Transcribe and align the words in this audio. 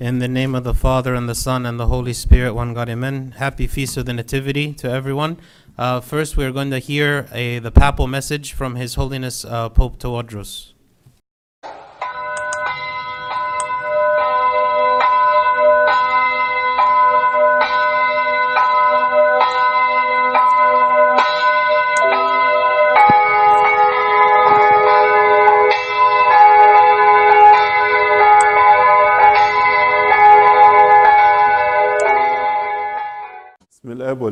In 0.00 0.20
the 0.20 0.28
name 0.28 0.54
of 0.54 0.62
the 0.62 0.74
Father, 0.74 1.12
and 1.12 1.28
the 1.28 1.34
Son, 1.34 1.66
and 1.66 1.80
the 1.80 1.88
Holy 1.88 2.12
Spirit, 2.12 2.54
one 2.54 2.72
God, 2.72 2.88
amen. 2.88 3.34
Happy 3.38 3.66
Feast 3.66 3.96
of 3.96 4.06
the 4.06 4.12
Nativity 4.12 4.72
to 4.74 4.88
everyone. 4.88 5.38
Uh, 5.76 5.98
first, 5.98 6.36
we 6.36 6.44
are 6.44 6.52
going 6.52 6.70
to 6.70 6.78
hear 6.78 7.26
a, 7.32 7.58
the 7.58 7.72
papal 7.72 8.06
message 8.06 8.52
from 8.52 8.76
His 8.76 8.94
Holiness 8.94 9.44
uh, 9.44 9.68
Pope 9.68 9.98
Tawadros. 9.98 10.72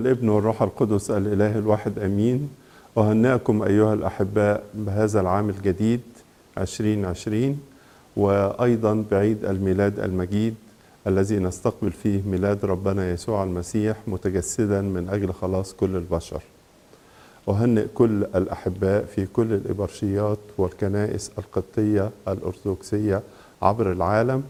والابن 0.06 0.28
والروح 0.28 0.62
القدس 0.62 1.10
الإله 1.10 1.58
الواحد 1.58 1.98
آمين 1.98 2.48
أهنئكم 2.98 3.62
أيها 3.62 3.94
الأحباء 3.94 4.64
بهذا 4.74 5.20
العام 5.20 5.48
الجديد 5.50 6.00
2020 6.58 7.60
وأيضا 8.16 9.04
بعيد 9.10 9.44
الميلاد 9.44 10.00
المجيد 10.00 10.54
الذي 11.06 11.38
نستقبل 11.38 11.90
فيه 11.90 12.22
ميلاد 12.22 12.64
ربنا 12.64 13.10
يسوع 13.10 13.44
المسيح 13.44 13.96
متجسدا 14.06 14.80
من 14.80 15.08
أجل 15.08 15.32
خلاص 15.32 15.74
كل 15.74 15.96
البشر. 15.96 16.42
أهنئ 17.48 17.86
كل 17.94 18.24
الأحباء 18.34 19.04
في 19.04 19.26
كل 19.26 19.52
الإبرشيات 19.52 20.38
والكنائس 20.58 21.30
القبطية 21.38 22.10
الأرثوذكسية 22.28 23.22
عبر 23.62 23.92
العالم. 23.92 24.42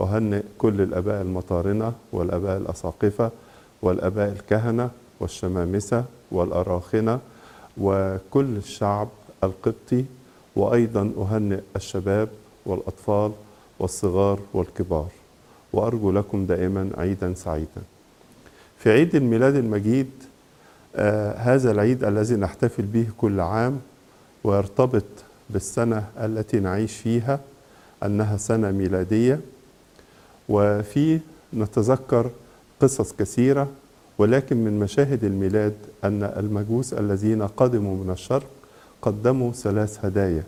أهنئ 0.00 0.42
كل 0.58 0.80
الآباء 0.80 1.22
المطارنة 1.22 1.92
والآباء 2.12 2.56
الأساقفة 2.56 3.30
والآباء 3.84 4.32
الكهنة 4.32 4.90
والشمامسة 5.20 6.04
والأراخنة 6.30 7.20
وكل 7.78 8.56
الشعب 8.56 9.08
القبطي 9.44 10.04
وأيضا 10.56 11.12
أهنئ 11.18 11.60
الشباب 11.76 12.28
والأطفال 12.66 13.32
والصغار 13.78 14.40
والكبار 14.54 15.08
وأرجو 15.72 16.10
لكم 16.12 16.46
دائما 16.46 16.90
عيدا 16.98 17.34
سعيدا. 17.34 17.82
في 18.78 18.90
عيد 18.92 19.14
الميلاد 19.14 19.54
المجيد 19.54 20.10
آه 20.96 21.32
هذا 21.36 21.70
العيد 21.70 22.04
الذي 22.04 22.34
نحتفل 22.36 22.82
به 22.82 23.06
كل 23.18 23.40
عام 23.40 23.80
ويرتبط 24.44 25.04
بالسنة 25.50 26.08
التي 26.20 26.60
نعيش 26.60 26.96
فيها 26.96 27.40
أنها 28.02 28.36
سنة 28.36 28.70
ميلادية 28.70 29.40
وفيه 30.48 31.20
نتذكر 31.54 32.30
قصص 32.84 33.12
كثيرة 33.12 33.68
ولكن 34.18 34.56
من 34.56 34.78
مشاهد 34.78 35.24
الميلاد 35.24 35.74
أن 36.04 36.22
المجوس 36.22 36.94
الذين 36.94 37.42
قدموا 37.42 38.04
من 38.04 38.10
الشرق 38.10 38.46
قدموا 39.02 39.52
ثلاث 39.52 40.04
هدايا. 40.04 40.42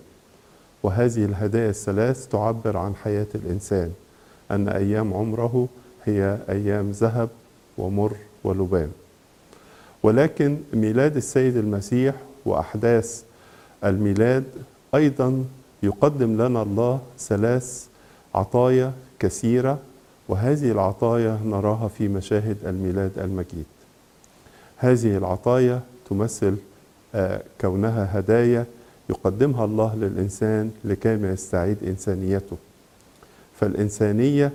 وهذه 0.83 1.25
الهدايا 1.25 1.71
الثلاث 1.71 2.29
تعبر 2.29 2.77
عن 2.77 2.95
حياة 2.95 3.27
الإنسان 3.35 3.93
أن 4.51 4.69
أيام 4.69 5.15
عمره 5.15 5.69
هي 6.05 6.39
أيام 6.49 6.91
ذهب 6.91 7.29
ومر 7.79 8.17
ولبان. 8.45 8.91
ولكن 10.03 10.57
ميلاد 10.73 11.17
السيد 11.17 11.57
المسيح 11.57 12.15
وأحداث 12.47 13.23
الميلاد 13.85 14.45
أيضا 14.95 15.45
يقدم 15.83 16.43
لنا 16.43 16.63
الله 16.63 17.01
ثلاث 17.19 17.87
عطايا 18.35 18.93
كثيرة 19.19 19.79
وهذه 20.29 20.71
العطايا 20.73 21.39
نراها 21.45 21.89
في 21.89 22.09
مشاهد 22.09 22.57
الميلاد 22.67 23.19
المجيد. 23.19 23.67
هذه 24.77 25.17
العطايا 25.17 25.81
تمثل 26.11 26.57
كونها 27.61 28.19
هدايا 28.19 28.67
يقدمها 29.11 29.65
الله 29.65 29.95
للإنسان 29.95 30.71
لكي 30.85 31.09
يستعيد 31.09 31.77
إنسانيته. 31.85 32.57
فالإنسانية 33.61 34.53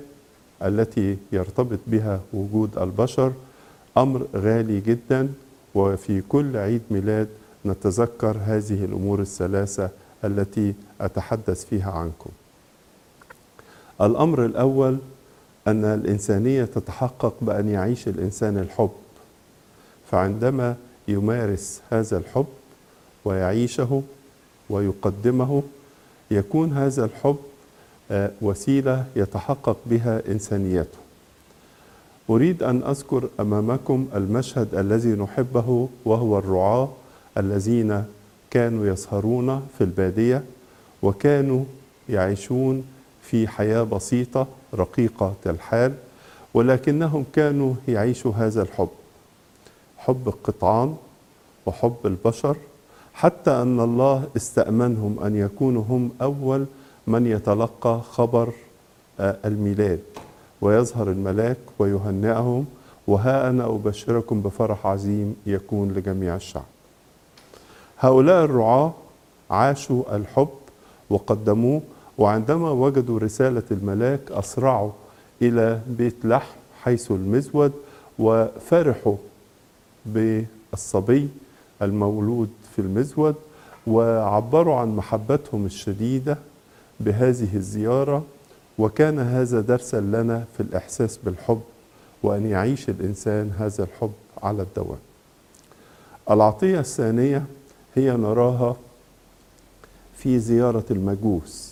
التي 0.63 1.17
يرتبط 1.31 1.79
بها 1.87 2.21
وجود 2.33 2.77
البشر 2.77 3.33
أمر 3.97 4.27
غالي 4.35 4.79
جدا 4.79 5.29
وفي 5.75 6.21
كل 6.29 6.57
عيد 6.57 6.81
ميلاد 6.91 7.27
نتذكر 7.65 8.37
هذه 8.45 8.85
الأمور 8.85 9.19
الثلاثة 9.21 9.89
التي 10.23 10.73
أتحدث 11.01 11.65
فيها 11.65 11.91
عنكم. 11.91 12.29
الأمر 14.01 14.45
الأول 14.45 14.97
أن 15.67 15.85
الإنسانية 15.85 16.65
تتحقق 16.65 17.33
بأن 17.41 17.69
يعيش 17.69 18.07
الإنسان 18.07 18.57
الحب. 18.57 18.89
فعندما 20.11 20.75
يمارس 21.07 21.81
هذا 21.91 22.17
الحب 22.17 22.45
ويعيشه 23.25 24.01
ويقدمه 24.69 25.63
يكون 26.31 26.73
هذا 26.73 27.05
الحب 27.05 27.37
وسيلة 28.41 29.05
يتحقق 29.15 29.77
بها 29.85 30.21
إنسانيته. 30.27 30.97
أريد 32.29 32.63
أن 32.63 32.83
أذكر 32.83 33.29
أمامكم 33.39 34.07
المشهد 34.15 34.75
الذي 34.75 35.09
نحبه 35.09 35.89
وهو 36.05 36.37
الرعاة 36.39 36.89
الذين 37.37 38.03
كانوا 38.51 38.87
يسهرون 38.87 39.67
في 39.77 39.83
البادية 39.83 40.43
وكانوا 41.01 41.63
يعيشون 42.09 42.83
في 43.21 43.47
حياة 43.47 43.83
بسيطة 43.83 44.47
رقيقة 44.75 45.33
الحال 45.45 45.93
ولكنهم 46.53 47.25
كانوا 47.33 47.73
يعيشوا 47.87 48.31
هذا 48.33 48.61
الحب 48.61 48.89
حب 49.97 50.27
القطعان 50.27 50.95
وحب 51.65 51.95
البشر 52.05 52.57
حتى 53.13 53.51
أن 53.51 53.79
الله 53.79 54.23
استأمنهم 54.37 55.19
أن 55.23 55.35
يكونوا 55.35 55.83
هم 55.89 56.11
أول 56.21 56.65
من 57.07 57.27
يتلقى 57.27 58.01
خبر 58.11 58.53
الميلاد 59.19 59.99
ويظهر 60.61 61.11
الملاك 61.11 61.57
ويهنئهم 61.79 62.65
وها 63.07 63.49
أنا 63.49 63.65
أبشركم 63.65 64.41
بفرح 64.41 64.87
عظيم 64.87 65.35
يكون 65.45 65.91
لجميع 65.91 66.35
الشعب. 66.35 66.63
هؤلاء 67.99 68.45
الرعاة 68.45 68.93
عاشوا 69.51 70.15
الحب 70.15 70.49
وقدموه 71.09 71.81
وعندما 72.21 72.71
وجدوا 72.71 73.19
رسالة 73.19 73.63
الملاك 73.71 74.31
أسرعوا 74.31 74.91
إلى 75.41 75.81
بيت 75.87 76.25
لحم 76.25 76.55
حيث 76.83 77.11
المزود 77.11 77.71
وفرحوا 78.19 79.15
بالصبي 80.05 81.29
المولود 81.81 82.49
في 82.75 82.79
المزود 82.79 83.35
وعبروا 83.87 84.75
عن 84.75 84.95
محبتهم 84.95 85.65
الشديدة 85.65 86.37
بهذه 86.99 87.55
الزيارة 87.55 88.23
وكان 88.77 89.19
هذا 89.19 89.61
درسا 89.61 89.97
لنا 89.97 90.45
في 90.57 90.63
الإحساس 90.63 91.17
بالحب 91.17 91.61
وأن 92.23 92.45
يعيش 92.45 92.89
الإنسان 92.89 93.51
هذا 93.57 93.83
الحب 93.83 94.13
على 94.43 94.61
الدوام. 94.61 94.99
العطية 96.31 96.79
الثانية 96.79 97.45
هي 97.95 98.11
نراها 98.11 98.75
في 100.17 100.39
زيارة 100.39 100.85
المجوس. 100.91 101.70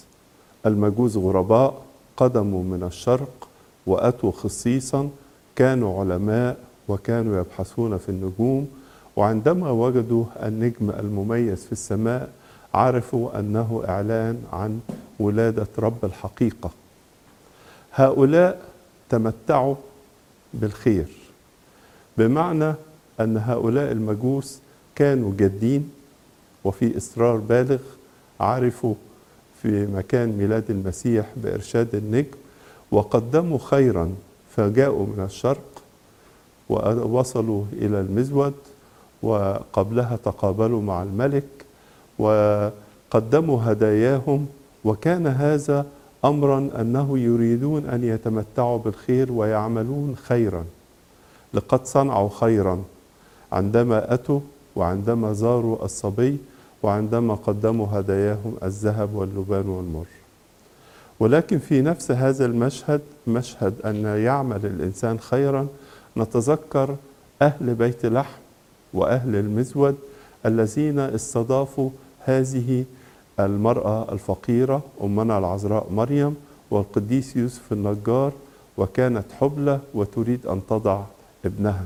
المجوس 0.66 1.18
غرباء 1.18 1.82
قدموا 2.18 2.64
من 2.64 2.84
الشرق 2.84 3.48
وأتوا 3.86 4.32
خصيصا 4.32 5.10
كانوا 5.56 6.00
علماء 6.00 6.58
وكانوا 6.88 7.40
يبحثون 7.40 7.98
في 7.98 8.10
النجوم. 8.10 8.68
وعندما 9.16 9.72
وجدوا 9.72 10.26
النجم 10.44 10.90
المميز 10.90 11.66
في 11.66 11.72
السماء 11.72 12.30
عرفوا 12.74 13.40
أنه 13.40 13.84
إعلان 13.88 14.44
عن 14.54 14.80
ولادة 15.20 15.68
رب 15.80 16.06
الحقيقة. 16.06 16.70
هؤلاء 17.94 18.62
تمتعوا 19.10 19.76
بالخير 20.54 21.08
بمعنى 22.18 22.74
أن 23.20 23.38
هؤلاء 23.38 23.92
المجوس 23.92 24.60
كانوا 24.96 25.34
جادين 25.38 25.92
وفي 26.64 26.98
إصرار 26.98 27.38
بالغ 27.38 27.80
عرفوا 28.40 28.96
في 29.62 29.86
مكان 29.86 30.38
ميلاد 30.38 30.64
المسيح 30.70 31.26
بإرشاد 31.38 31.96
النجم 31.96 32.38
وقدموا 32.92 33.58
خيرا 33.58 34.16
فجاءوا 34.56 35.06
من 35.06 35.24
الشرق 35.24 35.84
ووصلوا 36.70 37.64
إلى 37.74 38.02
المزود 38.02 38.54
وقبلها 39.24 40.16
تقابلوا 40.16 40.82
مع 40.82 41.04
الملك 41.04 41.44
وقدموا 42.20 43.60
هداياهم 43.64 44.48
وكان 44.86 45.28
هذا 45.28 45.86
أمرا 46.26 46.70
أنه 46.80 47.20
يريدون 47.20 47.86
أن 47.86 48.04
يتمتعوا 48.04 48.78
بالخير 48.78 49.32
ويعملون 49.32 50.16
خيرا. 50.16 50.66
لقد 51.54 51.86
صنعوا 51.86 52.30
خيرا 52.30 52.84
عندما 53.52 54.14
أتوا 54.14 54.40
وعندما 54.76 55.34
زاروا 55.34 55.86
الصبي 55.86 56.38
وعندما 56.84 57.36
قدموا 57.36 57.88
هداياهم 57.92 58.58
الذهب 58.64 59.16
واللبان 59.16 59.70
والمر. 59.70 60.06
ولكن 61.20 61.60
في 61.60 61.82
نفس 61.82 62.12
هذا 62.12 62.46
المشهد 62.46 63.02
مشهد 63.28 63.74
أن 63.86 64.06
يعمل 64.06 64.66
الإنسان 64.66 65.20
خيرا 65.20 65.68
نتذكر 66.18 66.96
أهل 67.42 67.76
بيت 67.76 68.06
لحم 68.06 68.40
وأهل 68.94 69.36
المزود 69.36 69.96
الذين 70.46 71.00
استضافوا 71.00 71.90
هذه 72.20 72.86
المرأة 73.40 74.12
الفقيرة 74.12 74.82
أمنا 75.04 75.38
العذراء 75.38 75.88
مريم 75.92 76.36
والقديس 76.72 77.36
يوسف 77.36 77.74
النجار 77.74 78.34
وكانت 78.78 79.26
حبلى 79.40 79.80
وتريد 79.94 80.46
أن 80.46 80.62
تضع 80.70 81.04
ابنها. 81.46 81.86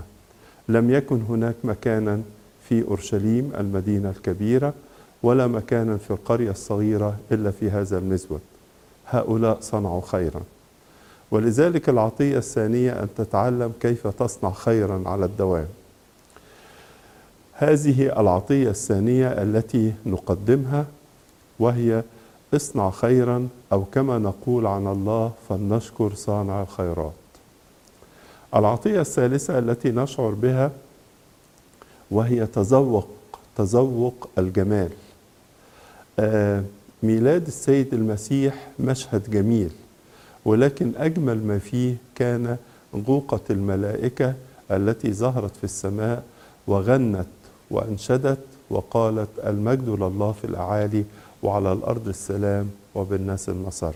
لم 0.69 0.89
يكن 0.89 1.21
هناك 1.29 1.55
مكانا 1.63 2.21
في 2.69 2.83
أورشليم 2.87 3.51
المدينة 3.59 4.09
الكبيرة. 4.09 4.73
ولا 5.23 5.47
مكانا 5.47 5.97
في 5.97 6.11
القرية 6.11 6.51
الصغيرة 6.51 7.17
إلا 7.31 7.51
في 7.51 7.69
هذا 7.69 7.97
المزود. 7.97 8.41
هؤلاء 9.07 9.57
صنعوا 9.61 10.01
خيرا. 10.05 10.41
ولذلك 11.31 11.89
العطية 11.89 12.37
الثانية 12.37 12.91
أن 12.91 13.07
تتعلم 13.17 13.73
كيف 13.79 14.07
تصنع 14.07 14.51
خيرا 14.51 15.03
على 15.05 15.25
الدوام. 15.25 15.67
هذه 17.53 18.19
العطية 18.19 18.69
الثانية 18.69 19.27
التي 19.27 19.93
نقدمها 20.05 20.85
وهي 21.59 22.03
اصنع 22.53 22.89
خيرا 22.89 23.47
أو 23.71 23.85
كما 23.85 24.17
نقول 24.17 24.67
عن 24.67 24.87
الله 24.87 25.31
فلنشكر 25.49 26.13
صانع 26.13 26.61
الخيرات. 26.61 27.13
العطية 28.55 29.01
الثالثة 29.01 29.59
التي 29.59 29.91
نشعر 29.91 30.29
بها 30.29 30.71
وهي 32.11 32.45
تذوق 32.45 33.07
تذوق 33.57 34.29
الجمال. 34.37 34.89
ميلاد 37.03 37.47
السيد 37.47 37.93
المسيح 37.93 38.67
مشهد 38.79 39.29
جميل 39.31 39.69
ولكن 40.45 40.91
أجمل 40.97 41.43
ما 41.47 41.59
فيه 41.59 41.95
كان 42.15 42.57
غوقة 43.07 43.39
الملائكة 43.49 44.33
التي 44.71 45.13
ظهرت 45.13 45.55
في 45.55 45.63
السماء 45.63 46.23
وغنت 46.67 47.27
وأنشدت 47.71 48.39
وقالت 48.69 49.29
المجد 49.45 49.89
لله 49.89 50.31
في 50.31 50.45
الأعالي 50.47 51.03
وعلى 51.43 51.73
الأرض 51.73 52.07
السلام 52.07 52.69
وبالناس 52.95 53.49
المسر 53.49 53.93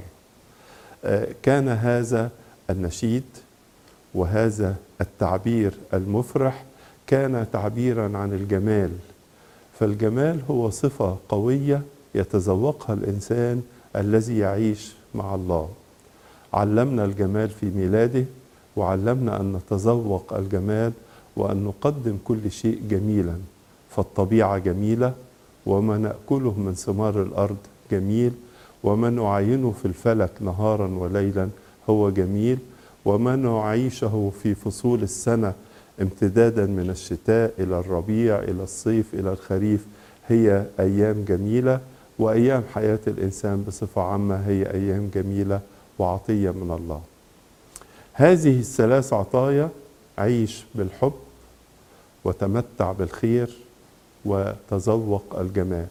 آه 1.06 1.28
كان 1.44 1.68
هذا 1.70 2.30
النشيد 2.70 3.24
وهذا 4.14 4.76
التعبير 5.02 5.74
المفرح 5.94 6.64
كان 7.08 7.46
تعبيرا 7.54 8.18
عن 8.18 8.34
الجمال 8.34 8.92
فالجمال 9.80 10.40
هو 10.50 10.70
صفة 10.70 11.18
قوية 11.30 11.82
يتذوقها 12.18 12.94
الإنسان 12.94 13.62
الذي 13.96 14.38
يعيش 14.38 14.94
مع 15.16 15.36
الله. 15.36 15.70
علمنا 16.54 17.06
الجمال 17.06 17.50
في 17.50 17.66
ميلاده 17.66 18.26
وعلمنا 18.76 19.42
أن 19.42 19.54
نتذوق 19.54 20.34
الجمال 20.34 20.92
وأن 21.36 21.64
نقدم 21.64 22.18
كل 22.26 22.52
شيء 22.52 22.82
جميلا 22.90 23.36
فالطبيعة 23.90 24.58
جميلة 24.58 25.14
وما 25.66 25.98
نأكله 25.98 26.54
من 26.60 26.74
ثمار 26.74 27.22
الأرض 27.22 27.58
جميل 27.92 28.32
وما 28.84 29.10
نعاينه 29.10 29.72
في 29.82 29.86
الفلك 29.86 30.32
نهارا 30.42 30.88
وليلا 30.88 31.50
هو 31.90 32.10
جميل 32.10 32.58
وما 33.06 33.36
نعيشه 33.36 34.32
في 34.44 34.56
فصول 34.56 35.04
السنة 35.04 35.54
امتدادا 36.02 36.66
من 36.66 36.90
الشتاء 36.90 37.54
إلى 37.60 37.80
الربيع 37.80 38.40
إلى 38.40 38.64
الصيف 38.64 39.14
إلى 39.14 39.32
الخريف 39.32 39.86
هي 40.28 40.66
أيام 40.80 41.26
جميلة. 41.28 41.80
وأيام 42.20 42.64
حياة 42.74 43.00
الإنسان 43.08 43.64
بصفة 43.64 44.02
عامة 44.02 44.36
هي 44.48 44.74
أيام 44.74 45.10
جميلة 45.16 45.62
وعطية 46.00 46.52
من 46.52 46.72
الله. 46.72 47.02
هذه 48.14 48.60
الثلاث 48.60 49.14
عطايا 49.14 49.70
عيش 50.18 50.64
بالحب 50.76 51.14
وتمتع 52.24 52.92
بالخير 52.92 53.58
وتذوق 54.26 55.40
الجمال. 55.40 55.88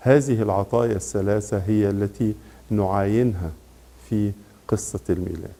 هذه 0.00 0.42
العطايا 0.42 0.96
الثلاثة 0.96 1.62
هي 1.66 1.90
التي 1.90 2.34
نعاينها 2.70 3.50
في 4.10 4.32
قصة 4.68 5.00
الميلاد. 5.10 5.50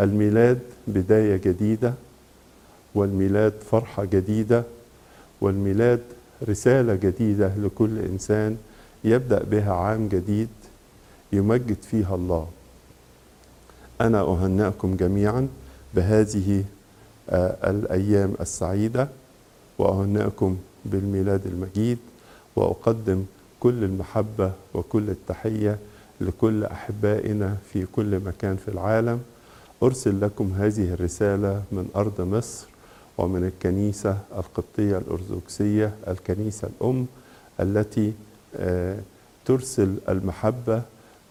الميلاد 0.00 0.60
بداية 0.88 1.36
جديدة 1.36 1.94
والميلاد 2.94 3.52
فرحة 3.70 4.04
جديدة 4.04 4.64
والميلاد 5.40 6.00
رسالة 6.48 6.94
جديدة 6.94 7.52
لكل 7.56 7.98
إنسان 7.98 8.56
يبدأ 9.04 9.42
بها 9.44 9.72
عام 9.72 10.08
جديد 10.08 10.48
يمجد 11.32 11.82
فيها 11.82 12.14
الله. 12.14 12.48
أنا 14.00 14.20
أهنئكم 14.20 14.96
جميعا 14.96 15.48
بهذه 15.94 16.64
الأيام 17.64 18.34
السعيدة 18.40 19.08
وأهنئكم 19.78 20.56
بالميلاد 20.84 21.46
المجيد 21.46 21.98
وأقدم 22.56 23.24
كل 23.60 23.84
المحبة 23.84 24.52
وكل 24.74 25.10
التحية 25.10 25.78
لكل 26.20 26.64
أحبائنا 26.64 27.56
في 27.72 27.86
كل 27.86 28.20
مكان 28.20 28.56
في 28.56 28.68
العالم. 28.68 29.20
أرسل 29.82 30.20
لكم 30.20 30.52
هذه 30.58 30.92
الرسالة 30.94 31.62
من 31.72 31.88
أرض 31.96 32.20
مصر 32.20 32.66
ومن 33.18 33.44
الكنيسة 33.44 34.18
القبطية 34.36 34.98
الأرثوذكسية 34.98 35.94
الكنيسة 36.08 36.68
الأم 36.68 37.06
التي 37.60 38.12
ترسل 39.44 39.96
المحبة 40.08 40.82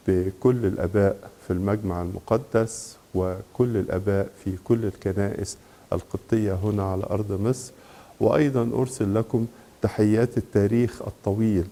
بكل 0.08 0.66
الآباء 0.66 1.30
في 1.48 1.54
المجمع 1.54 2.02
المقدس 2.02 2.98
وكل 3.16 3.78
الآباء 3.78 4.30
في 4.44 4.58
كل 4.64 4.86
الكنائس 4.86 5.58
القبطية 5.94 6.54
هنا 6.54 6.84
على 6.84 7.04
أرض 7.04 7.42
مصر. 7.42 7.72
وأيضا 8.20 8.64
أرسل 8.74 9.16
لكم 9.16 9.46
تحيات 9.82 10.38
التاريخ 10.38 11.02
الطويل 11.02 11.66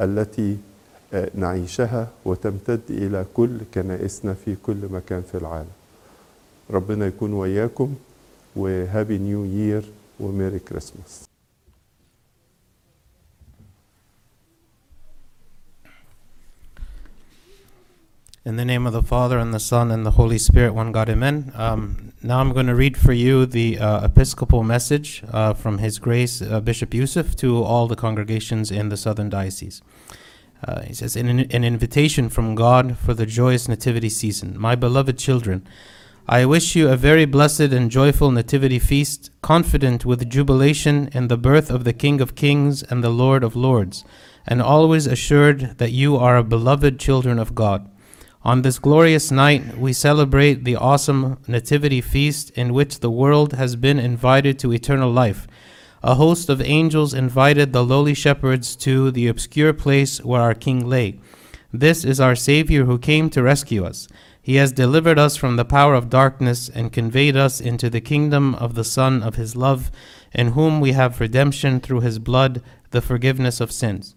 التي 0.00 0.56
نعيشها 1.34 2.08
وتمتد 2.24 2.80
إلى 2.90 3.24
كل 3.34 3.58
كنائسنا 3.74 4.34
في 4.34 4.56
كل 4.66 4.88
مكان 4.90 5.22
في 5.22 5.38
العالم. 5.38 5.70
ربنا 6.70 7.06
يكون 7.06 7.32
وياكم 7.32 7.94
وهابي 8.56 9.18
نيو 9.18 9.44
يير 9.44 9.84
وميري 10.20 10.58
كريسماس. 10.58 11.29
In 18.42 18.56
the 18.56 18.64
name 18.64 18.86
of 18.86 18.94
the 18.94 19.02
Father, 19.02 19.38
and 19.38 19.52
the 19.52 19.60
Son, 19.60 19.90
and 19.90 20.06
the 20.06 20.12
Holy 20.12 20.38
Spirit, 20.38 20.72
one 20.72 20.92
God, 20.92 21.10
amen. 21.10 21.52
Um, 21.54 22.14
now 22.22 22.40
I'm 22.40 22.54
going 22.54 22.68
to 22.68 22.74
read 22.74 22.96
for 22.96 23.12
you 23.12 23.44
the 23.44 23.78
uh, 23.78 24.06
Episcopal 24.06 24.62
message 24.62 25.22
uh, 25.30 25.52
from 25.52 25.76
His 25.76 25.98
Grace 25.98 26.40
uh, 26.40 26.58
Bishop 26.60 26.94
Yusuf 26.94 27.36
to 27.36 27.62
all 27.62 27.86
the 27.86 27.96
congregations 27.96 28.70
in 28.70 28.88
the 28.88 28.96
Southern 28.96 29.28
Diocese. 29.28 29.82
Uh, 30.66 30.80
he 30.80 30.94
says, 30.94 31.16
an, 31.16 31.28
an 31.28 31.64
invitation 31.64 32.30
from 32.30 32.54
God 32.54 32.96
for 32.96 33.12
the 33.12 33.26
joyous 33.26 33.68
Nativity 33.68 34.08
season. 34.08 34.58
My 34.58 34.74
beloved 34.74 35.18
children, 35.18 35.68
I 36.26 36.46
wish 36.46 36.74
you 36.74 36.88
a 36.88 36.96
very 36.96 37.26
blessed 37.26 37.74
and 37.74 37.90
joyful 37.90 38.30
Nativity 38.30 38.78
feast, 38.78 39.30
confident 39.42 40.06
with 40.06 40.30
jubilation 40.30 41.10
in 41.12 41.28
the 41.28 41.36
birth 41.36 41.68
of 41.68 41.84
the 41.84 41.92
King 41.92 42.22
of 42.22 42.36
Kings 42.36 42.82
and 42.84 43.04
the 43.04 43.10
Lord 43.10 43.44
of 43.44 43.54
Lords, 43.54 44.02
and 44.46 44.62
always 44.62 45.06
assured 45.06 45.76
that 45.76 45.92
you 45.92 46.16
are 46.16 46.42
beloved 46.42 46.98
children 46.98 47.38
of 47.38 47.54
God. 47.54 47.86
On 48.42 48.62
this 48.62 48.78
glorious 48.78 49.30
night, 49.30 49.76
we 49.76 49.92
celebrate 49.92 50.64
the 50.64 50.76
awesome 50.76 51.36
Nativity 51.46 52.00
feast 52.00 52.48
in 52.52 52.72
which 52.72 53.00
the 53.00 53.10
world 53.10 53.52
has 53.52 53.76
been 53.76 53.98
invited 53.98 54.58
to 54.58 54.72
eternal 54.72 55.12
life. 55.12 55.46
A 56.02 56.14
host 56.14 56.48
of 56.48 56.62
angels 56.62 57.12
invited 57.12 57.74
the 57.74 57.84
lowly 57.84 58.14
shepherds 58.14 58.76
to 58.76 59.10
the 59.10 59.26
obscure 59.26 59.74
place 59.74 60.24
where 60.24 60.40
our 60.40 60.54
King 60.54 60.88
lay. 60.88 61.20
This 61.70 62.02
is 62.02 62.18
our 62.18 62.34
Savior 62.34 62.86
who 62.86 62.98
came 62.98 63.28
to 63.28 63.42
rescue 63.42 63.84
us. 63.84 64.08
He 64.40 64.54
has 64.54 64.72
delivered 64.72 65.18
us 65.18 65.36
from 65.36 65.56
the 65.56 65.66
power 65.66 65.94
of 65.94 66.08
darkness 66.08 66.70
and 66.70 66.90
conveyed 66.90 67.36
us 67.36 67.60
into 67.60 67.90
the 67.90 68.00
kingdom 68.00 68.54
of 68.54 68.74
the 68.74 68.84
Son 68.84 69.22
of 69.22 69.34
His 69.34 69.54
love, 69.54 69.90
in 70.32 70.52
whom 70.52 70.80
we 70.80 70.92
have 70.92 71.20
redemption 71.20 71.78
through 71.78 72.00
His 72.00 72.18
blood, 72.18 72.62
the 72.90 73.02
forgiveness 73.02 73.60
of 73.60 73.70
sins. 73.70 74.14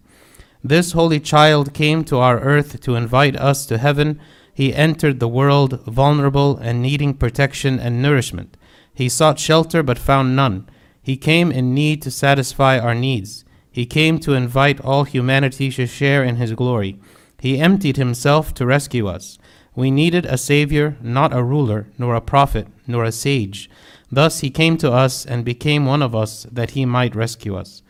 This 0.66 0.92
holy 0.92 1.20
child 1.20 1.74
came 1.74 2.04
to 2.04 2.16
our 2.16 2.40
earth 2.40 2.80
to 2.80 2.94
invite 2.94 3.36
us 3.36 3.66
to 3.66 3.76
heaven. 3.76 4.18
He 4.54 4.72
entered 4.72 5.20
the 5.20 5.28
world 5.28 5.78
vulnerable 5.82 6.56
and 6.56 6.80
needing 6.80 7.12
protection 7.12 7.78
and 7.78 8.00
nourishment. 8.00 8.56
He 8.94 9.10
sought 9.10 9.38
shelter 9.38 9.82
but 9.82 9.98
found 9.98 10.34
none. 10.34 10.66
He 11.02 11.18
came 11.18 11.52
in 11.52 11.74
need 11.74 12.00
to 12.00 12.10
satisfy 12.10 12.78
our 12.78 12.94
needs. 12.94 13.44
He 13.70 13.84
came 13.84 14.18
to 14.20 14.32
invite 14.32 14.80
all 14.80 15.04
humanity 15.04 15.70
to 15.72 15.86
share 15.86 16.24
in 16.24 16.36
his 16.36 16.54
glory. 16.54 16.98
He 17.38 17.60
emptied 17.60 17.98
himself 17.98 18.54
to 18.54 18.64
rescue 18.64 19.06
us. 19.06 19.36
We 19.74 19.90
needed 19.90 20.24
a 20.24 20.38
Savior, 20.38 20.96
not 21.02 21.34
a 21.34 21.42
ruler, 21.42 21.88
nor 21.98 22.14
a 22.14 22.22
prophet, 22.22 22.68
nor 22.86 23.04
a 23.04 23.12
sage. 23.12 23.68
Thus 24.10 24.40
he 24.40 24.48
came 24.48 24.78
to 24.78 24.90
us 24.90 25.26
and 25.26 25.44
became 25.44 25.84
one 25.84 26.00
of 26.00 26.14
us 26.14 26.46
that 26.50 26.70
he 26.70 26.86
might 26.86 27.14
rescue 27.14 27.54
us. 27.54 27.82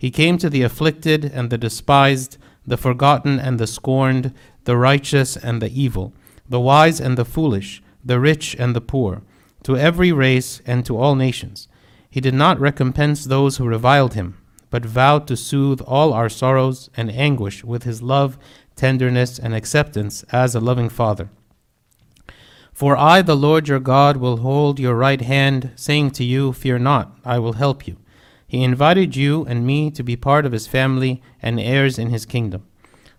He 0.00 0.10
came 0.10 0.38
to 0.38 0.48
the 0.48 0.62
afflicted 0.62 1.26
and 1.26 1.50
the 1.50 1.58
despised, 1.58 2.38
the 2.66 2.78
forgotten 2.78 3.38
and 3.38 3.60
the 3.60 3.66
scorned, 3.66 4.32
the 4.64 4.78
righteous 4.78 5.36
and 5.36 5.60
the 5.60 5.70
evil, 5.78 6.14
the 6.48 6.58
wise 6.58 7.02
and 7.02 7.18
the 7.18 7.24
foolish, 7.26 7.82
the 8.02 8.18
rich 8.18 8.56
and 8.58 8.74
the 8.74 8.80
poor, 8.80 9.20
to 9.64 9.76
every 9.76 10.10
race 10.10 10.62
and 10.64 10.86
to 10.86 10.96
all 10.96 11.14
nations. 11.14 11.68
He 12.08 12.18
did 12.18 12.32
not 12.32 12.58
recompense 12.58 13.26
those 13.26 13.58
who 13.58 13.68
reviled 13.68 14.14
him, 14.14 14.38
but 14.70 14.86
vowed 14.86 15.26
to 15.26 15.36
soothe 15.36 15.82
all 15.82 16.14
our 16.14 16.30
sorrows 16.30 16.88
and 16.96 17.12
anguish 17.12 17.62
with 17.62 17.82
his 17.82 18.00
love, 18.00 18.38
tenderness, 18.76 19.38
and 19.38 19.54
acceptance 19.54 20.24
as 20.32 20.54
a 20.54 20.60
loving 20.60 20.88
father. 20.88 21.28
For 22.72 22.96
I, 22.96 23.20
the 23.20 23.36
Lord 23.36 23.68
your 23.68 23.80
God, 23.80 24.16
will 24.16 24.38
hold 24.38 24.80
your 24.80 24.94
right 24.94 25.20
hand, 25.20 25.72
saying 25.76 26.12
to 26.12 26.24
you, 26.24 26.54
Fear 26.54 26.78
not, 26.78 27.18
I 27.22 27.38
will 27.38 27.52
help 27.52 27.86
you. 27.86 27.98
He 28.50 28.64
invited 28.64 29.14
you 29.14 29.44
and 29.44 29.64
me 29.64 29.92
to 29.92 30.02
be 30.02 30.16
part 30.16 30.44
of 30.44 30.50
his 30.50 30.66
family 30.66 31.22
and 31.40 31.60
heirs 31.60 32.00
in 32.00 32.10
his 32.10 32.26
kingdom. 32.26 32.66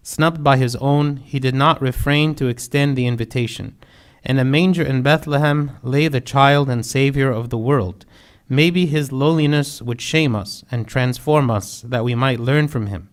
Snubbed 0.03 0.43
by 0.43 0.57
his 0.57 0.75
own, 0.75 1.15
he 1.15 1.39
did 1.39 1.55
not 1.55 1.81
refrain 1.81 2.35
to 2.35 2.47
extend 2.47 2.97
the 2.97 3.07
invitation. 3.07 3.77
In 4.25 4.39
a 4.39 4.43
manger 4.43 4.83
in 4.83 5.03
Bethlehem 5.03 5.77
lay 5.83 6.09
the 6.09 6.19
child 6.19 6.69
and 6.69 6.85
Savior 6.85 7.31
of 7.31 7.49
the 7.49 7.57
world. 7.57 8.05
Maybe 8.49 8.87
his 8.87 9.13
lowliness 9.13 9.81
would 9.81 10.01
shame 10.01 10.35
us 10.35 10.65
and 10.69 10.85
transform 10.85 11.49
us 11.49 11.79
that 11.87 12.03
we 12.03 12.13
might 12.13 12.41
learn 12.41 12.67
from 12.67 12.87
him. 12.87 13.07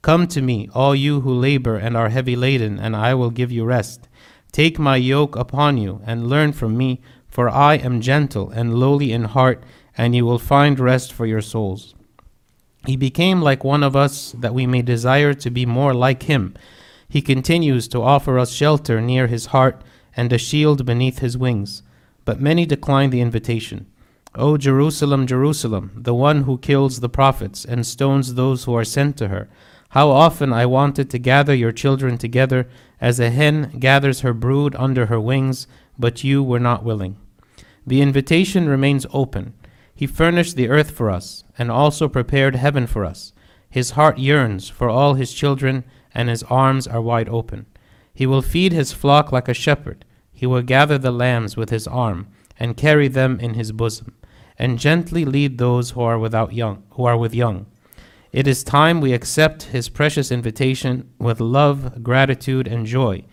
Come 0.00 0.28
to 0.28 0.40
me, 0.40 0.70
all 0.72 0.94
you 0.94 1.20
who 1.20 1.34
labor 1.34 1.76
and 1.76 1.94
are 1.94 2.08
heavy 2.08 2.36
laden, 2.36 2.78
and 2.78 2.96
I 2.96 3.12
will 3.12 3.28
give 3.28 3.52
you 3.52 3.66
rest. 3.66 4.08
Take 4.50 4.78
my 4.78 4.96
yoke 4.96 5.36
upon 5.36 5.76
you 5.76 6.00
and 6.06 6.26
learn 6.26 6.54
from 6.54 6.78
me, 6.78 7.02
for 7.28 7.50
I 7.50 7.74
am 7.74 8.00
gentle 8.00 8.48
and 8.48 8.80
lowly 8.80 9.12
in 9.12 9.24
heart, 9.24 9.62
and 10.00 10.16
you 10.16 10.24
will 10.24 10.38
find 10.38 10.80
rest 10.80 11.12
for 11.12 11.26
your 11.26 11.42
souls. 11.42 11.94
He 12.86 12.96
became 12.96 13.42
like 13.42 13.62
one 13.62 13.82
of 13.82 13.94
us 13.94 14.32
that 14.32 14.54
we 14.54 14.66
may 14.66 14.80
desire 14.80 15.34
to 15.34 15.50
be 15.50 15.66
more 15.66 15.92
like 15.92 16.22
him. 16.22 16.54
He 17.06 17.20
continues 17.20 17.86
to 17.88 18.00
offer 18.00 18.38
us 18.38 18.50
shelter 18.50 19.02
near 19.02 19.26
his 19.26 19.46
heart 19.52 19.82
and 20.16 20.32
a 20.32 20.38
shield 20.38 20.86
beneath 20.86 21.18
his 21.18 21.36
wings. 21.36 21.82
But 22.24 22.40
many 22.40 22.64
decline 22.64 23.10
the 23.10 23.20
invitation. 23.20 23.88
O 24.34 24.56
Jerusalem, 24.56 25.26
Jerusalem, 25.26 25.92
the 25.94 26.14
one 26.14 26.44
who 26.44 26.56
kills 26.56 27.00
the 27.00 27.10
prophets 27.10 27.66
and 27.66 27.84
stones 27.84 28.32
those 28.32 28.64
who 28.64 28.74
are 28.74 28.84
sent 28.84 29.18
to 29.18 29.28
her. 29.28 29.50
How 29.90 30.08
often 30.08 30.50
I 30.50 30.64
wanted 30.64 31.10
to 31.10 31.18
gather 31.18 31.54
your 31.54 31.72
children 31.72 32.16
together 32.16 32.66
as 33.02 33.20
a 33.20 33.28
hen 33.28 33.76
gathers 33.78 34.20
her 34.20 34.32
brood 34.32 34.74
under 34.76 35.06
her 35.06 35.20
wings, 35.20 35.66
but 35.98 36.24
you 36.24 36.42
were 36.42 36.58
not 36.58 36.84
willing. 36.84 37.18
The 37.86 38.00
invitation 38.00 38.66
remains 38.66 39.04
open. 39.12 39.52
He 40.00 40.06
furnished 40.06 40.56
the 40.56 40.70
earth 40.70 40.92
for 40.92 41.10
us, 41.10 41.44
and 41.58 41.70
also 41.70 42.08
prepared 42.08 42.56
heaven 42.56 42.86
for 42.86 43.04
us. 43.04 43.34
His 43.68 43.90
heart 43.90 44.16
yearns 44.16 44.66
for 44.66 44.88
all 44.88 45.12
his 45.12 45.30
children, 45.30 45.84
and 46.14 46.30
his 46.30 46.42
arms 46.44 46.86
are 46.86 47.02
wide 47.02 47.28
open. 47.28 47.66
He 48.14 48.24
will 48.24 48.40
feed 48.40 48.72
his 48.72 48.94
flock 48.94 49.30
like 49.30 49.46
a 49.46 49.52
shepherd. 49.52 50.06
He 50.32 50.46
will 50.46 50.62
gather 50.62 50.96
the 50.96 51.10
lambs 51.10 51.54
with 51.54 51.68
his 51.68 51.86
arm, 51.86 52.28
and 52.58 52.78
carry 52.78 53.08
them 53.08 53.38
in 53.40 53.52
his 53.52 53.72
bosom, 53.72 54.14
and 54.58 54.78
gently 54.78 55.26
lead 55.26 55.58
those 55.58 55.90
who 55.90 56.00
are 56.00 56.18
without 56.18 56.54
young, 56.54 56.82
who 56.92 57.04
are 57.04 57.18
with 57.18 57.34
young. 57.34 57.66
It 58.32 58.46
is 58.46 58.64
time 58.64 59.02
we 59.02 59.12
accept 59.12 59.64
his 59.64 59.90
precious 59.90 60.32
invitation 60.32 61.10
with 61.18 61.40
love, 61.40 62.02
gratitude, 62.02 62.66
and 62.66 62.86
joy. 62.86 63.24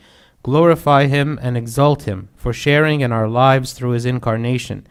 Glorify 0.43 1.07
him 1.07 1.39
and 1.41 1.55
exalt 1.55 2.03
him 2.03 2.27
for 2.35 2.51
sharing 2.51 2.99
in 2.99 3.13
our 3.13 3.29
lives 3.29 3.71
through 3.71 3.91
his 3.91 4.05
incarnation. 4.05 4.85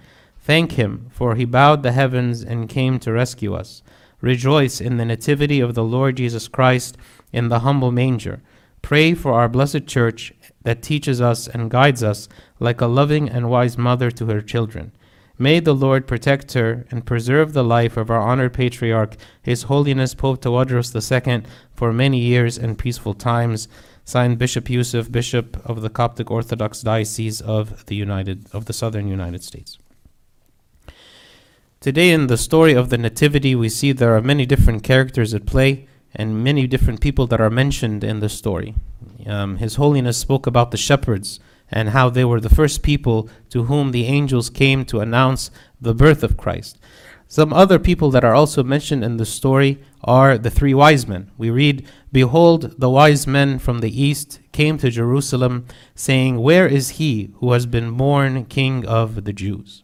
Thank 0.46 0.72
him, 0.78 1.08
for 1.10 1.34
he 1.34 1.44
bowed 1.44 1.82
the 1.82 1.90
heavens 1.90 2.40
and 2.44 2.68
came 2.68 3.00
to 3.00 3.12
rescue 3.12 3.52
us. 3.52 3.82
Rejoice 4.20 4.80
in 4.80 4.96
the 4.96 5.04
nativity 5.04 5.58
of 5.58 5.74
the 5.74 5.82
Lord 5.82 6.18
Jesus 6.18 6.46
Christ 6.46 6.96
in 7.32 7.48
the 7.48 7.58
humble 7.58 7.90
manger. 7.90 8.40
Pray 8.80 9.12
for 9.12 9.32
our 9.32 9.48
blessed 9.48 9.88
church 9.88 10.32
that 10.62 10.82
teaches 10.82 11.20
us 11.20 11.48
and 11.48 11.68
guides 11.68 12.04
us 12.04 12.28
like 12.60 12.80
a 12.80 12.86
loving 12.86 13.28
and 13.28 13.50
wise 13.50 13.76
mother 13.76 14.08
to 14.12 14.26
her 14.26 14.40
children. 14.40 14.92
May 15.36 15.58
the 15.58 15.74
Lord 15.74 16.06
protect 16.06 16.52
her 16.52 16.86
and 16.92 17.04
preserve 17.04 17.52
the 17.52 17.64
life 17.64 17.96
of 17.96 18.08
our 18.08 18.20
honored 18.20 18.52
patriarch, 18.52 19.16
His 19.42 19.64
Holiness 19.64 20.14
Pope 20.14 20.42
Tawadros 20.42 20.94
II, 20.94 21.42
for 21.74 21.92
many 21.92 22.20
years 22.20 22.56
and 22.56 22.78
peaceful 22.78 23.14
times. 23.14 23.66
Signed 24.04 24.38
Bishop 24.38 24.70
Yusuf, 24.70 25.10
Bishop 25.10 25.60
of 25.68 25.82
the 25.82 25.90
Coptic 25.90 26.30
Orthodox 26.30 26.82
Diocese 26.82 27.40
of 27.40 27.84
the 27.86 27.96
United 27.96 28.46
of 28.52 28.66
the 28.66 28.72
Southern 28.72 29.08
United 29.08 29.42
States. 29.42 29.76
Today, 31.78 32.10
in 32.10 32.26
the 32.26 32.38
story 32.38 32.72
of 32.72 32.88
the 32.88 32.96
Nativity, 32.96 33.54
we 33.54 33.68
see 33.68 33.92
there 33.92 34.16
are 34.16 34.22
many 34.22 34.46
different 34.46 34.82
characters 34.82 35.34
at 35.34 35.44
play 35.44 35.86
and 36.14 36.42
many 36.42 36.66
different 36.66 37.02
people 37.02 37.26
that 37.26 37.40
are 37.40 37.50
mentioned 37.50 38.02
in 38.02 38.20
the 38.20 38.30
story. 38.30 38.74
Um, 39.26 39.58
His 39.58 39.74
Holiness 39.74 40.16
spoke 40.16 40.46
about 40.46 40.70
the 40.70 40.78
shepherds 40.78 41.38
and 41.70 41.90
how 41.90 42.08
they 42.08 42.24
were 42.24 42.40
the 42.40 42.54
first 42.54 42.82
people 42.82 43.28
to 43.50 43.64
whom 43.64 43.92
the 43.92 44.06
angels 44.06 44.48
came 44.48 44.86
to 44.86 45.00
announce 45.00 45.50
the 45.78 45.94
birth 45.94 46.22
of 46.22 46.38
Christ. 46.38 46.78
Some 47.28 47.52
other 47.52 47.78
people 47.78 48.10
that 48.12 48.24
are 48.24 48.34
also 48.34 48.64
mentioned 48.64 49.04
in 49.04 49.18
the 49.18 49.26
story 49.26 49.78
are 50.02 50.38
the 50.38 50.50
three 50.50 50.74
wise 50.74 51.06
men. 51.06 51.30
We 51.36 51.50
read, 51.50 51.86
Behold, 52.10 52.80
the 52.80 52.90
wise 52.90 53.26
men 53.26 53.58
from 53.58 53.80
the 53.80 54.02
east 54.02 54.40
came 54.52 54.78
to 54.78 54.90
Jerusalem, 54.90 55.66
saying, 55.94 56.38
Where 56.38 56.66
is 56.66 56.90
he 56.90 57.32
who 57.34 57.52
has 57.52 57.66
been 57.66 57.96
born 57.98 58.46
king 58.46 58.86
of 58.86 59.24
the 59.24 59.32
Jews? 59.34 59.82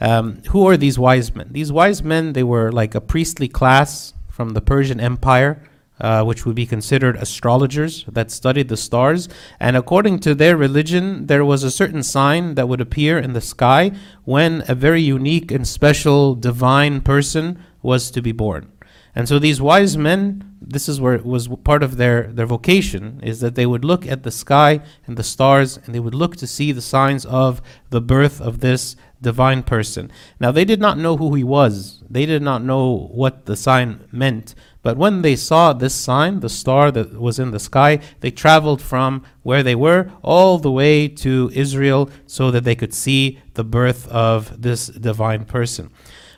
Um, 0.00 0.42
who 0.48 0.66
are 0.68 0.76
these 0.76 0.98
wise 0.98 1.34
men? 1.34 1.48
These 1.50 1.72
wise 1.72 2.02
men, 2.02 2.32
they 2.32 2.42
were 2.42 2.70
like 2.70 2.94
a 2.94 3.00
priestly 3.00 3.48
class 3.48 4.14
from 4.28 4.50
the 4.50 4.60
Persian 4.60 5.00
Empire 5.00 5.62
uh, 6.00 6.22
which 6.24 6.44
would 6.44 6.54
be 6.54 6.66
considered 6.66 7.16
astrologers 7.16 8.04
that 8.08 8.30
studied 8.30 8.68
the 8.68 8.76
stars. 8.76 9.28
And 9.58 9.76
according 9.76 10.20
to 10.20 10.34
their 10.34 10.56
religion, 10.56 11.26
there 11.26 11.44
was 11.44 11.62
a 11.62 11.70
certain 11.70 12.02
sign 12.02 12.54
that 12.54 12.68
would 12.68 12.80
appear 12.80 13.18
in 13.18 13.32
the 13.32 13.40
sky 13.40 13.92
when 14.24 14.62
a 14.68 14.74
very 14.74 15.00
unique 15.00 15.50
and 15.50 15.66
special 15.66 16.34
divine 16.34 17.00
person 17.00 17.58
was 17.82 18.10
to 18.10 18.22
be 18.22 18.32
born. 18.32 18.70
And 19.14 19.26
so 19.26 19.38
these 19.38 19.62
wise 19.62 19.96
men, 19.96 20.56
this 20.60 20.86
is 20.90 21.00
where 21.00 21.14
it 21.14 21.24
was 21.24 21.48
part 21.64 21.82
of 21.82 21.96
their, 21.96 22.24
their 22.24 22.44
vocation, 22.44 23.18
is 23.22 23.40
that 23.40 23.54
they 23.54 23.64
would 23.64 23.82
look 23.82 24.06
at 24.06 24.24
the 24.24 24.30
sky 24.30 24.82
and 25.06 25.16
the 25.16 25.22
stars 25.22 25.78
and 25.78 25.94
they 25.94 26.00
would 26.00 26.14
look 26.14 26.36
to 26.36 26.46
see 26.46 26.70
the 26.70 26.82
signs 26.82 27.24
of 27.24 27.62
the 27.88 28.02
birth 28.02 28.42
of 28.42 28.60
this 28.60 28.94
divine 29.20 29.62
person. 29.62 30.10
Now, 30.38 30.52
they 30.52 30.64
did 30.64 30.80
not 30.80 30.98
know 30.98 31.16
who 31.16 31.34
he 31.34 31.44
was, 31.44 32.02
they 32.08 32.26
did 32.26 32.42
not 32.42 32.62
know 32.62 33.08
what 33.12 33.46
the 33.46 33.56
sign 33.56 34.06
meant. 34.12 34.54
But 34.82 34.96
when 34.96 35.22
they 35.22 35.34
saw 35.34 35.72
this 35.72 35.94
sign, 35.94 36.40
the 36.40 36.48
star 36.48 36.92
that 36.92 37.20
was 37.20 37.40
in 37.40 37.50
the 37.50 37.58
sky, 37.58 37.98
they 38.20 38.30
traveled 38.30 38.80
from 38.80 39.24
where 39.42 39.64
they 39.64 39.74
were 39.74 40.12
all 40.22 40.58
the 40.58 40.70
way 40.70 41.08
to 41.08 41.50
Israel 41.54 42.08
so 42.26 42.52
that 42.52 42.62
they 42.62 42.76
could 42.76 42.94
see 42.94 43.40
the 43.54 43.64
birth 43.64 44.06
of 44.08 44.62
this 44.62 44.86
divine 44.86 45.44
person. 45.44 45.90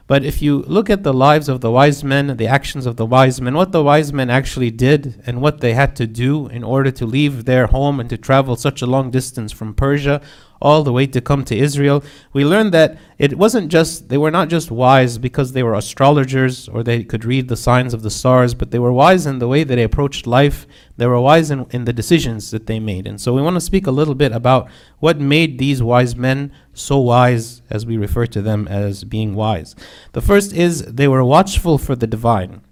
But 0.08 0.24
if 0.24 0.40
you 0.40 0.60
look 0.66 0.88
at 0.88 1.02
the 1.02 1.12
lives 1.12 1.50
of 1.50 1.60
the 1.60 1.70
wise 1.70 2.02
men, 2.02 2.38
the 2.38 2.46
actions 2.46 2.86
of 2.86 2.96
the 2.96 3.04
wise 3.04 3.42
men, 3.42 3.52
what 3.52 3.72
the 3.72 3.84
wise 3.84 4.10
men 4.10 4.30
actually 4.30 4.70
did 4.70 5.22
and 5.26 5.42
what 5.42 5.60
they 5.60 5.74
had 5.74 5.94
to 5.96 6.06
do 6.06 6.46
in 6.46 6.64
order 6.64 6.90
to 6.90 7.04
leave 7.04 7.44
their 7.44 7.66
home 7.66 8.00
and 8.00 8.08
to 8.08 8.16
travel 8.16 8.56
such 8.56 8.80
a 8.80 8.86
long 8.86 9.10
distance 9.10 9.52
from 9.52 9.74
Persia 9.74 10.22
all 10.60 10.82
the 10.82 10.92
way 10.92 11.06
to 11.06 11.20
come 11.20 11.44
to 11.44 11.56
Israel, 11.56 12.02
we 12.32 12.44
learned 12.44 12.72
that 12.74 12.98
it 13.18 13.38
wasn't 13.38 13.70
just, 13.70 14.08
they 14.08 14.18
were 14.18 14.30
not 14.30 14.48
just 14.48 14.70
wise 14.70 15.18
because 15.18 15.52
they 15.52 15.62
were 15.62 15.74
astrologers 15.74 16.68
or 16.68 16.82
they 16.82 17.04
could 17.04 17.24
read 17.24 17.48
the 17.48 17.56
signs 17.56 17.94
of 17.94 18.02
the 18.02 18.10
stars, 18.10 18.54
but 18.54 18.70
they 18.70 18.78
were 18.78 18.92
wise 18.92 19.26
in 19.26 19.38
the 19.38 19.48
way 19.48 19.64
that 19.64 19.76
they 19.76 19.82
approached 19.82 20.26
life. 20.26 20.66
They 20.96 21.06
were 21.06 21.20
wise 21.20 21.50
in, 21.50 21.66
in 21.70 21.84
the 21.84 21.92
decisions 21.92 22.50
that 22.50 22.66
they 22.66 22.80
made. 22.80 23.06
And 23.06 23.20
so 23.20 23.32
we 23.32 23.42
want 23.42 23.54
to 23.56 23.60
speak 23.60 23.86
a 23.86 23.92
little 23.92 24.14
bit 24.14 24.32
about 24.32 24.68
what 24.98 25.20
made 25.20 25.58
these 25.58 25.82
wise 25.82 26.16
men 26.16 26.52
so 26.74 26.98
wise, 26.98 27.62
as 27.70 27.86
we 27.86 27.96
refer 27.96 28.26
to 28.26 28.42
them 28.42 28.68
as 28.68 29.04
being 29.04 29.34
wise. 29.34 29.74
The 30.12 30.22
first 30.22 30.52
is 30.52 30.84
they 30.86 31.08
were 31.08 31.24
watchful 31.24 31.78
for 31.78 31.96
the 31.96 32.06
divine. 32.06 32.62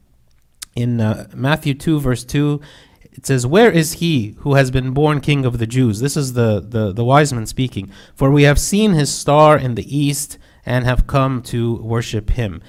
In 0.74 1.00
uh, 1.00 1.28
Matthew 1.34 1.74
2, 1.74 2.00
verse 2.00 2.24
2, 2.24 2.60
it 3.16 3.26
says, 3.26 3.46
Where 3.46 3.70
is 3.70 3.94
he 3.94 4.37
who 4.40 4.54
has 4.54 4.70
been 4.70 4.92
born 4.92 5.20
king 5.20 5.44
of 5.44 5.58
the 5.58 5.66
Jews? 5.66 6.00
This 6.00 6.16
is 6.16 6.35
the, 6.35 6.61
the, 6.61 6.92
the 6.92 7.04
wise 7.04 7.32
man 7.32 7.46
speaking. 7.46 7.90
For 8.14 8.30
we 8.30 8.42
have 8.42 8.58
seen 8.58 8.92
his 8.92 9.12
star 9.12 9.56
in 9.58 9.75
the 9.75 9.96
east 9.96 10.38
and 10.64 10.85
have 10.85 11.06
come 11.06 11.42
to 11.42 11.76
worship 11.76 12.30
him. 12.30 12.62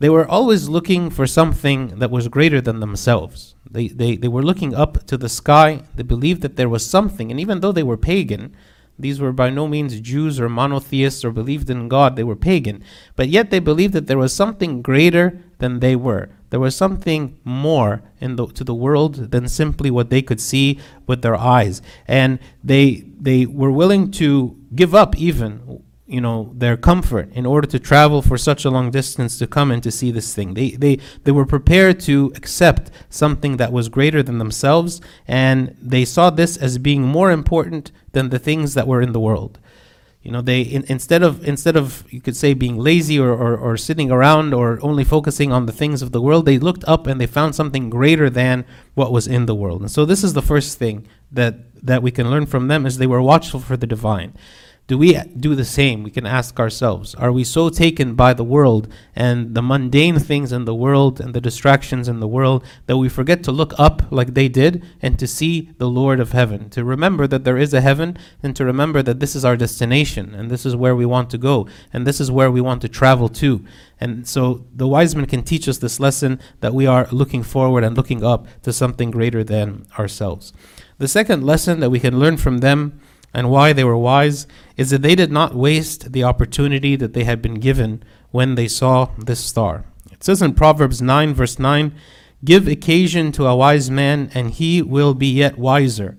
They 0.00 0.10
were 0.10 0.28
always 0.28 0.68
looking 0.68 1.08
for 1.08 1.26
something 1.26 1.98
that 1.98 2.10
was 2.10 2.28
greater 2.28 2.60
than 2.60 2.80
themselves. 2.80 3.54
They, 3.70 3.88
they, 3.88 4.16
they 4.16 4.28
were 4.28 4.42
looking 4.42 4.74
up 4.74 5.06
to 5.06 5.16
the 5.16 5.28
sky. 5.28 5.82
They 5.94 6.02
believed 6.02 6.42
that 6.42 6.56
there 6.56 6.68
was 6.68 6.84
something. 6.84 7.30
And 7.30 7.40
even 7.40 7.60
though 7.60 7.72
they 7.72 7.82
were 7.82 7.96
pagan, 7.96 8.54
these 8.98 9.20
were 9.20 9.32
by 9.32 9.50
no 9.50 9.66
means 9.66 10.00
Jews 10.00 10.38
or 10.38 10.48
monotheists 10.48 11.24
or 11.24 11.30
believed 11.30 11.70
in 11.70 11.88
God. 11.88 12.16
They 12.16 12.24
were 12.24 12.36
pagan. 12.36 12.84
But 13.16 13.28
yet 13.28 13.50
they 13.50 13.58
believed 13.58 13.94
that 13.94 14.06
there 14.06 14.18
was 14.18 14.34
something 14.34 14.82
greater 14.82 15.40
than 15.58 15.80
they 15.80 15.96
were. 15.96 16.30
There 16.54 16.60
was 16.60 16.76
something 16.76 17.36
more 17.42 18.04
in 18.20 18.36
the, 18.36 18.46
to 18.46 18.62
the 18.62 18.76
world 18.76 19.32
than 19.32 19.48
simply 19.48 19.90
what 19.90 20.08
they 20.08 20.22
could 20.22 20.40
see 20.40 20.78
with 21.04 21.20
their 21.20 21.34
eyes. 21.34 21.82
And 22.06 22.38
they, 22.62 23.06
they 23.20 23.44
were 23.44 23.72
willing 23.72 24.12
to 24.22 24.56
give 24.72 24.94
up 24.94 25.16
even 25.16 25.82
you 26.06 26.20
know 26.20 26.52
their 26.54 26.76
comfort 26.76 27.32
in 27.32 27.44
order 27.44 27.66
to 27.66 27.78
travel 27.80 28.22
for 28.22 28.38
such 28.38 28.64
a 28.64 28.70
long 28.70 28.92
distance 28.92 29.36
to 29.38 29.48
come 29.48 29.70
and 29.72 29.82
to 29.82 29.90
see 29.90 30.10
this 30.10 30.34
thing 30.34 30.52
they 30.52 30.72
they 30.72 30.98
they 31.24 31.32
were 31.32 31.46
prepared 31.46 31.98
to 31.98 32.30
accept 32.36 32.90
something 33.08 33.56
that 33.56 33.72
was 33.72 33.88
greater 33.88 34.22
than 34.22 34.36
themselves 34.36 35.00
and 35.26 35.74
they 35.80 36.04
saw 36.04 36.28
this 36.28 36.58
as 36.58 36.76
being 36.76 37.00
more 37.02 37.30
important 37.30 37.90
than 38.12 38.28
the 38.28 38.38
things 38.38 38.74
that 38.74 38.86
were 38.86 39.00
in 39.00 39.12
the 39.12 39.18
world 39.18 39.58
you 40.24 40.32
know 40.32 40.40
they 40.40 40.62
in, 40.62 40.84
instead 40.88 41.22
of 41.22 41.46
instead 41.46 41.76
of 41.76 42.04
you 42.10 42.20
could 42.20 42.34
say 42.34 42.54
being 42.54 42.78
lazy 42.78 43.18
or, 43.18 43.30
or, 43.30 43.56
or 43.56 43.76
sitting 43.76 44.10
around 44.10 44.54
or 44.54 44.78
only 44.82 45.04
focusing 45.04 45.52
on 45.52 45.66
the 45.66 45.72
things 45.72 46.00
of 46.02 46.12
the 46.12 46.20
world 46.20 46.46
they 46.46 46.58
looked 46.58 46.84
up 46.88 47.06
and 47.06 47.20
they 47.20 47.26
found 47.26 47.54
something 47.54 47.90
greater 47.90 48.30
than 48.30 48.64
what 48.94 49.12
was 49.12 49.26
in 49.26 49.46
the 49.46 49.54
world. 49.54 49.82
And 49.82 49.90
so 49.90 50.04
this 50.04 50.24
is 50.24 50.32
the 50.32 50.42
first 50.42 50.78
thing 50.78 51.06
that 51.30 51.54
that 51.84 52.02
we 52.02 52.10
can 52.10 52.30
learn 52.30 52.46
from 52.46 52.68
them 52.68 52.86
is 52.86 52.96
they 52.96 53.06
were 53.06 53.22
watchful 53.22 53.60
for 53.60 53.76
the 53.76 53.86
divine 53.86 54.32
do 54.86 54.98
we 54.98 55.14
do 55.14 55.54
the 55.54 55.64
same? 55.64 56.02
We 56.02 56.10
can 56.10 56.26
ask 56.26 56.60
ourselves 56.60 57.14
Are 57.14 57.32
we 57.32 57.42
so 57.42 57.70
taken 57.70 58.14
by 58.14 58.34
the 58.34 58.44
world 58.44 58.86
and 59.16 59.54
the 59.54 59.62
mundane 59.62 60.18
things 60.18 60.52
in 60.52 60.66
the 60.66 60.74
world 60.74 61.22
and 61.22 61.32
the 61.32 61.40
distractions 61.40 62.06
in 62.06 62.20
the 62.20 62.28
world 62.28 62.62
that 62.84 62.98
we 62.98 63.08
forget 63.08 63.42
to 63.44 63.52
look 63.52 63.72
up 63.78 64.02
like 64.10 64.34
they 64.34 64.48
did 64.48 64.84
and 65.00 65.18
to 65.18 65.26
see 65.26 65.70
the 65.78 65.88
Lord 65.88 66.20
of 66.20 66.32
heaven? 66.32 66.68
To 66.70 66.84
remember 66.84 67.26
that 67.26 67.44
there 67.44 67.56
is 67.56 67.72
a 67.72 67.80
heaven 67.80 68.18
and 68.42 68.54
to 68.56 68.64
remember 68.66 69.02
that 69.02 69.20
this 69.20 69.34
is 69.34 69.42
our 69.42 69.56
destination 69.56 70.34
and 70.34 70.50
this 70.50 70.66
is 70.66 70.76
where 70.76 70.94
we 70.94 71.06
want 71.06 71.30
to 71.30 71.38
go 71.38 71.66
and 71.90 72.06
this 72.06 72.20
is 72.20 72.30
where 72.30 72.50
we 72.50 72.60
want 72.60 72.82
to 72.82 72.88
travel 72.88 73.30
to. 73.30 73.64
And 73.98 74.28
so 74.28 74.66
the 74.74 74.86
wise 74.86 75.16
men 75.16 75.24
can 75.24 75.44
teach 75.44 75.66
us 75.66 75.78
this 75.78 75.98
lesson 75.98 76.38
that 76.60 76.74
we 76.74 76.86
are 76.86 77.08
looking 77.10 77.42
forward 77.42 77.84
and 77.84 77.96
looking 77.96 78.22
up 78.22 78.46
to 78.62 78.72
something 78.72 79.10
greater 79.10 79.42
than 79.42 79.86
ourselves. 79.98 80.52
The 80.98 81.08
second 81.08 81.42
lesson 81.42 81.80
that 81.80 81.90
we 81.90 82.00
can 82.00 82.18
learn 82.18 82.36
from 82.36 82.58
them 82.58 83.00
and 83.34 83.50
why 83.50 83.72
they 83.72 83.84
were 83.84 83.96
wise 83.96 84.46
is 84.76 84.90
that 84.90 85.02
they 85.02 85.14
did 85.14 85.32
not 85.32 85.54
waste 85.54 86.12
the 86.12 86.24
opportunity 86.24 86.96
that 86.96 87.12
they 87.12 87.24
had 87.24 87.42
been 87.42 87.54
given 87.54 88.02
when 88.30 88.54
they 88.54 88.68
saw 88.68 89.10
this 89.18 89.40
star. 89.40 89.84
It 90.12 90.22
says 90.22 90.40
in 90.40 90.54
Proverbs 90.54 91.02
9, 91.02 91.34
verse 91.34 91.58
9, 91.58 91.92
Give 92.44 92.68
occasion 92.68 93.32
to 93.32 93.46
a 93.46 93.56
wise 93.56 93.90
man, 93.90 94.30
and 94.34 94.50
he 94.50 94.80
will 94.80 95.14
be 95.14 95.26
yet 95.28 95.58
wiser. 95.58 96.16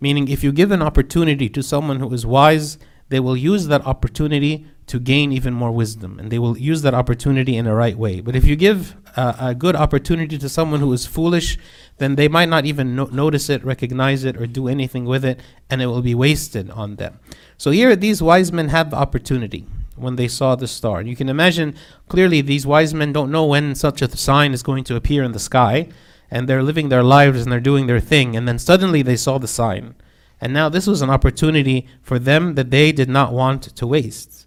Meaning, 0.00 0.28
if 0.28 0.44
you 0.44 0.52
give 0.52 0.70
an 0.70 0.82
opportunity 0.82 1.48
to 1.48 1.62
someone 1.62 1.98
who 2.00 2.12
is 2.12 2.26
wise, 2.26 2.78
they 3.08 3.20
will 3.20 3.36
use 3.36 3.66
that 3.66 3.86
opportunity 3.86 4.66
to 4.86 4.98
gain 4.98 5.32
even 5.32 5.54
more 5.54 5.70
wisdom, 5.70 6.18
and 6.18 6.30
they 6.30 6.38
will 6.38 6.58
use 6.58 6.82
that 6.82 6.94
opportunity 6.94 7.56
in 7.56 7.66
a 7.66 7.74
right 7.74 7.96
way. 7.96 8.20
But 8.20 8.36
if 8.36 8.44
you 8.44 8.56
give 8.56 8.96
a, 9.16 9.36
a 9.40 9.54
good 9.54 9.76
opportunity 9.76 10.38
to 10.38 10.48
someone 10.48 10.80
who 10.80 10.92
is 10.92 11.06
foolish, 11.06 11.58
then 11.98 12.16
they 12.16 12.28
might 12.28 12.48
not 12.48 12.66
even 12.66 12.96
no- 12.96 13.06
notice 13.06 13.48
it, 13.48 13.64
recognize 13.64 14.24
it, 14.24 14.36
or 14.36 14.46
do 14.46 14.68
anything 14.68 15.04
with 15.04 15.24
it, 15.24 15.40
and 15.70 15.80
it 15.80 15.86
will 15.86 16.02
be 16.02 16.14
wasted 16.14 16.70
on 16.70 16.96
them. 16.96 17.20
So 17.56 17.70
here, 17.70 17.94
these 17.94 18.22
wise 18.22 18.50
men 18.50 18.68
had 18.68 18.90
the 18.90 18.96
opportunity 18.96 19.66
when 19.94 20.16
they 20.16 20.28
saw 20.28 20.56
the 20.56 20.66
star. 20.66 20.98
And 20.98 21.08
you 21.08 21.16
can 21.16 21.28
imagine 21.28 21.76
clearly 22.08 22.40
these 22.40 22.66
wise 22.66 22.92
men 22.92 23.12
don't 23.12 23.30
know 23.30 23.46
when 23.46 23.74
such 23.74 24.02
a 24.02 24.16
sign 24.16 24.52
is 24.52 24.62
going 24.62 24.84
to 24.84 24.96
appear 24.96 25.22
in 25.22 25.32
the 25.32 25.38
sky, 25.38 25.88
and 26.30 26.48
they're 26.48 26.62
living 26.62 26.88
their 26.88 27.04
lives 27.04 27.42
and 27.42 27.52
they're 27.52 27.60
doing 27.60 27.86
their 27.86 28.00
thing, 28.00 28.36
and 28.36 28.48
then 28.48 28.58
suddenly 28.58 29.02
they 29.02 29.16
saw 29.16 29.38
the 29.38 29.46
sign. 29.46 29.94
And 30.40 30.52
now 30.52 30.68
this 30.68 30.88
was 30.88 31.02
an 31.02 31.10
opportunity 31.10 31.86
for 32.02 32.18
them 32.18 32.56
that 32.56 32.70
they 32.70 32.90
did 32.90 33.08
not 33.08 33.32
want 33.32 33.62
to 33.62 33.86
waste. 33.86 34.41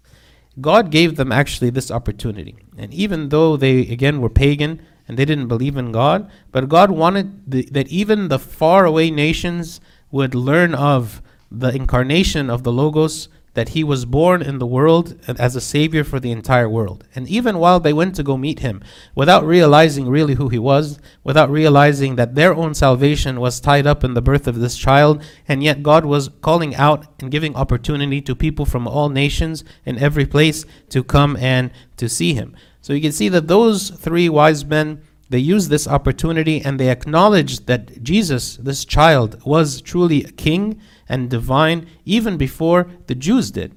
God 0.60 0.90
gave 0.90 1.16
them 1.16 1.32
actually 1.32 1.70
this 1.70 1.90
opportunity. 1.90 2.56
And 2.78 2.92
even 2.94 3.28
though 3.28 3.56
they, 3.56 3.80
again, 3.80 4.20
were 4.20 4.30
pagan 4.30 4.80
and 5.06 5.18
they 5.18 5.24
didn't 5.24 5.48
believe 5.48 5.76
in 5.76 5.92
God, 5.92 6.30
but 6.50 6.68
God 6.68 6.90
wanted 6.90 7.50
the, 7.50 7.68
that 7.72 7.88
even 7.88 8.28
the 8.28 8.38
faraway 8.38 9.10
nations 9.10 9.80
would 10.10 10.34
learn 10.34 10.74
of 10.74 11.22
the 11.50 11.74
incarnation 11.74 12.50
of 12.50 12.62
the 12.62 12.72
Logos, 12.72 13.28
that 13.56 13.70
he 13.70 13.82
was 13.82 14.04
born 14.04 14.42
in 14.42 14.58
the 14.58 14.66
world 14.66 15.18
as 15.26 15.56
a 15.56 15.62
savior 15.62 16.04
for 16.04 16.20
the 16.20 16.30
entire 16.30 16.68
world. 16.68 17.04
And 17.14 17.26
even 17.26 17.58
while 17.58 17.80
they 17.80 17.94
went 17.94 18.14
to 18.16 18.22
go 18.22 18.36
meet 18.36 18.58
him, 18.58 18.82
without 19.14 19.46
realizing 19.46 20.10
really 20.10 20.34
who 20.34 20.50
he 20.50 20.58
was, 20.58 21.00
without 21.24 21.50
realizing 21.50 22.16
that 22.16 22.34
their 22.34 22.54
own 22.54 22.74
salvation 22.74 23.40
was 23.40 23.58
tied 23.58 23.86
up 23.86 24.04
in 24.04 24.12
the 24.12 24.20
birth 24.20 24.46
of 24.46 24.60
this 24.60 24.76
child, 24.76 25.24
and 25.48 25.62
yet 25.62 25.82
God 25.82 26.04
was 26.04 26.28
calling 26.42 26.74
out 26.74 27.06
and 27.18 27.30
giving 27.30 27.56
opportunity 27.56 28.20
to 28.20 28.34
people 28.34 28.66
from 28.66 28.86
all 28.86 29.08
nations 29.08 29.64
in 29.86 29.98
every 29.98 30.26
place 30.26 30.66
to 30.90 31.02
come 31.02 31.34
and 31.38 31.70
to 31.96 32.10
see 32.10 32.34
him. 32.34 32.54
So 32.82 32.92
you 32.92 33.00
can 33.00 33.12
see 33.12 33.30
that 33.30 33.48
those 33.48 33.88
three 33.88 34.28
wise 34.28 34.66
men 34.66 35.00
they 35.28 35.38
used 35.38 35.70
this 35.70 35.88
opportunity 35.88 36.60
and 36.60 36.78
they 36.78 36.88
acknowledged 36.88 37.66
that 37.66 38.02
Jesus, 38.02 38.56
this 38.56 38.84
child, 38.84 39.42
was 39.44 39.80
truly 39.80 40.22
a 40.24 40.30
king 40.30 40.80
and 41.08 41.30
divine 41.30 41.86
even 42.04 42.36
before 42.36 42.88
the 43.06 43.14
Jews 43.14 43.50
did. 43.50 43.74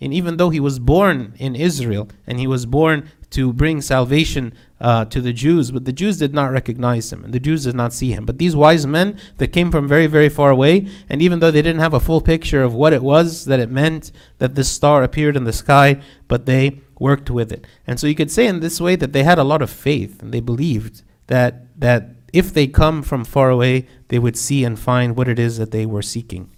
And 0.00 0.14
even 0.14 0.36
though 0.36 0.50
he 0.50 0.60
was 0.60 0.78
born 0.78 1.34
in 1.38 1.56
Israel 1.56 2.08
and 2.26 2.38
he 2.38 2.46
was 2.46 2.66
born 2.66 3.10
to 3.30 3.52
bring 3.52 3.82
salvation 3.82 4.54
uh, 4.80 5.04
to 5.06 5.20
the 5.20 5.32
Jews, 5.32 5.70
but 5.70 5.84
the 5.84 5.92
Jews 5.92 6.18
did 6.18 6.32
not 6.32 6.52
recognize 6.52 7.12
him 7.12 7.24
and 7.24 7.34
the 7.34 7.40
Jews 7.40 7.64
did 7.64 7.74
not 7.74 7.92
see 7.92 8.12
him. 8.12 8.24
But 8.24 8.38
these 8.38 8.56
wise 8.56 8.86
men 8.86 9.18
that 9.36 9.48
came 9.48 9.70
from 9.70 9.88
very, 9.88 10.06
very 10.06 10.28
far 10.28 10.50
away, 10.50 10.88
and 11.08 11.20
even 11.20 11.40
though 11.40 11.50
they 11.50 11.62
didn't 11.62 11.80
have 11.80 11.94
a 11.94 12.00
full 12.00 12.20
picture 12.20 12.62
of 12.62 12.74
what 12.74 12.92
it 12.92 13.02
was 13.02 13.44
that 13.46 13.60
it 13.60 13.70
meant 13.70 14.12
that 14.38 14.54
this 14.54 14.70
star 14.70 15.02
appeared 15.02 15.36
in 15.36 15.44
the 15.44 15.52
sky, 15.52 16.00
but 16.26 16.46
they 16.46 16.80
worked 16.98 17.30
with 17.30 17.52
it. 17.52 17.66
And 17.86 17.98
so 17.98 18.06
you 18.06 18.14
could 18.14 18.30
say 18.30 18.46
in 18.46 18.60
this 18.60 18.80
way 18.80 18.96
that 18.96 19.12
they 19.12 19.22
had 19.22 19.38
a 19.38 19.44
lot 19.44 19.62
of 19.62 19.70
faith 19.70 20.22
and 20.22 20.32
they 20.32 20.40
believed 20.40 21.02
that 21.28 21.78
that 21.80 22.10
if 22.32 22.52
they 22.52 22.66
come 22.66 23.02
from 23.02 23.24
far 23.24 23.50
away, 23.50 23.86
they 24.08 24.18
would 24.18 24.36
see 24.36 24.64
and 24.64 24.78
find 24.78 25.16
what 25.16 25.28
it 25.28 25.38
is 25.38 25.56
that 25.58 25.70
they 25.70 25.86
were 25.86 26.02
seeking. 26.02 26.50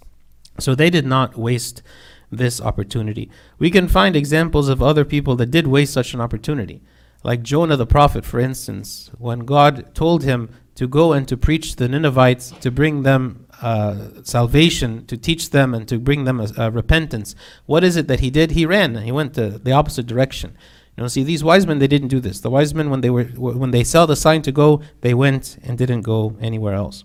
So 0.58 0.74
they 0.74 0.90
did 0.90 1.06
not 1.06 1.36
waste 1.36 1.82
this 2.30 2.60
opportunity. 2.60 3.30
We 3.58 3.70
can 3.70 3.88
find 3.88 4.14
examples 4.16 4.68
of 4.68 4.82
other 4.82 5.04
people 5.04 5.36
that 5.36 5.50
did 5.50 5.66
waste 5.66 5.92
such 5.92 6.14
an 6.14 6.20
opportunity. 6.20 6.82
Like 7.22 7.42
Jonah 7.42 7.76
the 7.76 7.86
prophet, 7.86 8.24
for 8.24 8.40
instance, 8.40 9.10
when 9.18 9.40
God 9.40 9.94
told 9.94 10.24
him 10.24 10.50
to 10.76 10.88
go 10.88 11.12
and 11.12 11.28
to 11.28 11.36
preach 11.36 11.76
the 11.76 11.88
Ninevites, 11.88 12.52
to 12.60 12.70
bring 12.70 13.02
them 13.02 13.46
uh, 13.62 14.22
salvation, 14.22 15.06
to 15.06 15.16
teach 15.16 15.50
them 15.50 15.74
and 15.74 15.86
to 15.88 15.98
bring 15.98 16.24
them 16.24 16.40
a, 16.40 16.48
a 16.56 16.70
repentance, 16.70 17.34
what 17.66 17.84
is 17.84 17.96
it 17.96 18.08
that 18.08 18.20
he 18.20 18.30
did? 18.30 18.52
He 18.52 18.66
ran. 18.66 18.96
He 18.96 19.12
went 19.12 19.34
to 19.34 19.50
the 19.50 19.72
opposite 19.72 20.06
direction. 20.06 20.56
You 20.96 21.04
know, 21.04 21.08
see, 21.08 21.22
these 21.22 21.44
wise 21.44 21.66
men 21.66 21.78
they 21.78 21.86
didn't 21.86 22.08
do 22.08 22.20
this. 22.20 22.40
The 22.40 22.50
wise 22.50 22.74
men, 22.74 22.90
when 22.90 23.00
they 23.00 23.10
were 23.10 23.24
when 23.24 23.70
they 23.70 23.84
saw 23.84 24.06
the 24.06 24.16
sign 24.16 24.42
to 24.42 24.52
go, 24.52 24.82
they 25.00 25.14
went 25.14 25.58
and 25.62 25.78
didn't 25.78 26.02
go 26.02 26.36
anywhere 26.40 26.74
else. 26.74 27.04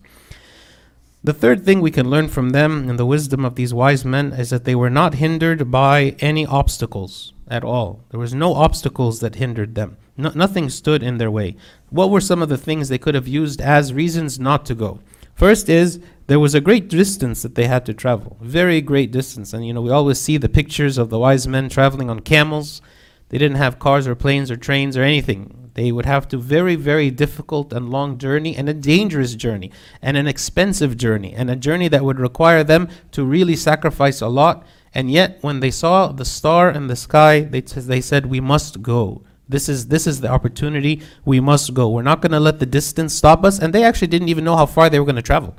The 1.23 1.33
third 1.33 1.65
thing 1.65 1.81
we 1.81 1.91
can 1.91 2.09
learn 2.09 2.27
from 2.27 2.51
them 2.51 2.87
and 2.87 2.99
the 2.99 3.05
wisdom 3.05 3.45
of 3.45 3.55
these 3.55 3.73
wise 3.73 4.05
men 4.05 4.31
is 4.33 4.51
that 4.51 4.63
they 4.63 4.75
were 4.75 4.91
not 4.91 5.15
hindered 5.15 5.71
by 5.71 6.15
any 6.19 6.45
obstacles 6.45 7.33
at 7.47 7.63
all. 7.63 8.01
There 8.11 8.19
was 8.19 8.35
no 8.35 8.53
obstacles 8.53 9.21
that 9.21 9.35
hindered 9.35 9.73
them. 9.73 9.97
No, 10.17 10.31
nothing 10.35 10.69
stood 10.69 11.01
in 11.01 11.17
their 11.17 11.31
way. 11.31 11.55
What 11.89 12.11
were 12.11 12.21
some 12.21 12.41
of 12.41 12.49
the 12.49 12.59
things 12.59 12.89
they 12.89 12.99
could 12.99 13.15
have 13.15 13.27
used 13.27 13.59
as 13.59 13.91
reasons 13.91 14.39
not 14.39 14.65
to 14.67 14.75
go? 14.75 14.99
First 15.33 15.67
is 15.67 15.99
there 16.27 16.39
was 16.39 16.55
a 16.55 16.61
great 16.61 16.87
distance 16.87 17.43
that 17.43 17.55
they 17.55 17.67
had 17.67 17.85
to 17.85 17.93
travel, 17.93 18.37
very 18.41 18.81
great 18.81 19.11
distance. 19.11 19.53
And 19.53 19.65
you 19.65 19.73
know, 19.73 19.81
we 19.81 19.91
always 19.91 20.19
see 20.19 20.37
the 20.37 20.49
pictures 20.49 20.97
of 20.97 21.09
the 21.09 21.19
wise 21.19 21.47
men 21.47 21.69
traveling 21.69 22.09
on 22.09 22.21
camels. 22.21 22.81
They 23.29 23.37
didn't 23.37 23.57
have 23.57 23.79
cars 23.79 24.07
or 24.07 24.15
planes 24.15 24.49
or 24.49 24.55
trains 24.55 24.97
or 24.97 25.03
anything. 25.03 25.71
They 25.75 25.91
would 25.91 26.05
have 26.05 26.27
to 26.29 26.37
very, 26.37 26.75
very 26.75 27.11
difficult 27.11 27.73
and 27.73 27.89
long 27.89 28.17
journey 28.17 28.55
and 28.55 28.69
a 28.69 28.73
dangerous 28.73 29.35
journey 29.35 29.71
and 30.01 30.15
an 30.15 30.25
expensive 30.25 30.97
journey 30.97 31.33
and 31.33 31.49
a 31.49 31.55
journey 31.55 31.89
that 31.89 32.03
would 32.03 32.19
require 32.19 32.63
them 32.63 32.87
to 33.11 33.25
really 33.25 33.57
sacrifice 33.57 34.21
a 34.21 34.27
lot. 34.27 34.65
And 34.93 35.11
yet, 35.11 35.39
when 35.41 35.59
they 35.59 35.71
saw 35.71 36.13
the 36.13 36.23
star 36.23 36.71
in 36.71 36.87
the 36.87 36.95
sky, 36.95 37.41
they, 37.41 37.59
t- 37.59 37.81
they 37.81 37.99
said, 37.99 38.25
We 38.25 38.39
must 38.39 38.81
go. 38.81 39.23
This 39.47 39.69
is 39.69 39.87
this 39.87 40.07
is 40.07 40.21
the 40.21 40.29
opportunity. 40.29 41.01
We 41.23 41.39
must 41.39 41.73
go. 41.73 41.89
We're 41.89 42.01
not 42.01 42.21
going 42.21 42.31
to 42.31 42.39
let 42.39 42.59
the 42.59 42.65
distance 42.65 43.13
stop 43.13 43.43
us. 43.43 43.59
And 43.59 43.73
they 43.73 43.83
actually 43.83 44.07
didn't 44.07 44.29
even 44.29 44.43
know 44.43 44.55
how 44.55 44.65
far 44.65 44.89
they 44.89 44.99
were 44.99 45.05
going 45.05 45.17
to 45.17 45.21
travel, 45.21 45.55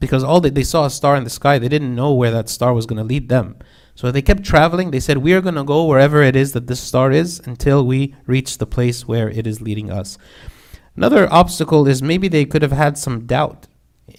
because 0.00 0.22
all 0.24 0.40
they, 0.40 0.50
they 0.50 0.62
saw 0.62 0.86
a 0.86 0.90
star 0.90 1.16
in 1.16 1.24
the 1.24 1.30
sky. 1.30 1.58
They 1.58 1.68
didn't 1.68 1.94
know 1.94 2.12
where 2.12 2.30
that 2.30 2.48
star 2.48 2.72
was 2.72 2.86
going 2.86 2.98
to 2.98 3.04
lead 3.04 3.28
them. 3.28 3.56
So 3.94 4.12
they 4.12 4.22
kept 4.22 4.44
traveling. 4.44 4.90
They 4.90 5.00
said, 5.00 5.18
We 5.18 5.32
are 5.32 5.40
going 5.40 5.56
to 5.56 5.64
go 5.64 5.84
wherever 5.84 6.22
it 6.22 6.36
is 6.36 6.52
that 6.52 6.68
this 6.68 6.80
star 6.80 7.10
is 7.10 7.40
until 7.44 7.84
we 7.84 8.14
reach 8.26 8.58
the 8.58 8.66
place 8.66 9.08
where 9.08 9.28
it 9.28 9.46
is 9.46 9.60
leading 9.60 9.90
us. 9.90 10.18
Another 10.94 11.32
obstacle 11.32 11.86
is 11.88 12.02
maybe 12.02 12.28
they 12.28 12.44
could 12.44 12.62
have 12.62 12.72
had 12.72 12.96
some 12.98 13.26
doubt 13.26 13.66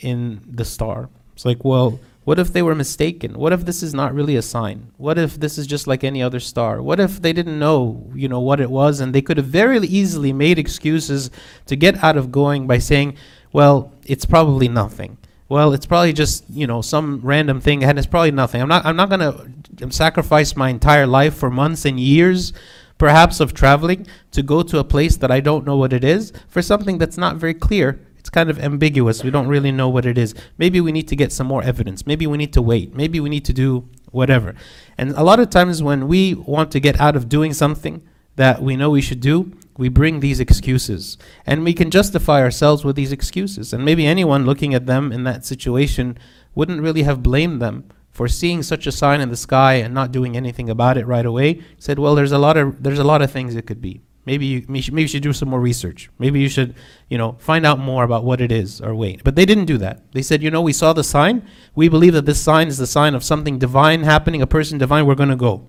in 0.01 0.41
the 0.45 0.65
star. 0.65 1.09
It's 1.33 1.45
like, 1.45 1.63
well, 1.63 1.99
what 2.25 2.39
if 2.39 2.51
they 2.51 2.61
were 2.61 2.75
mistaken? 2.75 3.33
What 3.35 3.53
if 3.53 3.65
this 3.65 3.81
is 3.81 3.93
not 3.93 4.13
really 4.13 4.35
a 4.35 4.41
sign? 4.41 4.91
What 4.97 5.17
if 5.17 5.39
this 5.39 5.57
is 5.57 5.65
just 5.65 5.87
like 5.87 6.03
any 6.03 6.21
other 6.21 6.39
star? 6.39 6.81
What 6.81 6.99
if 6.99 7.21
they 7.21 7.33
didn't 7.33 7.57
know, 7.57 8.11
you 8.13 8.27
know, 8.27 8.41
what 8.41 8.59
it 8.59 8.69
was 8.69 8.99
and 8.99 9.15
they 9.15 9.21
could 9.21 9.37
have 9.37 9.47
very 9.47 9.79
easily 9.79 10.33
made 10.33 10.59
excuses 10.59 11.31
to 11.67 11.75
get 11.75 12.03
out 12.03 12.17
of 12.17 12.31
going 12.31 12.67
by 12.67 12.79
saying, 12.79 13.15
well, 13.51 13.93
it's 14.05 14.25
probably 14.25 14.67
nothing 14.67 15.17
well, 15.49 15.73
it's 15.73 15.85
probably 15.85 16.13
just 16.13 16.45
you 16.49 16.67
know 16.67 16.81
some 16.81 17.19
random 17.23 17.59
thing, 17.59 17.83
and 17.83 17.97
it's 17.97 18.07
probably 18.07 18.31
nothing. 18.31 18.61
I'm 18.61 18.69
not 18.69 18.85
I'm 18.85 18.95
not 18.95 19.09
gonna 19.09 19.51
sacrifice 19.89 20.55
my 20.55 20.69
entire 20.69 21.07
life 21.07 21.35
for 21.35 21.49
months 21.49 21.85
and 21.85 21.99
years, 21.99 22.53
perhaps 22.97 23.39
of 23.39 23.53
traveling 23.53 24.05
to 24.31 24.43
go 24.43 24.61
to 24.63 24.77
a 24.77 24.83
place 24.83 25.17
that 25.17 25.31
I 25.31 25.39
don't 25.39 25.65
know 25.65 25.75
what 25.75 25.91
it 25.91 26.03
is 26.03 26.31
for 26.47 26.61
something 26.61 26.99
that's 26.99 27.17
not 27.17 27.37
very 27.37 27.55
clear. 27.55 27.99
It's 28.17 28.29
It's 28.29 28.35
kind 28.35 28.51
of 28.51 28.59
ambiguous. 28.59 29.23
We 29.23 29.31
don't 29.31 29.47
really 29.47 29.71
know 29.71 29.89
what 29.89 30.05
it 30.05 30.17
is. 30.17 30.35
Maybe 30.59 30.79
we 30.81 30.91
need 30.91 31.07
to 31.07 31.15
get 31.15 31.31
some 31.31 31.47
more 31.47 31.63
evidence. 31.63 32.05
Maybe 32.05 32.27
we 32.27 32.37
need 32.37 32.53
to 32.53 32.61
wait. 32.61 32.93
Maybe 32.93 33.19
we 33.19 33.29
need 33.29 33.45
to 33.45 33.53
do 33.53 33.89
whatever. 34.11 34.53
And 34.99 35.11
a 35.13 35.23
lot 35.23 35.39
of 35.39 35.49
times 35.49 35.81
when 35.81 36.07
we 36.07 36.35
want 36.35 36.69
to 36.73 36.79
get 36.79 36.99
out 36.99 37.15
of 37.15 37.27
doing 37.27 37.53
something 37.53 38.03
that 38.35 38.61
we 38.61 38.75
know 38.75 38.91
we 38.91 39.01
should 39.01 39.19
do, 39.19 39.51
we 39.79 39.87
bring 39.89 40.19
these 40.19 40.41
excuses. 40.41 41.17
And 41.45 41.63
we 41.63 41.73
can 41.73 41.89
justify 41.89 42.41
ourselves 42.41 42.83
with 42.83 42.97
these 42.97 43.13
excuses. 43.13 43.71
And 43.71 43.85
maybe 43.85 44.05
anyone 44.05 44.45
looking 44.45 44.73
at 44.73 44.85
them 44.85 45.11
in 45.11 45.23
that 45.23 45.45
situation 45.45 46.17
wouldn't 46.53 46.81
really 46.81 47.03
have 47.03 47.23
blamed 47.23 47.61
them 47.61 47.85
for 48.11 48.27
seeing 48.27 48.61
such 48.61 48.85
a 48.85 48.91
sign 48.91 49.21
in 49.21 49.29
the 49.29 49.37
sky 49.37 49.75
and 49.75 49.93
not 49.93 50.11
doing 50.11 50.35
anything 50.35 50.69
about 50.69 50.97
it 50.97 51.07
right 51.07 51.25
away. 51.25 51.63
Said, 51.77 51.97
well, 51.97 52.13
there's 52.13 52.33
a 52.33 52.37
lot 52.37 52.57
of 52.57 52.83
there's 52.83 52.99
a 52.99 53.05
lot 53.05 53.21
of 53.21 53.31
things 53.31 53.55
it 53.55 53.65
could 53.65 53.81
be. 53.81 54.01
Maybe 54.25 54.45
you 54.45 54.65
maybe 54.67 55.01
you 55.01 55.07
should 55.07 55.23
do 55.23 55.31
some 55.31 55.47
more 55.47 55.61
research. 55.61 56.09
Maybe 56.19 56.41
you 56.41 56.49
should, 56.49 56.75
you 57.07 57.17
know, 57.17 57.37
find 57.39 57.65
out 57.65 57.79
more 57.79 58.03
about 58.03 58.25
what 58.25 58.41
it 58.41 58.51
is 58.51 58.81
or 58.81 58.93
wait. 58.93 59.23
But 59.23 59.35
they 59.35 59.45
didn't 59.45 59.65
do 59.65 59.77
that. 59.77 60.11
They 60.11 60.21
said, 60.21 60.43
you 60.43 60.51
know, 60.51 60.61
we 60.61 60.73
saw 60.73 60.91
the 60.91 61.05
sign. 61.05 61.47
We 61.73 61.87
believe 61.87 62.13
that 62.13 62.25
this 62.25 62.41
sign 62.41 62.67
is 62.67 62.77
the 62.77 62.85
sign 62.85 63.15
of 63.15 63.23
something 63.23 63.57
divine 63.57 64.03
happening, 64.03 64.41
a 64.41 64.47
person 64.47 64.77
divine. 64.77 65.05
We're 65.05 65.15
going 65.15 65.29
to 65.29 65.37
go. 65.37 65.67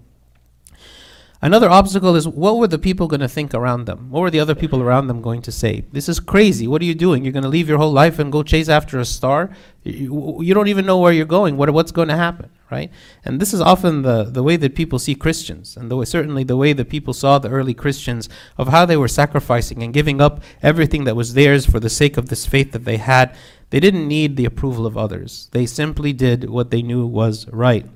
Another 1.42 1.70
obstacle 1.70 2.16
is 2.16 2.28
what 2.28 2.58
were 2.58 2.66
the 2.66 2.78
people 2.78 3.08
going 3.08 3.20
to 3.20 3.28
think 3.28 3.54
around 3.54 3.86
them? 3.86 4.10
What 4.10 4.20
were 4.20 4.30
the 4.30 4.40
other 4.40 4.54
people 4.54 4.82
around 4.82 5.06
them 5.06 5.22
going 5.22 5.40
to 5.42 5.52
say? 5.52 5.86
This 5.90 6.06
is 6.06 6.20
crazy. 6.20 6.66
What 6.66 6.82
are 6.82 6.84
you 6.84 6.94
doing? 6.94 7.24
You're 7.24 7.32
going 7.32 7.44
to 7.44 7.48
leave 7.48 7.66
your 7.66 7.78
whole 7.78 7.92
life 7.92 8.18
and 8.18 8.30
go 8.30 8.42
chase 8.42 8.68
after 8.68 8.98
a 8.98 9.06
star? 9.06 9.48
You, 9.82 10.42
you 10.42 10.52
don't 10.52 10.68
even 10.68 10.84
know 10.84 10.98
where 10.98 11.14
you're 11.14 11.24
going. 11.24 11.56
What, 11.56 11.70
what's 11.70 11.92
going 11.92 12.08
to 12.08 12.16
happen, 12.16 12.50
right? 12.70 12.90
And 13.24 13.40
this 13.40 13.54
is 13.54 13.60
often 13.62 14.02
the, 14.02 14.24
the 14.24 14.42
way 14.42 14.56
that 14.56 14.74
people 14.74 14.98
see 14.98 15.14
Christians, 15.14 15.78
and 15.78 15.90
the 15.90 15.96
way, 15.96 16.04
certainly 16.04 16.44
the 16.44 16.58
way 16.58 16.74
that 16.74 16.90
people 16.90 17.14
saw 17.14 17.38
the 17.38 17.48
early 17.48 17.72
Christians 17.72 18.28
of 18.58 18.68
how 18.68 18.84
they 18.84 18.98
were 18.98 19.08
sacrificing 19.08 19.82
and 19.82 19.94
giving 19.94 20.20
up 20.20 20.42
everything 20.62 21.04
that 21.04 21.16
was 21.16 21.32
theirs 21.32 21.64
for 21.64 21.80
the 21.80 21.88
sake 21.88 22.18
of 22.18 22.28
this 22.28 22.44
faith 22.44 22.72
that 22.72 22.84
they 22.84 22.98
had. 22.98 23.34
They 23.70 23.80
didn't 23.80 24.06
need 24.06 24.36
the 24.36 24.44
approval 24.44 24.84
of 24.84 24.98
others. 24.98 25.48
They 25.52 25.64
simply 25.64 26.12
did 26.12 26.50
what 26.50 26.70
they 26.70 26.82
knew 26.82 27.06
was 27.06 27.48
right. 27.48 27.86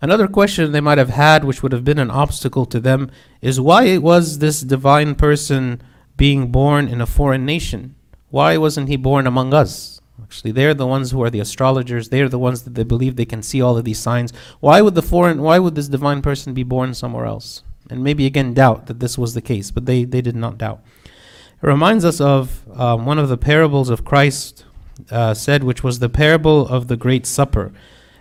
Another 0.00 0.28
question 0.28 0.70
they 0.70 0.80
might 0.80 0.98
have 0.98 1.10
had, 1.10 1.44
which 1.44 1.62
would 1.62 1.72
have 1.72 1.84
been 1.84 1.98
an 1.98 2.10
obstacle 2.10 2.66
to 2.66 2.78
them, 2.78 3.10
is 3.40 3.60
why 3.60 3.98
was 3.98 4.38
this 4.38 4.60
divine 4.60 5.14
person 5.14 5.82
being 6.16 6.52
born 6.52 6.86
in 6.86 7.00
a 7.00 7.06
foreign 7.06 7.44
nation? 7.44 7.96
Why 8.30 8.56
wasn't 8.56 8.88
he 8.88 8.96
born 8.96 9.26
among 9.26 9.52
us? 9.52 10.00
Actually, 10.22 10.52
they're 10.52 10.74
the 10.74 10.86
ones 10.86 11.10
who 11.10 11.22
are 11.22 11.30
the 11.30 11.40
astrologers. 11.40 12.08
They're 12.08 12.28
the 12.28 12.38
ones 12.38 12.62
that 12.62 12.74
they 12.74 12.84
believe 12.84 13.16
they 13.16 13.24
can 13.24 13.42
see 13.42 13.62
all 13.62 13.76
of 13.76 13.84
these 13.84 13.98
signs. 13.98 14.32
Why 14.60 14.82
would 14.82 14.94
the 14.94 15.02
foreign? 15.02 15.42
Why 15.42 15.58
would 15.58 15.74
this 15.74 15.88
divine 15.88 16.22
person 16.22 16.54
be 16.54 16.64
born 16.64 16.92
somewhere 16.94 17.24
else? 17.24 17.62
And 17.88 18.04
maybe 18.04 18.26
again 18.26 18.52
doubt 18.52 18.86
that 18.86 19.00
this 19.00 19.16
was 19.16 19.34
the 19.34 19.40
case, 19.40 19.70
but 19.70 19.86
they 19.86 20.04
they 20.04 20.20
did 20.20 20.36
not 20.36 20.58
doubt. 20.58 20.82
It 21.62 21.66
reminds 21.66 22.04
us 22.04 22.20
of 22.20 22.64
um, 22.78 23.06
one 23.06 23.18
of 23.18 23.28
the 23.28 23.38
parables 23.38 23.90
of 23.90 24.04
Christ 24.04 24.64
uh, 25.10 25.34
said, 25.34 25.64
which 25.64 25.82
was 25.82 25.98
the 25.98 26.08
parable 26.08 26.68
of 26.68 26.88
the 26.88 26.96
Great 26.96 27.24
Supper. 27.24 27.72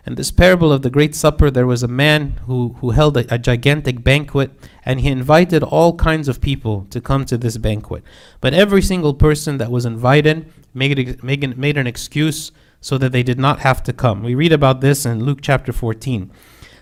In 0.07 0.15
this 0.15 0.31
parable 0.31 0.71
of 0.71 0.83
the 0.83 0.89
Great 0.89 1.13
Supper, 1.15 1.51
there 1.51 1.67
was 1.67 1.83
a 1.83 1.87
man 1.89 2.39
who, 2.45 2.77
who 2.79 2.91
held 2.91 3.17
a, 3.17 3.33
a, 3.33 3.37
gigantic 3.37 4.05
banquet, 4.05 4.51
and 4.85 5.01
he 5.01 5.09
invited 5.09 5.63
all 5.63 5.97
kinds 5.97 6.29
of 6.29 6.39
people 6.39 6.87
to 6.91 7.01
come 7.01 7.25
to 7.25 7.37
this 7.37 7.57
banquet. 7.57 8.05
But 8.39 8.53
every 8.53 8.81
single 8.81 9.13
person 9.13 9.57
that 9.57 9.69
was 9.69 9.85
invited 9.85 10.49
made, 10.73 11.21
made, 11.21 11.57
made 11.57 11.77
an 11.77 11.87
excuse 11.87 12.53
so 12.79 12.97
that 12.99 13.11
they 13.11 13.21
did 13.21 13.37
not 13.37 13.59
have 13.59 13.83
to 13.83 13.91
come. 13.91 14.23
We 14.23 14.33
read 14.33 14.53
about 14.53 14.79
this 14.79 15.05
in 15.05 15.25
Luke 15.25 15.39
chapter 15.41 15.73
14. 15.73 16.31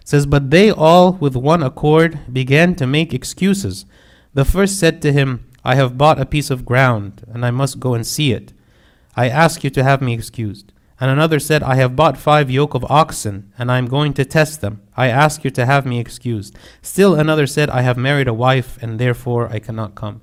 It 0.02 0.08
says, 0.08 0.28
But 0.28 0.52
they 0.52 0.70
all 0.70 1.14
with 1.14 1.36
one 1.36 1.64
accord 1.64 2.32
began 2.32 2.76
to 2.76 2.86
make 2.86 3.12
excuses. 3.12 3.88
The 4.36 4.46
first 4.46 4.80
said 4.80 5.02
to 5.02 5.12
him, 5.12 5.50
I 5.64 5.74
have 5.74 5.98
bought 5.98 6.22
a 6.22 6.28
piece 6.28 6.52
of 6.52 6.64
ground, 6.64 7.26
and 7.34 7.44
I 7.44 7.50
must 7.50 7.80
go 7.80 7.96
and 7.96 8.06
see 8.06 8.34
it. 8.34 8.54
I 9.16 9.30
ask 9.30 9.64
you 9.64 9.72
to 9.72 9.84
have 9.84 10.00
me 10.00 10.14
excused. 10.14 10.74
And 11.00 11.12
another 11.12 11.40
said, 11.40 11.62
I 11.62 11.76
have 11.76 11.96
bought 11.96 12.18
five 12.18 12.50
yoke 12.50 12.74
of 12.74 12.86
oxen, 12.90 13.52
and 13.58 13.70
I 13.70 13.78
am 13.78 13.88
going 13.88 14.14
to 14.14 14.24
test 14.24 14.62
them. 14.62 14.82
I 14.96 15.08
ask 15.08 15.44
you 15.44 15.52
to 15.52 15.66
have 15.66 15.86
me 15.86 16.00
excused. 16.00 16.58
Still 16.82 17.16
another 17.16 17.48
said, 17.48 17.70
I 17.70 17.82
have 17.82 17.98
married 17.98 18.30
a 18.30 18.34
wife, 18.34 18.78
and 18.82 18.98
therefore 18.98 19.50
I 19.52 19.60
cannot 19.60 19.96
come. 19.96 20.22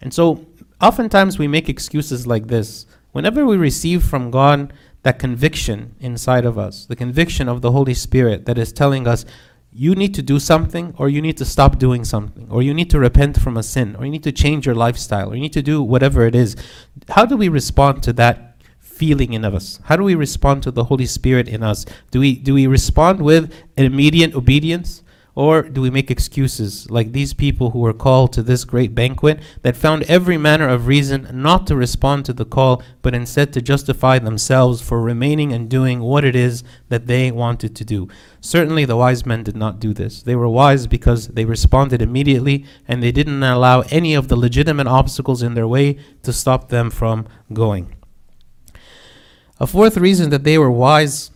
And 0.00 0.14
so, 0.14 0.46
oftentimes 0.80 1.38
we 1.38 1.48
make 1.48 1.68
excuses 1.68 2.26
like 2.26 2.46
this. 2.46 2.86
Whenever 3.10 3.44
we 3.44 3.56
receive 3.56 4.04
from 4.04 4.30
God 4.30 4.72
that 5.02 5.18
conviction 5.18 5.96
inside 5.98 6.44
of 6.44 6.56
us, 6.56 6.86
the 6.86 6.96
conviction 6.96 7.48
of 7.48 7.60
the 7.60 7.72
Holy 7.72 7.94
Spirit 7.94 8.46
that 8.46 8.58
is 8.58 8.72
telling 8.72 9.08
us, 9.08 9.24
you 9.74 9.94
need 9.94 10.14
to 10.14 10.22
do 10.22 10.38
something, 10.38 10.94
or 10.98 11.08
you 11.08 11.22
need 11.22 11.38
to 11.38 11.44
stop 11.44 11.78
doing 11.78 12.04
something, 12.04 12.46
or 12.50 12.62
you 12.62 12.74
need 12.74 12.90
to 12.90 13.00
repent 13.00 13.40
from 13.40 13.56
a 13.56 13.62
sin, 13.62 13.96
or 13.96 14.04
you 14.04 14.10
need 14.10 14.22
to 14.22 14.30
change 14.32 14.66
your 14.66 14.74
lifestyle, 14.74 15.32
or 15.32 15.34
you 15.34 15.40
need 15.40 15.54
to 15.54 15.62
do 15.62 15.82
whatever 15.82 16.26
it 16.26 16.34
is. 16.34 16.54
How 17.08 17.24
do 17.24 17.36
we 17.36 17.48
respond 17.48 18.02
to 18.04 18.12
that 18.14 18.51
feeling 19.02 19.32
in 19.32 19.44
us? 19.44 19.80
How 19.86 19.96
do 19.96 20.04
we 20.04 20.14
respond 20.14 20.62
to 20.62 20.70
the 20.70 20.84
Holy 20.84 21.06
Spirit 21.06 21.48
in 21.48 21.64
us? 21.64 21.84
Do 22.12 22.20
we 22.20 22.36
do 22.36 22.54
we 22.54 22.68
respond 22.68 23.20
with 23.20 23.52
immediate 23.76 24.32
obedience? 24.32 25.02
Or 25.34 25.62
do 25.62 25.80
we 25.80 25.90
make 25.90 26.10
excuses 26.10 26.90
like 26.90 27.10
these 27.10 27.34
people 27.34 27.70
who 27.70 27.80
were 27.80 27.94
called 28.06 28.32
to 28.34 28.42
this 28.42 28.64
great 28.64 28.94
banquet 28.94 29.40
that 29.62 29.82
found 29.84 30.02
every 30.04 30.36
manner 30.36 30.68
of 30.68 30.86
reason 30.86 31.26
not 31.32 31.66
to 31.66 31.74
respond 31.74 32.26
to 32.26 32.34
the 32.34 32.44
call, 32.44 32.82
but 33.00 33.14
instead 33.14 33.52
to 33.52 33.62
justify 33.62 34.18
themselves 34.18 34.82
for 34.82 35.00
remaining 35.00 35.50
and 35.52 35.70
doing 35.70 36.00
what 36.00 36.24
it 36.24 36.36
is 36.36 36.62
that 36.90 37.06
they 37.06 37.32
wanted 37.32 37.74
to 37.74 37.84
do? 37.84 38.08
Certainly, 38.40 38.84
the 38.84 39.00
wise 39.04 39.24
men 39.26 39.42
did 39.42 39.56
not 39.56 39.80
do 39.80 39.92
this. 39.94 40.22
They 40.22 40.36
were 40.36 40.48
wise 40.60 40.86
because 40.86 41.28
they 41.28 41.46
responded 41.46 42.02
immediately 42.02 42.66
and 42.86 43.02
they 43.02 43.12
didn't 43.12 43.42
allow 43.42 43.80
any 43.90 44.14
of 44.14 44.28
the 44.28 44.36
legitimate 44.36 44.86
obstacles 44.86 45.42
in 45.42 45.54
their 45.54 45.66
way 45.66 45.98
to 46.22 46.32
stop 46.32 46.68
them 46.68 46.90
from 46.90 47.26
going. 47.52 47.96
A 49.62 49.66
fourth 49.68 49.96
reason 49.96 50.30
that 50.30 50.42
they 50.42 50.58
were 50.58 50.72
wise 50.72 51.30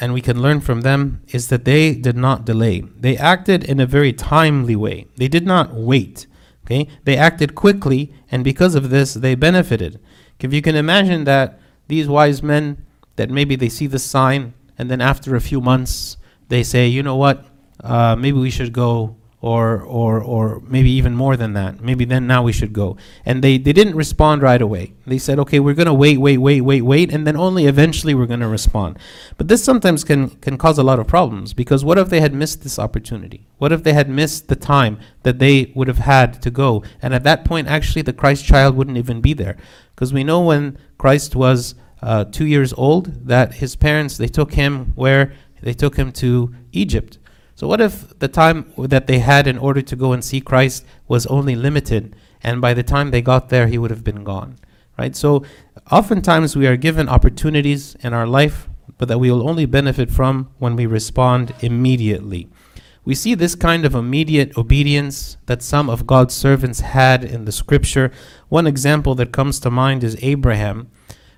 and 0.00 0.12
we 0.12 0.20
can 0.20 0.42
learn 0.42 0.60
from 0.60 0.80
them 0.80 1.22
is 1.28 1.46
that 1.46 1.64
they 1.64 1.94
did 1.94 2.16
not 2.16 2.44
delay. 2.44 2.80
They 2.80 3.16
acted 3.16 3.62
in 3.62 3.78
a 3.78 3.86
very 3.86 4.12
timely 4.12 4.74
way. 4.74 5.06
They 5.14 5.28
did 5.28 5.46
not 5.46 5.74
wait. 5.74 6.26
Okay? 6.66 6.88
They 7.04 7.16
acted 7.16 7.54
quickly 7.54 8.12
and 8.32 8.42
because 8.42 8.74
of 8.74 8.90
this 8.90 9.14
they 9.14 9.36
benefited. 9.36 10.00
If 10.40 10.52
you 10.52 10.60
can 10.60 10.74
imagine 10.74 11.22
that 11.24 11.60
these 11.86 12.08
wise 12.08 12.42
men 12.42 12.84
that 13.14 13.30
maybe 13.30 13.54
they 13.54 13.68
see 13.68 13.86
the 13.86 14.00
sign 14.00 14.54
and 14.76 14.90
then 14.90 15.00
after 15.00 15.36
a 15.36 15.40
few 15.40 15.60
months 15.60 16.16
they 16.48 16.64
say, 16.64 16.88
"You 16.88 17.04
know 17.04 17.14
what? 17.14 17.46
Uh, 17.78 18.16
maybe 18.16 18.40
we 18.40 18.50
should 18.50 18.72
go 18.72 19.14
or 19.40 19.80
or 19.82 20.20
or 20.20 20.60
maybe 20.66 20.90
even 20.90 21.14
more 21.14 21.36
than 21.36 21.52
that. 21.52 21.80
Maybe 21.80 22.04
then 22.04 22.26
now 22.26 22.42
we 22.42 22.52
should 22.52 22.72
go. 22.72 22.96
And 23.24 23.42
they, 23.42 23.56
they 23.56 23.72
didn't 23.72 23.94
respond 23.94 24.42
right 24.42 24.60
away. 24.60 24.94
They 25.06 25.18
said, 25.18 25.38
okay, 25.38 25.60
we're 25.60 25.74
gonna 25.74 25.94
wait, 25.94 26.18
wait, 26.18 26.38
wait, 26.38 26.62
wait, 26.62 26.82
wait, 26.82 27.12
and 27.12 27.24
then 27.24 27.36
only 27.36 27.66
eventually 27.66 28.14
we're 28.14 28.26
gonna 28.26 28.48
respond. 28.48 28.98
But 29.36 29.46
this 29.46 29.62
sometimes 29.62 30.02
can 30.02 30.30
can 30.30 30.58
cause 30.58 30.78
a 30.78 30.82
lot 30.82 30.98
of 30.98 31.06
problems 31.06 31.54
because 31.54 31.84
what 31.84 31.98
if 31.98 32.08
they 32.08 32.20
had 32.20 32.34
missed 32.34 32.62
this 32.62 32.78
opportunity? 32.78 33.46
What 33.58 33.70
if 33.70 33.84
they 33.84 33.92
had 33.92 34.08
missed 34.08 34.48
the 34.48 34.56
time 34.56 34.98
that 35.22 35.38
they 35.38 35.72
would 35.74 35.88
have 35.88 35.98
had 35.98 36.42
to 36.42 36.50
go? 36.50 36.82
And 37.00 37.14
at 37.14 37.24
that 37.24 37.44
point, 37.44 37.68
actually, 37.68 38.02
the 38.02 38.12
Christ 38.12 38.44
child 38.44 38.76
wouldn't 38.76 38.98
even 38.98 39.20
be 39.20 39.34
there, 39.34 39.56
because 39.94 40.12
we 40.12 40.24
know 40.24 40.40
when 40.40 40.78
Christ 40.98 41.36
was 41.36 41.76
uh, 42.02 42.24
two 42.24 42.46
years 42.46 42.72
old 42.72 43.26
that 43.26 43.54
his 43.54 43.76
parents 43.76 44.16
they 44.16 44.28
took 44.28 44.54
him 44.54 44.92
where 44.96 45.32
they 45.62 45.74
took 45.74 45.96
him 45.96 46.12
to 46.12 46.54
Egypt 46.72 47.18
so, 47.58 47.66
what 47.66 47.80
if 47.80 48.16
the 48.20 48.28
time 48.28 48.72
that 48.78 49.08
they 49.08 49.18
had 49.18 49.48
in 49.48 49.58
order 49.58 49.82
to 49.82 49.96
go 49.96 50.12
and 50.12 50.24
see 50.24 50.40
Christ 50.40 50.84
was 51.08 51.26
only 51.26 51.56
limited, 51.56 52.14
and 52.40 52.60
by 52.60 52.72
the 52.72 52.84
time 52.84 53.10
they 53.10 53.20
got 53.20 53.48
there, 53.48 53.66
he 53.66 53.78
would 53.78 53.90
have 53.90 54.04
been 54.04 54.22
gone? 54.22 54.60
Right? 54.96 55.16
So, 55.16 55.42
oftentimes 55.90 56.54
we 56.54 56.68
are 56.68 56.76
given 56.76 57.08
opportunities 57.08 57.96
in 57.96 58.14
our 58.14 58.28
life, 58.28 58.68
but 58.96 59.08
that 59.08 59.18
we 59.18 59.28
will 59.28 59.48
only 59.48 59.66
benefit 59.66 60.08
from 60.08 60.50
when 60.60 60.76
we 60.76 60.86
respond 60.86 61.52
immediately. 61.58 62.48
We 63.04 63.16
see 63.16 63.34
this 63.34 63.56
kind 63.56 63.84
of 63.84 63.96
immediate 63.96 64.56
obedience 64.56 65.36
that 65.46 65.60
some 65.60 65.90
of 65.90 66.06
God's 66.06 66.34
servants 66.36 66.78
had 66.78 67.24
in 67.24 67.44
the 67.44 67.50
scripture. 67.50 68.12
One 68.48 68.68
example 68.68 69.16
that 69.16 69.32
comes 69.32 69.58
to 69.60 69.70
mind 69.72 70.04
is 70.04 70.16
Abraham. 70.22 70.92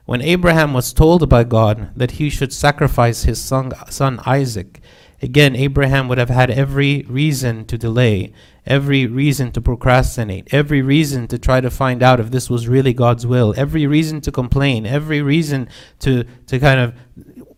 When 0.04 0.20
Abraham 0.20 0.74
was 0.74 0.92
told 0.92 1.26
by 1.30 1.44
God 1.44 1.92
that 1.96 2.12
he 2.12 2.28
should 2.28 2.52
sacrifice 2.52 3.22
his 3.22 3.40
son, 3.40 3.72
son 3.88 4.20
Isaac, 4.26 4.82
Again, 5.22 5.54
Abraham 5.54 6.08
would 6.08 6.18
have 6.18 6.30
had 6.30 6.50
every 6.50 7.02
reason 7.02 7.66
to 7.66 7.76
delay, 7.76 8.32
every 8.64 9.06
reason 9.06 9.52
to 9.52 9.60
procrastinate, 9.60 10.48
every 10.52 10.80
reason 10.80 11.28
to 11.28 11.38
try 11.38 11.60
to 11.60 11.70
find 11.70 12.02
out 12.02 12.20
if 12.20 12.30
this 12.30 12.48
was 12.48 12.68
really 12.68 12.94
God's 12.94 13.26
will, 13.26 13.52
every 13.56 13.86
reason 13.86 14.22
to 14.22 14.32
complain, 14.32 14.86
every 14.86 15.20
reason 15.20 15.68
to, 15.98 16.24
to 16.46 16.58
kind 16.58 16.80
of 16.80 16.94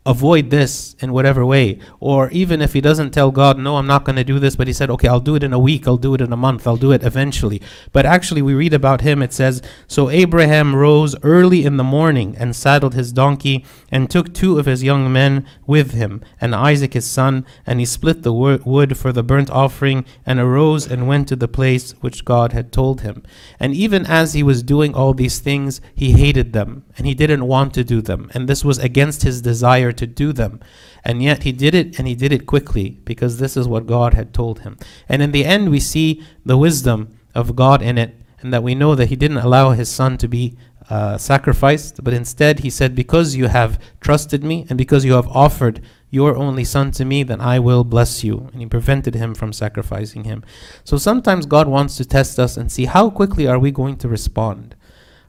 avoid 0.04 0.50
this 0.50 0.96
in 0.98 1.12
whatever 1.12 1.46
way. 1.46 1.78
Or 2.00 2.28
even 2.30 2.60
if 2.60 2.72
he 2.72 2.80
doesn't 2.80 3.12
tell 3.12 3.30
God, 3.30 3.58
no, 3.58 3.76
I'm 3.76 3.86
not 3.86 4.04
going 4.04 4.16
to 4.16 4.24
do 4.24 4.38
this, 4.38 4.56
but 4.56 4.66
he 4.66 4.72
said, 4.72 4.90
okay, 4.90 5.08
I'll 5.08 5.20
do 5.20 5.36
it 5.36 5.44
in 5.44 5.52
a 5.52 5.58
week, 5.58 5.86
I'll 5.86 5.96
do 5.96 6.14
it 6.14 6.20
in 6.20 6.32
a 6.32 6.36
month, 6.36 6.66
I'll 6.66 6.76
do 6.76 6.92
it 6.92 7.04
eventually. 7.04 7.62
But 7.92 8.04
actually, 8.04 8.42
we 8.42 8.54
read 8.54 8.74
about 8.74 9.02
him, 9.02 9.22
it 9.22 9.32
says, 9.32 9.62
So 9.86 10.10
Abraham 10.10 10.74
rose 10.74 11.14
early 11.22 11.64
in 11.64 11.76
the 11.76 11.84
morning 11.84 12.34
and 12.36 12.56
saddled 12.56 12.94
his 12.94 13.12
donkey 13.12 13.64
and 13.90 14.10
took 14.10 14.34
two 14.34 14.58
of 14.58 14.66
his 14.66 14.82
young 14.82 15.12
men 15.12 15.46
with 15.66 15.92
him 15.92 16.20
and 16.40 16.54
Isaac 16.54 16.94
his 16.94 17.06
son, 17.06 17.46
and 17.64 17.78
he 17.78 17.86
split 17.86 18.22
the 18.22 18.32
wood 18.32 18.96
for 18.98 19.12
the 19.12 19.22
burnt 19.22 19.50
offering 19.50 20.04
and 20.26 20.40
arose 20.40 20.86
and 20.86 21.06
went 21.06 21.28
to 21.28 21.36
the 21.36 21.48
place 21.48 21.92
which 22.00 22.24
God 22.24 22.52
had 22.52 22.72
told 22.72 23.02
him. 23.02 23.22
And 23.60 23.74
even 23.74 24.06
as 24.06 24.32
he 24.32 24.42
was 24.42 24.62
doing 24.62 24.94
all 24.94 25.14
these 25.14 25.38
things, 25.38 25.80
he 25.94 26.12
hated 26.12 26.52
them 26.52 26.84
and 26.96 27.06
he 27.06 27.14
didn't 27.14 27.46
want 27.46 27.72
to 27.74 27.84
do 27.84 28.00
them. 28.00 28.30
And 28.34 28.48
this 28.48 28.64
was 28.64 28.78
against 28.78 29.22
his 29.22 29.40
desire 29.40 29.91
to 29.92 30.06
do 30.06 30.32
them. 30.32 30.60
And 31.04 31.22
yet 31.22 31.42
he 31.42 31.52
did 31.52 31.74
it 31.74 31.98
and 31.98 32.06
he 32.06 32.14
did 32.14 32.32
it 32.32 32.46
quickly 32.46 33.00
because 33.04 33.38
this 33.38 33.56
is 33.56 33.68
what 33.68 33.86
God 33.86 34.14
had 34.14 34.32
told 34.32 34.60
him. 34.60 34.76
And 35.08 35.22
in 35.22 35.32
the 35.32 35.44
end, 35.44 35.70
we 35.70 35.80
see 35.80 36.22
the 36.44 36.56
wisdom 36.56 37.18
of 37.34 37.56
God 37.56 37.82
in 37.82 37.98
it 37.98 38.16
and 38.40 38.52
that 38.52 38.62
we 38.62 38.74
know 38.74 38.94
that 38.94 39.08
he 39.08 39.16
didn't 39.16 39.38
allow 39.38 39.70
his 39.70 39.88
son 39.88 40.18
to 40.18 40.28
be 40.28 40.56
uh, 40.90 41.16
sacrificed, 41.16 42.02
but 42.02 42.12
instead 42.12 42.60
he 42.60 42.70
said, 42.70 42.94
Because 42.94 43.36
you 43.36 43.46
have 43.46 43.80
trusted 44.00 44.42
me 44.42 44.66
and 44.68 44.76
because 44.76 45.04
you 45.04 45.14
have 45.14 45.28
offered 45.28 45.80
your 46.10 46.36
only 46.36 46.64
son 46.64 46.90
to 46.92 47.04
me, 47.04 47.22
then 47.22 47.40
I 47.40 47.58
will 47.58 47.84
bless 47.84 48.22
you. 48.22 48.50
And 48.52 48.60
he 48.60 48.66
prevented 48.66 49.14
him 49.14 49.34
from 49.34 49.52
sacrificing 49.52 50.24
him. 50.24 50.44
So 50.84 50.98
sometimes 50.98 51.46
God 51.46 51.68
wants 51.68 51.96
to 51.96 52.04
test 52.04 52.38
us 52.38 52.56
and 52.56 52.70
see 52.70 52.84
how 52.84 53.08
quickly 53.10 53.46
are 53.46 53.58
we 53.58 53.70
going 53.70 53.96
to 53.98 54.08
respond. 54.08 54.74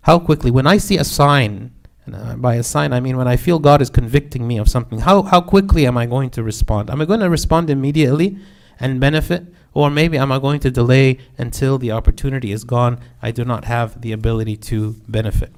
How 0.02 0.20
quickly, 0.20 0.52
when 0.52 0.68
I 0.68 0.78
see 0.78 0.98
a 0.98 1.06
sign, 1.06 1.72
and 2.06 2.16
uh, 2.16 2.36
by 2.36 2.56
a 2.56 2.64
sign 2.64 2.94
I 2.94 3.00
mean 3.00 3.18
when 3.18 3.28
I 3.28 3.38
feel 3.38 3.60
God 3.60 3.82
is 3.82 3.90
convicting 3.90 4.48
me 4.48 4.58
of 4.58 4.70
something, 4.70 5.00
how, 5.00 5.24
how 5.24 5.42
quickly 5.42 5.86
am 5.88 5.98
I 5.98 6.06
going 6.06 6.30
to 6.32 6.44
respond? 6.44 6.90
Am 6.90 7.02
I 7.02 7.06
going 7.06 7.22
to 7.22 7.30
respond 7.30 7.70
immediately 7.70 8.38
and 8.80 9.00
benefit? 9.00 9.46
Or 9.74 9.90
maybe 9.90 10.18
am 10.18 10.32
I 10.32 10.40
going 10.40 10.60
to 10.62 10.72
delay 10.72 11.18
until 11.38 11.78
the 11.78 11.92
opportunity 11.92 12.52
is 12.52 12.64
gone? 12.64 13.00
I 13.22 13.32
do 13.32 13.44
not 13.44 13.66
have 13.66 14.02
the 14.02 14.12
ability 14.12 14.58
to 14.58 14.96
benefit. 15.08 15.54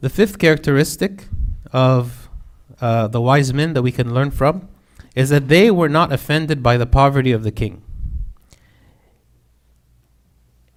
The 0.00 0.08
fifth 0.10 0.38
characteristic 0.38 1.28
of 1.72 2.28
uh, 2.80 3.08
the 3.08 3.20
wise 3.20 3.52
men 3.52 3.74
that 3.74 3.82
we 3.82 3.92
can 3.92 4.14
learn 4.14 4.30
from 4.30 4.68
is 5.14 5.30
that 5.30 5.48
they 5.48 5.70
were 5.70 5.88
not 5.88 6.12
offended 6.12 6.62
by 6.62 6.76
the 6.76 6.86
poverty 6.86 7.32
of 7.32 7.44
the 7.44 7.52
king. 7.52 7.83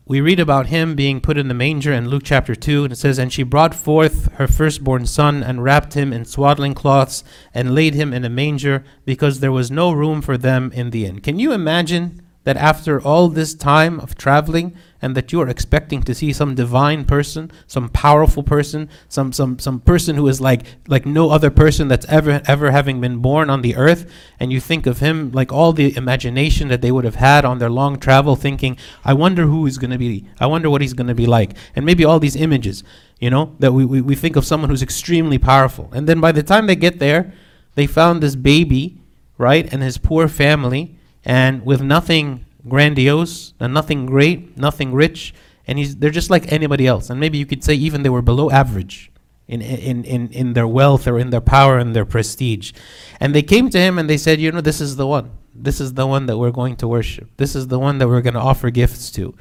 We 0.10 0.22
read 0.22 0.40
about 0.40 0.68
him 0.68 0.96
being 0.96 1.20
put 1.20 1.38
in 1.38 1.50
the 1.50 1.54
manger 1.54 1.92
in 1.92 2.08
Luke 2.08 2.24
chapter 2.24 2.56
2, 2.56 2.86
and 2.86 2.94
it 2.94 2.96
says, 2.96 3.18
And 3.18 3.32
she 3.32 3.44
brought 3.44 3.76
forth 3.76 4.32
her 4.36 4.48
firstborn 4.48 5.06
son, 5.06 5.44
and 5.44 5.62
wrapped 5.62 5.96
him 5.96 6.14
in 6.14 6.24
swaddling 6.24 6.74
cloths, 6.74 7.26
and 7.54 7.76
laid 7.76 7.94
him 7.94 8.14
in 8.14 8.24
a 8.24 8.30
manger, 8.30 8.86
because 9.04 9.42
there 9.42 9.52
was 9.52 9.70
no 9.70 9.92
room 9.92 10.22
for 10.22 10.38
them 10.38 10.72
in 10.72 10.92
the 10.92 11.06
inn. 11.06 11.20
Can 11.20 11.40
you 11.40 11.52
imagine 11.52 12.22
that 12.48 12.56
after 12.56 13.02
all 13.02 13.28
this 13.28 13.54
time 13.54 14.00
of 14.00 14.16
traveling, 14.16 14.74
and 15.02 15.16
that 15.16 15.34
you 15.34 15.42
are 15.42 15.50
expecting 15.50 16.02
to 16.02 16.16
see 16.16 16.32
some 16.32 16.56
divine 16.56 17.04
person, 17.04 17.52
some 17.68 17.90
powerful 17.90 18.42
person, 18.42 18.88
some 19.10 19.34
some 19.34 19.60
some 19.60 19.82
person 19.82 20.16
who 20.16 20.26
is 20.30 20.40
like 20.40 20.64
like 20.88 21.06
no 21.06 21.30
other 21.30 21.50
person 21.50 21.90
that's 21.90 22.06
ever 22.06 22.42
ever 22.48 22.72
having 22.72 23.02
been 23.02 23.18
born 23.18 23.50
on 23.50 23.64
the 23.64 23.76
earth, 23.76 24.10
and 24.40 24.50
you 24.54 24.62
think 24.62 24.86
of 24.86 25.00
him 25.00 25.30
like 25.34 25.52
all 25.52 25.74
the 25.74 25.94
imagination 25.98 26.70
that 26.70 26.82
they 26.82 26.90
would 26.90 27.04
have 27.04 27.16
had 27.16 27.44
on 27.44 27.60
their 27.60 27.70
long 27.70 28.00
travel, 28.00 28.38
thinking, 28.38 28.78
I 29.04 29.14
wonder 29.14 29.46
who 29.48 29.66
he's 29.66 29.78
gonna 29.78 29.98
be, 29.98 30.26
I 30.40 30.46
wonder 30.46 30.70
what 30.70 30.80
he's 30.82 30.94
gonna 30.94 31.14
be 31.14 31.26
like, 31.26 31.52
and 31.76 31.86
maybe 31.86 32.06
all 32.06 32.22
these 32.22 32.38
images, 32.38 32.82
you 33.20 33.30
know, 33.30 33.58
that 33.60 33.74
we, 33.74 33.84
we, 33.84 34.00
we 34.00 34.16
think 34.16 34.38
of 34.38 34.46
someone 34.46 34.70
who's 34.70 34.82
extremely 34.82 35.38
powerful. 35.38 35.90
And 35.92 36.08
then 36.08 36.22
by 36.22 36.32
the 36.32 36.44
time 36.44 36.66
they 36.66 36.78
get 36.78 37.00
there, 37.00 37.34
they 37.76 37.88
found 37.88 38.24
this 38.24 38.38
baby, 38.38 39.02
right, 39.38 39.68
and 39.74 39.84
his 39.84 39.98
poor 39.98 40.30
family, 40.30 40.97
and 41.28 41.64
with 41.66 41.82
nothing 41.84 42.46
grandiose 42.68 43.54
and 43.60 43.74
nothing 43.74 44.06
great, 44.06 44.58
nothing 44.58 44.94
rich, 44.94 45.34
and 45.68 45.78
they're 46.00 46.10
just 46.10 46.30
like 46.30 46.52
anybody 46.52 46.88
else. 46.88 47.10
And 47.10 47.20
maybe 47.20 47.38
you 47.38 47.46
could 47.46 47.64
say 47.64 47.76
even 47.76 48.02
they 48.02 48.10
were 48.10 48.22
below 48.22 48.50
average 48.50 49.12
in 49.48 49.62
in 49.62 50.06
in 50.06 50.30
in 50.32 50.54
their 50.54 50.68
wealth 50.68 51.06
or 51.06 51.20
in 51.20 51.30
their 51.30 51.42
power 51.42 51.78
and 51.78 51.94
their 51.94 52.06
prestige. 52.06 52.72
And 53.20 53.36
they 53.36 53.44
came 53.44 53.70
to 53.70 53.78
him 53.78 54.00
and 54.00 54.10
they 54.10 54.18
said, 54.18 54.40
"You 54.40 54.52
know, 54.54 54.62
this 54.62 54.80
is 54.80 54.96
the 54.96 55.06
one. 55.06 55.32
This 55.54 55.82
is 55.82 55.94
the 55.94 56.08
one 56.08 56.28
that 56.28 56.38
we're 56.38 56.52
going 56.52 56.78
to 56.78 56.88
worship. 56.88 57.30
This 57.36 57.56
is 57.56 57.68
the 57.68 57.80
one 57.80 57.98
that 57.98 58.08
we're 58.08 58.22
going 58.22 58.40
to 58.42 58.48
offer 58.52 58.70
gifts 58.70 59.12
to." 59.12 59.36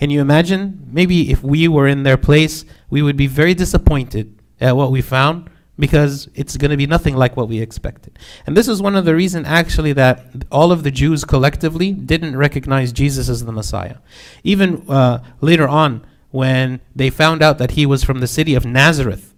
Can 0.00 0.10
you 0.10 0.20
imagine? 0.20 0.88
Maybe 0.90 1.30
if 1.30 1.44
we 1.44 1.68
were 1.68 1.86
in 1.86 2.02
their 2.02 2.16
place, 2.16 2.64
we 2.88 3.02
would 3.02 3.16
be 3.16 3.28
very 3.28 3.54
disappointed 3.54 4.34
at 4.60 4.76
what 4.76 4.90
we 4.90 5.02
found 5.02 5.50
because 5.80 6.28
it's 6.34 6.56
going 6.56 6.70
to 6.70 6.76
be 6.76 6.86
nothing 6.86 7.16
like 7.16 7.36
what 7.36 7.48
we 7.48 7.60
expected. 7.60 8.18
And 8.46 8.56
this 8.56 8.68
is 8.68 8.82
one 8.82 8.94
of 8.94 9.04
the 9.04 9.14
reasons, 9.14 9.46
actually, 9.48 9.92
that 9.94 10.24
all 10.52 10.70
of 10.70 10.82
the 10.82 10.90
Jews 10.90 11.24
collectively 11.24 11.92
didn't 11.92 12.36
recognize 12.36 12.92
Jesus 12.92 13.28
as 13.28 13.44
the 13.44 13.52
Messiah. 13.52 13.96
Even 14.44 14.88
uh, 14.88 15.22
later 15.40 15.66
on, 15.66 16.06
when 16.30 16.80
they 16.94 17.10
found 17.10 17.42
out 17.42 17.58
that 17.58 17.72
he 17.72 17.86
was 17.86 18.04
from 18.04 18.20
the 18.20 18.26
city 18.26 18.54
of 18.54 18.64
Nazareth, 18.64 19.34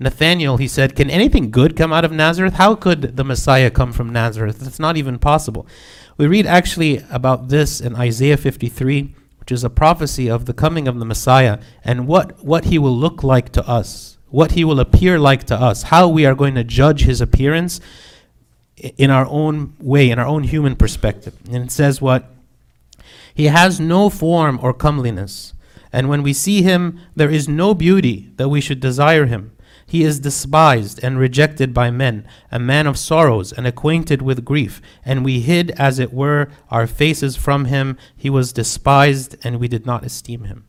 Nathanael, 0.00 0.56
he 0.56 0.66
said, 0.66 0.96
Can 0.96 1.10
anything 1.10 1.50
good 1.50 1.76
come 1.76 1.92
out 1.92 2.04
of 2.04 2.10
Nazareth? 2.10 2.54
How 2.54 2.74
could 2.74 3.16
the 3.16 3.24
Messiah 3.24 3.70
come 3.70 3.92
from 3.92 4.12
Nazareth? 4.12 4.58
That's 4.58 4.80
not 4.80 4.96
even 4.96 5.18
possible. 5.18 5.66
We 6.16 6.26
read 6.26 6.46
actually 6.46 7.04
about 7.10 7.48
this 7.48 7.80
in 7.80 7.94
Isaiah 7.94 8.36
53, 8.36 9.14
which 9.38 9.52
is 9.52 9.62
a 9.62 9.70
prophecy 9.70 10.28
of 10.28 10.46
the 10.46 10.54
coming 10.54 10.88
of 10.88 10.98
the 10.98 11.04
Messiah 11.04 11.60
and 11.84 12.06
what, 12.06 12.42
what 12.42 12.64
he 12.64 12.78
will 12.78 12.96
look 12.96 13.22
like 13.22 13.50
to 13.52 13.68
us 13.68 14.11
what 14.32 14.52
he 14.52 14.64
will 14.64 14.80
appear 14.80 15.18
like 15.18 15.44
to 15.44 15.54
us, 15.54 15.84
how 15.84 16.08
we 16.08 16.24
are 16.24 16.34
going 16.34 16.54
to 16.54 16.64
judge 16.64 17.04
his 17.04 17.20
appearance 17.20 17.80
in 18.76 19.10
our 19.10 19.26
own 19.26 19.74
way, 19.78 20.10
in 20.10 20.18
our 20.18 20.26
own 20.26 20.42
human 20.44 20.74
perspective. 20.74 21.34
And 21.52 21.64
it 21.64 21.70
says 21.70 22.00
what? 22.00 22.24
He 23.34 23.46
has 23.46 23.78
no 23.78 24.08
form 24.08 24.58
or 24.62 24.72
comeliness. 24.72 25.52
And 25.92 26.08
when 26.08 26.22
we 26.22 26.32
see 26.32 26.62
him, 26.62 26.98
there 27.14 27.30
is 27.30 27.46
no 27.46 27.74
beauty 27.74 28.32
that 28.36 28.48
we 28.48 28.62
should 28.62 28.80
desire 28.80 29.26
him. 29.26 29.52
He 29.86 30.02
is 30.02 30.20
despised 30.20 30.98
and 31.02 31.18
rejected 31.18 31.74
by 31.74 31.90
men, 31.90 32.26
a 32.50 32.58
man 32.58 32.86
of 32.86 32.96
sorrows 32.96 33.52
and 33.52 33.66
acquainted 33.66 34.22
with 34.22 34.46
grief. 34.46 34.80
And 35.04 35.22
we 35.22 35.40
hid, 35.40 35.72
as 35.72 35.98
it 35.98 36.14
were, 36.14 36.48
our 36.70 36.86
faces 36.86 37.36
from 37.36 37.66
him. 37.66 37.98
He 38.16 38.30
was 38.30 38.54
despised, 38.54 39.36
and 39.44 39.60
we 39.60 39.68
did 39.68 39.84
not 39.84 40.04
esteem 40.04 40.44
him. 40.44 40.64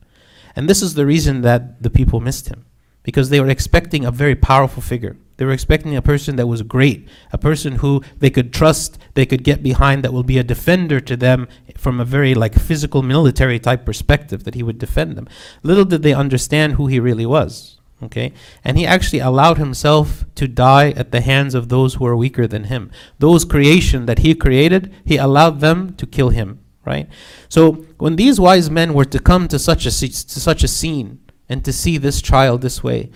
And 0.54 0.68
this 0.68 0.82
is 0.82 0.92
the 0.92 1.06
reason 1.06 1.40
that 1.40 1.82
the 1.82 1.88
people 1.88 2.20
missed 2.20 2.48
him 2.48 2.66
because 3.04 3.30
they 3.30 3.40
were 3.40 3.48
expecting 3.48 4.04
a 4.04 4.10
very 4.10 4.34
powerful 4.34 4.82
figure. 4.82 5.16
They 5.36 5.44
were 5.44 5.52
expecting 5.52 5.94
a 5.94 6.02
person 6.02 6.36
that 6.36 6.46
was 6.46 6.62
great, 6.62 7.08
a 7.32 7.38
person 7.38 7.76
who 7.76 8.02
they 8.18 8.30
could 8.30 8.52
trust, 8.52 8.98
they 9.14 9.26
could 9.26 9.44
get 9.44 9.62
behind, 9.62 10.02
that 10.02 10.12
will 10.12 10.22
be 10.22 10.38
a 10.38 10.44
defender 10.44 11.00
to 11.00 11.16
them 11.16 11.48
from 11.76 12.00
a 12.00 12.04
very 12.04 12.34
like 12.34 12.54
physical 12.54 13.02
military 13.02 13.58
type 13.58 13.84
perspective, 13.84 14.44
that 14.44 14.54
he 14.54 14.62
would 14.62 14.78
defend 14.78 15.16
them. 15.16 15.28
Little 15.62 15.84
did 15.84 16.02
they 16.02 16.14
understand 16.14 16.74
who 16.74 16.86
he 16.86 16.98
really 16.98 17.26
was. 17.26 17.78
Okay? 18.02 18.32
And 18.64 18.78
he 18.78 18.86
actually 18.86 19.18
allowed 19.18 19.58
himself 19.58 20.24
to 20.36 20.46
die 20.46 20.90
at 20.90 21.10
the 21.10 21.20
hands 21.20 21.54
of 21.54 21.68
those 21.68 21.94
who 21.94 22.06
are 22.06 22.16
weaker 22.16 22.46
than 22.46 22.64
him. 22.64 22.90
Those 23.18 23.44
creation 23.44 24.06
that 24.06 24.20
he 24.20 24.34
created, 24.34 24.94
he 25.04 25.16
allowed 25.16 25.60
them 25.60 25.94
to 25.96 26.06
kill 26.06 26.30
him. 26.30 26.60
Right? 26.84 27.08
So 27.48 27.86
when 27.98 28.16
these 28.16 28.38
wise 28.38 28.70
men 28.70 28.92
were 28.92 29.06
to 29.06 29.18
come 29.18 29.48
to 29.48 29.58
such 29.58 29.86
a 29.86 29.90
to 29.90 30.40
such 30.40 30.62
a 30.62 30.68
scene, 30.68 31.18
and 31.48 31.64
to 31.64 31.72
see 31.72 31.98
this 31.98 32.22
child 32.22 32.60
this 32.60 32.82
way. 32.82 33.10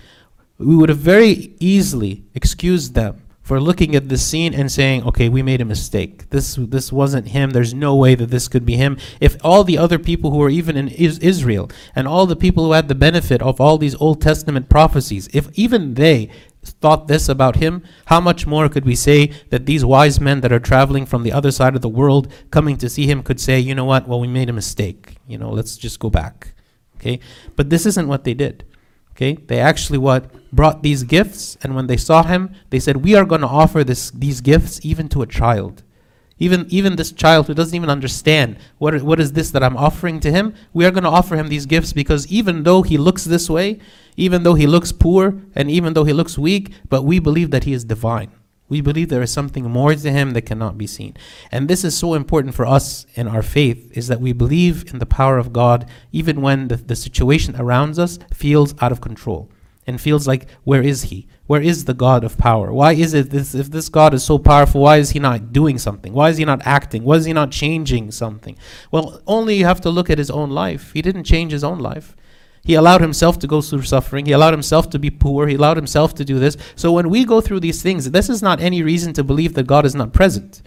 We 0.57 0.75
would 0.75 0.89
have 0.89 0.99
very 0.99 1.53
easily 1.59 2.23
excused 2.35 2.93
them 2.93 3.21
for 3.41 3.59
looking 3.59 3.95
at 3.95 4.09
the 4.09 4.17
scene 4.17 4.53
and 4.53 4.71
saying, 4.71 5.03
"Okay, 5.03 5.27
we 5.27 5.41
made 5.41 5.61
a 5.61 5.65
mistake. 5.65 6.29
This 6.29 6.55
this 6.55 6.91
wasn't 6.91 7.29
him. 7.29 7.49
There's 7.49 7.73
no 7.73 7.95
way 7.95 8.13
that 8.13 8.29
this 8.29 8.47
could 8.47 8.65
be 8.65 8.75
him." 8.75 8.97
If 9.19 9.37
all 9.43 9.63
the 9.63 9.77
other 9.79 9.97
people 9.97 10.29
who 10.29 10.37
were 10.37 10.51
even 10.51 10.77
in 10.77 10.89
is- 10.89 11.17
Israel 11.19 11.71
and 11.95 12.07
all 12.07 12.27
the 12.27 12.35
people 12.35 12.65
who 12.65 12.73
had 12.73 12.89
the 12.89 12.93
benefit 13.07 13.41
of 13.41 13.59
all 13.59 13.79
these 13.79 13.95
Old 13.95 14.21
Testament 14.21 14.69
prophecies, 14.69 15.29
if 15.33 15.49
even 15.55 15.95
they 15.95 16.29
thought 16.63 17.07
this 17.07 17.27
about 17.27 17.55
him, 17.55 17.81
how 18.05 18.19
much 18.19 18.45
more 18.45 18.69
could 18.69 18.85
we 18.85 18.93
say 18.93 19.31
that 19.49 19.65
these 19.65 19.83
wise 19.83 20.19
men 20.19 20.41
that 20.41 20.51
are 20.51 20.59
traveling 20.59 21.05
from 21.07 21.23
the 21.23 21.31
other 21.31 21.49
side 21.49 21.75
of 21.75 21.81
the 21.81 21.89
world 21.89 22.27
coming 22.51 22.77
to 22.77 22.89
see 22.89 23.07
him 23.07 23.23
could 23.23 23.39
say, 23.39 23.59
"You 23.59 23.73
know 23.73 23.85
what? 23.85 24.07
Well, 24.07 24.19
we 24.19 24.27
made 24.27 24.49
a 24.49 24.53
mistake. 24.53 25.15
You 25.27 25.39
know, 25.39 25.49
let's 25.49 25.75
just 25.77 25.97
go 25.97 26.11
back." 26.11 26.53
Okay? 26.99 27.19
But 27.55 27.69
this 27.69 27.85
isn't 27.85 28.07
what 28.07 28.23
they 28.23 28.33
did. 28.33 28.65
Okay? 29.11 29.33
They 29.47 29.59
actually 29.59 29.97
what 29.97 30.31
brought 30.51 30.83
these 30.83 31.03
gifts 31.03 31.57
and 31.61 31.75
when 31.75 31.87
they 31.87 31.97
saw 31.97 32.23
him, 32.23 32.53
they 32.69 32.79
said, 32.79 32.97
"We 32.97 33.15
are 33.15 33.25
going 33.25 33.41
to 33.41 33.47
offer 33.47 33.83
this 33.83 34.11
these 34.11 34.41
gifts 34.41 34.79
even 34.83 35.09
to 35.09 35.21
a 35.21 35.27
child." 35.27 35.83
Even 36.41 36.65
even 36.69 36.95
this 36.95 37.11
child 37.11 37.47
who 37.47 37.53
doesn't 37.53 37.75
even 37.75 37.89
understand 37.89 38.57
what 38.77 39.01
what 39.03 39.19
is 39.19 39.33
this 39.33 39.51
that 39.51 39.63
I'm 39.63 39.75
offering 39.75 40.21
to 40.21 40.31
him, 40.31 40.53
we 40.73 40.85
are 40.85 40.91
going 40.91 41.03
to 41.03 41.09
offer 41.09 41.35
him 41.35 41.49
these 41.49 41.65
gifts 41.65 41.91
because 41.91 42.27
even 42.27 42.63
though 42.63 42.81
he 42.81 42.97
looks 42.97 43.25
this 43.25 43.49
way, 43.49 43.79
even 44.15 44.43
though 44.43 44.55
he 44.55 44.65
looks 44.65 44.93
poor 44.93 45.35
and 45.53 45.69
even 45.69 45.93
though 45.93 46.05
he 46.05 46.13
looks 46.13 46.37
weak, 46.37 46.71
but 46.87 47.03
we 47.03 47.19
believe 47.19 47.51
that 47.51 47.65
he 47.65 47.73
is 47.73 47.83
divine. 47.83 48.31
We 48.69 48.81
believe 48.81 49.09
there 49.09 49.21
is 49.21 49.31
something 49.31 49.69
more 49.69 49.93
to 49.95 50.11
him 50.11 50.31
that 50.31 50.43
cannot 50.43 50.77
be 50.77 50.87
seen. 50.87 51.17
And 51.51 51.67
this 51.67 51.83
is 51.83 51.97
so 51.97 52.13
important 52.13 52.55
for 52.55 52.65
us 52.65 53.05
in 53.15 53.27
our 53.27 53.41
faith 53.41 53.91
is 53.97 54.07
that 54.07 54.21
we 54.21 54.31
believe 54.31 54.93
in 54.93 54.99
the 54.99 55.05
power 55.05 55.37
of 55.37 55.51
God 55.51 55.89
even 56.11 56.41
when 56.41 56.67
the, 56.69 56.77
the 56.77 56.95
situation 56.95 57.55
around 57.57 57.99
us 57.99 58.19
feels 58.33 58.75
out 58.81 58.91
of 58.91 59.01
control. 59.01 59.49
and 59.89 59.99
feels 59.99 60.27
like, 60.27 60.47
where 60.63 60.83
is 60.83 61.03
he? 61.03 61.27
Where 61.47 61.61
is 61.61 61.85
the 61.85 61.95
God 61.95 62.23
of 62.23 62.37
power? 62.37 62.71
Why 62.71 62.93
is 62.93 63.15
it 63.15 63.31
this, 63.31 63.55
if 63.55 63.71
this 63.71 63.89
God 63.89 64.13
is 64.13 64.23
so 64.23 64.37
powerful, 64.37 64.81
why 64.81 64.97
is 64.97 65.09
he 65.09 65.19
not 65.19 65.51
doing 65.51 65.79
something? 65.79 66.13
Why 66.13 66.29
is 66.29 66.37
he 66.37 66.45
not 66.45 66.61
acting? 66.63 67.03
Why 67.03 67.15
is 67.15 67.25
he 67.25 67.33
not 67.33 67.51
changing 67.51 68.11
something? 68.11 68.55
Well, 68.91 69.19
only 69.25 69.55
you 69.55 69.65
have 69.65 69.81
to 69.81 69.89
look 69.89 70.11
at 70.11 70.19
his 70.19 70.29
own 70.29 70.51
life. 70.51 70.91
He 70.93 71.01
didn't 71.01 71.23
change 71.23 71.51
his 71.51 71.63
own 71.63 71.79
life. 71.79 72.15
He 72.63 72.75
allowed 72.75 73.01
himself 73.01 73.39
to 73.39 73.47
go 73.47 73.61
through 73.61 73.83
suffering. 73.83 74.25
He 74.25 74.31
allowed 74.31 74.53
himself 74.53 74.89
to 74.91 74.99
be 74.99 75.09
poor. 75.09 75.47
He 75.47 75.55
allowed 75.55 75.77
himself 75.77 76.13
to 76.15 76.25
do 76.25 76.39
this. 76.39 76.57
So 76.75 76.91
when 76.91 77.09
we 77.09 77.25
go 77.25 77.41
through 77.41 77.61
these 77.61 77.81
things, 77.81 78.11
this 78.11 78.29
is 78.29 78.41
not 78.41 78.59
any 78.59 78.83
reason 78.83 79.13
to 79.13 79.23
believe 79.23 79.53
that 79.53 79.67
God 79.67 79.85
is 79.85 79.95
not 79.95 80.13
present. 80.13 80.61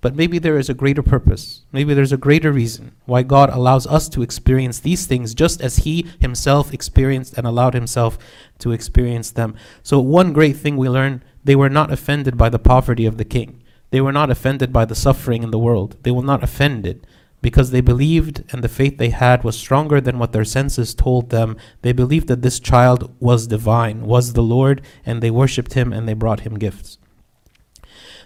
But 0.00 0.14
maybe 0.14 0.38
there 0.38 0.58
is 0.58 0.68
a 0.68 0.74
greater 0.74 1.02
purpose. 1.02 1.64
Maybe 1.72 1.92
there's 1.92 2.12
a 2.12 2.16
greater 2.16 2.52
reason 2.52 2.94
why 3.06 3.24
God 3.24 3.50
allows 3.50 3.86
us 3.86 4.08
to 4.10 4.22
experience 4.22 4.78
these 4.78 5.06
things 5.06 5.34
just 5.34 5.60
as 5.60 5.78
He 5.78 6.06
Himself 6.20 6.72
experienced 6.72 7.36
and 7.36 7.46
allowed 7.46 7.74
Himself 7.74 8.16
to 8.60 8.70
experience 8.70 9.32
them. 9.32 9.56
So, 9.82 9.98
one 9.98 10.32
great 10.32 10.56
thing 10.56 10.76
we 10.76 10.88
learn 10.88 11.24
they 11.42 11.56
were 11.56 11.68
not 11.68 11.90
offended 11.90 12.36
by 12.36 12.48
the 12.48 12.60
poverty 12.60 13.06
of 13.06 13.16
the 13.16 13.24
king, 13.24 13.64
they 13.90 14.00
were 14.00 14.12
not 14.12 14.30
offended 14.30 14.72
by 14.72 14.84
the 14.84 14.94
suffering 14.94 15.42
in 15.42 15.50
the 15.50 15.58
world. 15.58 15.96
They 16.02 16.12
were 16.12 16.22
not 16.22 16.44
offended 16.44 17.04
because 17.40 17.70
they 17.70 17.80
believed 17.80 18.44
and 18.50 18.62
the 18.62 18.68
faith 18.68 18.98
they 18.98 19.10
had 19.10 19.44
was 19.44 19.56
stronger 19.56 20.00
than 20.00 20.18
what 20.18 20.32
their 20.32 20.44
senses 20.44 20.94
told 20.94 21.30
them. 21.30 21.56
They 21.82 21.92
believed 21.92 22.28
that 22.28 22.42
this 22.42 22.58
child 22.58 23.14
was 23.20 23.46
divine, 23.46 24.02
was 24.02 24.32
the 24.32 24.42
Lord, 24.42 24.82
and 25.06 25.22
they 25.22 25.30
worshiped 25.30 25.74
Him 25.74 25.92
and 25.92 26.08
they 26.08 26.14
brought 26.14 26.40
Him 26.40 26.58
gifts. 26.58 26.98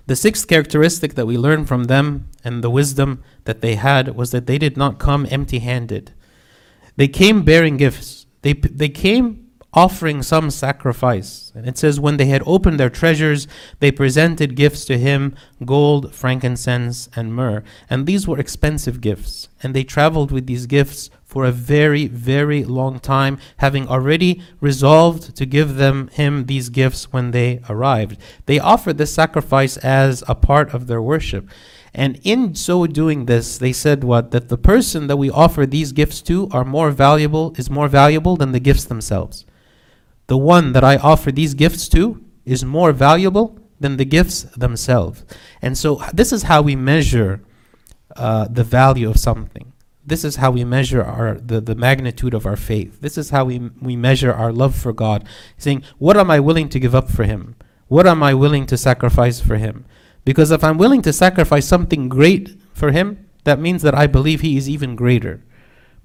The 0.06 0.16
sixth 0.16 0.48
characteristic 0.48 1.14
that 1.14 1.26
we 1.26 1.38
learn 1.38 1.64
from 1.64 1.84
them 1.84 2.28
and 2.42 2.62
the 2.62 2.70
wisdom 2.70 3.22
that 3.44 3.60
they 3.60 3.76
had 3.76 4.16
was 4.16 4.30
that 4.32 4.46
they 4.46 4.58
did 4.58 4.76
not 4.76 4.98
come 4.98 5.26
empty 5.30 5.60
handed. 5.60 6.12
They 6.96 7.08
came 7.08 7.42
bearing 7.42 7.76
gifts. 7.76 8.26
They, 8.42 8.54
they 8.54 8.88
came 8.88 9.41
offering 9.74 10.22
some 10.22 10.50
sacrifice. 10.50 11.50
And 11.54 11.66
it 11.66 11.78
says, 11.78 11.98
When 11.98 12.16
they 12.16 12.26
had 12.26 12.42
opened 12.46 12.78
their 12.78 12.90
treasures, 12.90 13.48
they 13.80 13.90
presented 13.90 14.54
gifts 14.54 14.84
to 14.86 14.98
him 14.98 15.34
gold, 15.64 16.14
frankincense, 16.14 17.08
and 17.16 17.34
myrrh. 17.34 17.62
And 17.88 18.06
these 18.06 18.28
were 18.28 18.38
expensive 18.38 19.00
gifts. 19.00 19.48
And 19.62 19.74
they 19.74 19.84
traveled 19.84 20.30
with 20.30 20.46
these 20.46 20.66
gifts 20.66 21.10
for 21.24 21.46
a 21.46 21.52
very, 21.52 22.06
very 22.06 22.62
long 22.62 23.00
time, 23.00 23.38
having 23.56 23.88
already 23.88 24.42
resolved 24.60 25.34
to 25.34 25.46
give 25.46 25.76
them 25.76 26.08
him 26.12 26.44
these 26.44 26.68
gifts 26.68 27.10
when 27.10 27.30
they 27.30 27.60
arrived. 27.70 28.18
They 28.44 28.58
offered 28.58 28.98
this 28.98 29.14
sacrifice 29.14 29.78
as 29.78 30.22
a 30.28 30.34
part 30.34 30.74
of 30.74 30.86
their 30.86 31.00
worship. 31.00 31.48
And 31.94 32.20
in 32.22 32.54
so 32.54 32.86
doing 32.86 33.24
this, 33.24 33.56
they 33.56 33.72
said 33.72 34.04
what? 34.04 34.30
That 34.30 34.50
the 34.50 34.58
person 34.58 35.06
that 35.06 35.16
we 35.16 35.30
offer 35.30 35.64
these 35.64 35.92
gifts 35.92 36.20
to 36.22 36.48
are 36.50 36.64
more 36.64 36.90
valuable, 36.90 37.54
is 37.56 37.70
more 37.70 37.88
valuable 37.88 38.36
than 38.36 38.52
the 38.52 38.60
gifts 38.60 38.84
themselves 38.84 39.46
the 40.32 40.38
one 40.54 40.72
that 40.72 40.82
I 40.92 40.96
offer 40.96 41.30
these 41.30 41.52
gifts 41.52 41.84
to 41.90 42.02
is 42.46 42.64
more 42.64 42.92
valuable 43.08 43.46
than 43.82 43.98
the 43.98 44.06
gifts 44.16 44.44
themselves. 44.64 45.26
And 45.60 45.76
so 45.76 46.02
this 46.14 46.32
is 46.32 46.44
how 46.44 46.62
we 46.62 46.74
measure 46.74 47.32
uh, 48.16 48.48
the 48.58 48.64
value 48.64 49.10
of 49.10 49.18
something. 49.28 49.74
This 50.12 50.24
is 50.24 50.36
how 50.36 50.50
we 50.52 50.64
measure 50.64 51.04
our 51.04 51.34
the, 51.34 51.60
the 51.60 51.74
magnitude 51.74 52.32
of 52.32 52.46
our 52.46 52.56
faith. 52.56 52.92
This 53.02 53.18
is 53.18 53.28
how 53.28 53.44
we 53.44 53.56
we 53.88 53.94
measure 53.94 54.32
our 54.32 54.52
love 54.62 54.74
for 54.74 54.94
God. 54.94 55.20
Saying, 55.58 55.82
what 55.98 56.16
am 56.16 56.30
I 56.30 56.40
willing 56.40 56.70
to 56.70 56.80
give 56.84 56.94
up 57.00 57.10
for 57.10 57.24
him? 57.24 57.42
What 57.88 58.06
am 58.06 58.22
I 58.22 58.32
willing 58.32 58.64
to 58.68 58.84
sacrifice 58.88 59.38
for 59.38 59.56
him? 59.66 59.84
Because 60.24 60.50
if 60.50 60.64
I'm 60.64 60.78
willing 60.78 61.02
to 61.02 61.12
sacrifice 61.12 61.66
something 61.68 62.08
great 62.08 62.56
for 62.72 62.90
him, 62.90 63.28
that 63.44 63.60
means 63.66 63.82
that 63.82 63.98
I 64.02 64.06
believe 64.06 64.40
he 64.40 64.56
is 64.56 64.66
even 64.74 64.96
greater. 64.96 65.44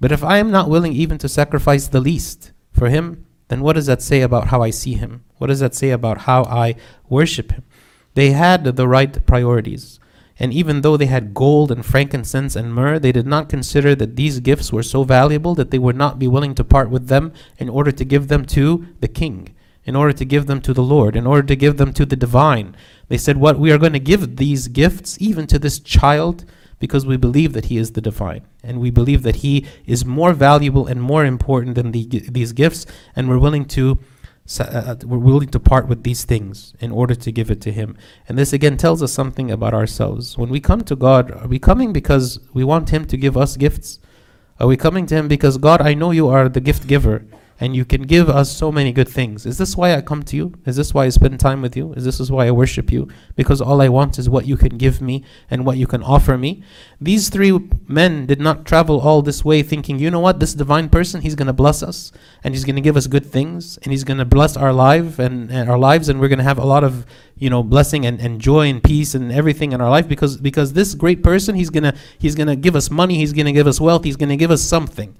But 0.02 0.12
if 0.12 0.22
I 0.22 0.36
am 0.36 0.50
not 0.50 0.68
willing 0.68 0.92
even 0.92 1.16
to 1.16 1.28
sacrifice 1.40 1.88
the 1.88 2.04
least 2.10 2.52
for 2.78 2.90
him, 2.90 3.24
then 3.48 3.60
what 3.62 3.74
does 3.74 3.86
that 3.86 4.02
say 4.02 4.20
about 4.20 4.48
how 4.48 4.62
I 4.62 4.70
see 4.70 4.94
him? 4.94 5.24
What 5.38 5.48
does 5.48 5.60
that 5.60 5.74
say 5.74 5.90
about 5.90 6.18
how 6.18 6.44
I 6.44 6.76
worship 7.08 7.52
him? 7.52 7.64
They 8.14 8.30
had 8.30 8.64
the 8.64 8.88
right 8.88 9.24
priorities. 9.26 9.98
And 10.40 10.52
even 10.52 10.82
though 10.82 10.96
they 10.96 11.06
had 11.06 11.34
gold 11.34 11.72
and 11.72 11.84
frankincense 11.84 12.54
and 12.54 12.72
myrrh, 12.72 12.98
they 12.98 13.10
did 13.10 13.26
not 13.26 13.48
consider 13.48 13.94
that 13.96 14.16
these 14.16 14.40
gifts 14.40 14.72
were 14.72 14.84
so 14.84 15.02
valuable 15.02 15.54
that 15.56 15.70
they 15.70 15.78
would 15.78 15.96
not 15.96 16.18
be 16.18 16.28
willing 16.28 16.54
to 16.54 16.64
part 16.64 16.90
with 16.90 17.08
them 17.08 17.32
in 17.58 17.68
order 17.68 17.90
to 17.90 18.04
give 18.04 18.28
them 18.28 18.44
to 18.46 18.86
the 19.00 19.08
king, 19.08 19.54
in 19.84 19.96
order 19.96 20.12
to 20.12 20.24
give 20.24 20.46
them 20.46 20.60
to 20.60 20.72
the 20.72 20.82
Lord, 20.82 21.16
in 21.16 21.26
order 21.26 21.42
to 21.42 21.56
give 21.56 21.76
them 21.76 21.92
to 21.94 22.06
the 22.06 22.14
divine. 22.14 22.76
They 23.08 23.18
said, 23.18 23.38
What 23.38 23.58
we 23.58 23.72
are 23.72 23.78
going 23.78 23.94
to 23.94 23.98
give 23.98 24.36
these 24.36 24.68
gifts 24.68 25.16
even 25.20 25.48
to 25.48 25.58
this 25.58 25.80
child 25.80 26.44
because 26.78 27.06
we 27.06 27.16
believe 27.16 27.52
that 27.52 27.66
He 27.66 27.76
is 27.76 27.92
the 27.92 28.00
divine. 28.00 28.42
And 28.62 28.80
we 28.80 28.90
believe 28.90 29.22
that 29.22 29.36
He 29.36 29.66
is 29.86 30.04
more 30.04 30.32
valuable 30.32 30.86
and 30.86 31.00
more 31.00 31.24
important 31.24 31.74
than 31.74 31.92
the, 31.92 32.06
these 32.06 32.52
gifts. 32.52 32.86
And 33.14 33.28
we're 33.28 33.38
willing 33.38 33.64
to. 33.66 33.98
Uh, 34.58 34.62
uh, 34.62 34.96
we're 35.04 35.18
willing 35.18 35.50
to 35.50 35.60
part 35.60 35.88
with 35.88 36.04
these 36.04 36.24
things 36.24 36.72
in 36.80 36.90
order 36.90 37.14
to 37.14 37.30
give 37.30 37.50
it 37.50 37.60
to 37.60 37.70
Him. 37.70 37.98
And 38.26 38.38
this 38.38 38.54
again 38.54 38.78
tells 38.78 39.02
us 39.02 39.12
something 39.12 39.50
about 39.50 39.74
ourselves. 39.74 40.38
When 40.38 40.48
we 40.48 40.58
come 40.58 40.80
to 40.84 40.96
God, 40.96 41.30
are 41.30 41.46
we 41.46 41.58
coming 41.58 41.92
because 41.92 42.40
we 42.54 42.64
want 42.64 42.88
Him 42.88 43.04
to 43.08 43.18
give 43.18 43.36
us 43.36 43.58
gifts? 43.58 43.98
Are 44.58 44.66
we 44.66 44.78
coming 44.78 45.04
to 45.04 45.14
Him 45.14 45.28
because, 45.28 45.58
God, 45.58 45.82
I 45.82 45.92
know 45.92 46.12
you 46.12 46.28
are 46.28 46.48
the 46.48 46.62
gift 46.62 46.86
giver? 46.86 47.26
And 47.60 47.74
you 47.74 47.84
can 47.84 48.02
give 48.02 48.28
us 48.28 48.50
so 48.54 48.70
many 48.70 48.92
good 48.92 49.08
things. 49.08 49.44
Is 49.44 49.58
this 49.58 49.76
why 49.76 49.94
I 49.94 50.00
come 50.00 50.22
to 50.24 50.36
you? 50.36 50.54
Is 50.64 50.76
this 50.76 50.94
why 50.94 51.06
I 51.06 51.08
spend 51.08 51.40
time 51.40 51.60
with 51.60 51.76
you? 51.76 51.92
Is 51.94 52.04
this 52.04 52.20
is 52.20 52.30
why 52.30 52.46
I 52.46 52.52
worship 52.52 52.92
you? 52.92 53.08
Because 53.34 53.60
all 53.60 53.82
I 53.82 53.88
want 53.88 54.18
is 54.18 54.28
what 54.28 54.46
you 54.46 54.56
can 54.56 54.78
give 54.78 55.00
me 55.00 55.24
and 55.50 55.66
what 55.66 55.76
you 55.76 55.86
can 55.86 56.02
offer 56.02 56.38
me. 56.38 56.62
These 57.00 57.30
three 57.30 57.58
men 57.88 58.26
did 58.26 58.40
not 58.40 58.64
travel 58.64 59.00
all 59.00 59.22
this 59.22 59.44
way 59.44 59.62
thinking, 59.62 59.98
you 59.98 60.10
know 60.10 60.20
what, 60.20 60.38
this 60.38 60.54
divine 60.54 60.88
person, 60.88 61.22
he's 61.22 61.34
going 61.34 61.48
to 61.48 61.52
bless 61.52 61.82
us 61.82 62.12
and 62.44 62.54
he's 62.54 62.64
going 62.64 62.76
to 62.76 62.82
give 62.82 62.96
us 62.96 63.08
good 63.08 63.26
things 63.26 63.76
and 63.78 63.90
he's 63.92 64.04
going 64.04 64.18
to 64.18 64.24
bless 64.24 64.56
our 64.56 64.72
life 64.72 65.18
and, 65.18 65.50
and 65.50 65.68
our 65.68 65.78
lives 65.78 66.08
and 66.08 66.20
we're 66.20 66.28
going 66.28 66.38
to 66.38 66.44
have 66.44 66.58
a 66.58 66.66
lot 66.66 66.84
of, 66.84 67.06
you 67.36 67.50
know, 67.50 67.64
blessing 67.64 68.06
and, 68.06 68.20
and 68.20 68.40
joy 68.40 68.68
and 68.68 68.84
peace 68.84 69.16
and 69.16 69.32
everything 69.32 69.72
in 69.72 69.80
our 69.80 69.90
life 69.90 70.06
because 70.06 70.36
because 70.36 70.74
this 70.74 70.94
great 70.94 71.22
person, 71.24 71.56
he's 71.56 71.70
to 71.70 71.94
he's 72.18 72.36
to 72.36 72.56
give 72.56 72.76
us 72.76 72.90
money, 72.90 73.16
he's 73.16 73.32
to 73.32 73.52
give 73.52 73.66
us 73.66 73.80
wealth, 73.80 74.04
he's 74.04 74.16
to 74.16 74.36
give 74.36 74.50
us 74.50 74.62
something. 74.62 75.16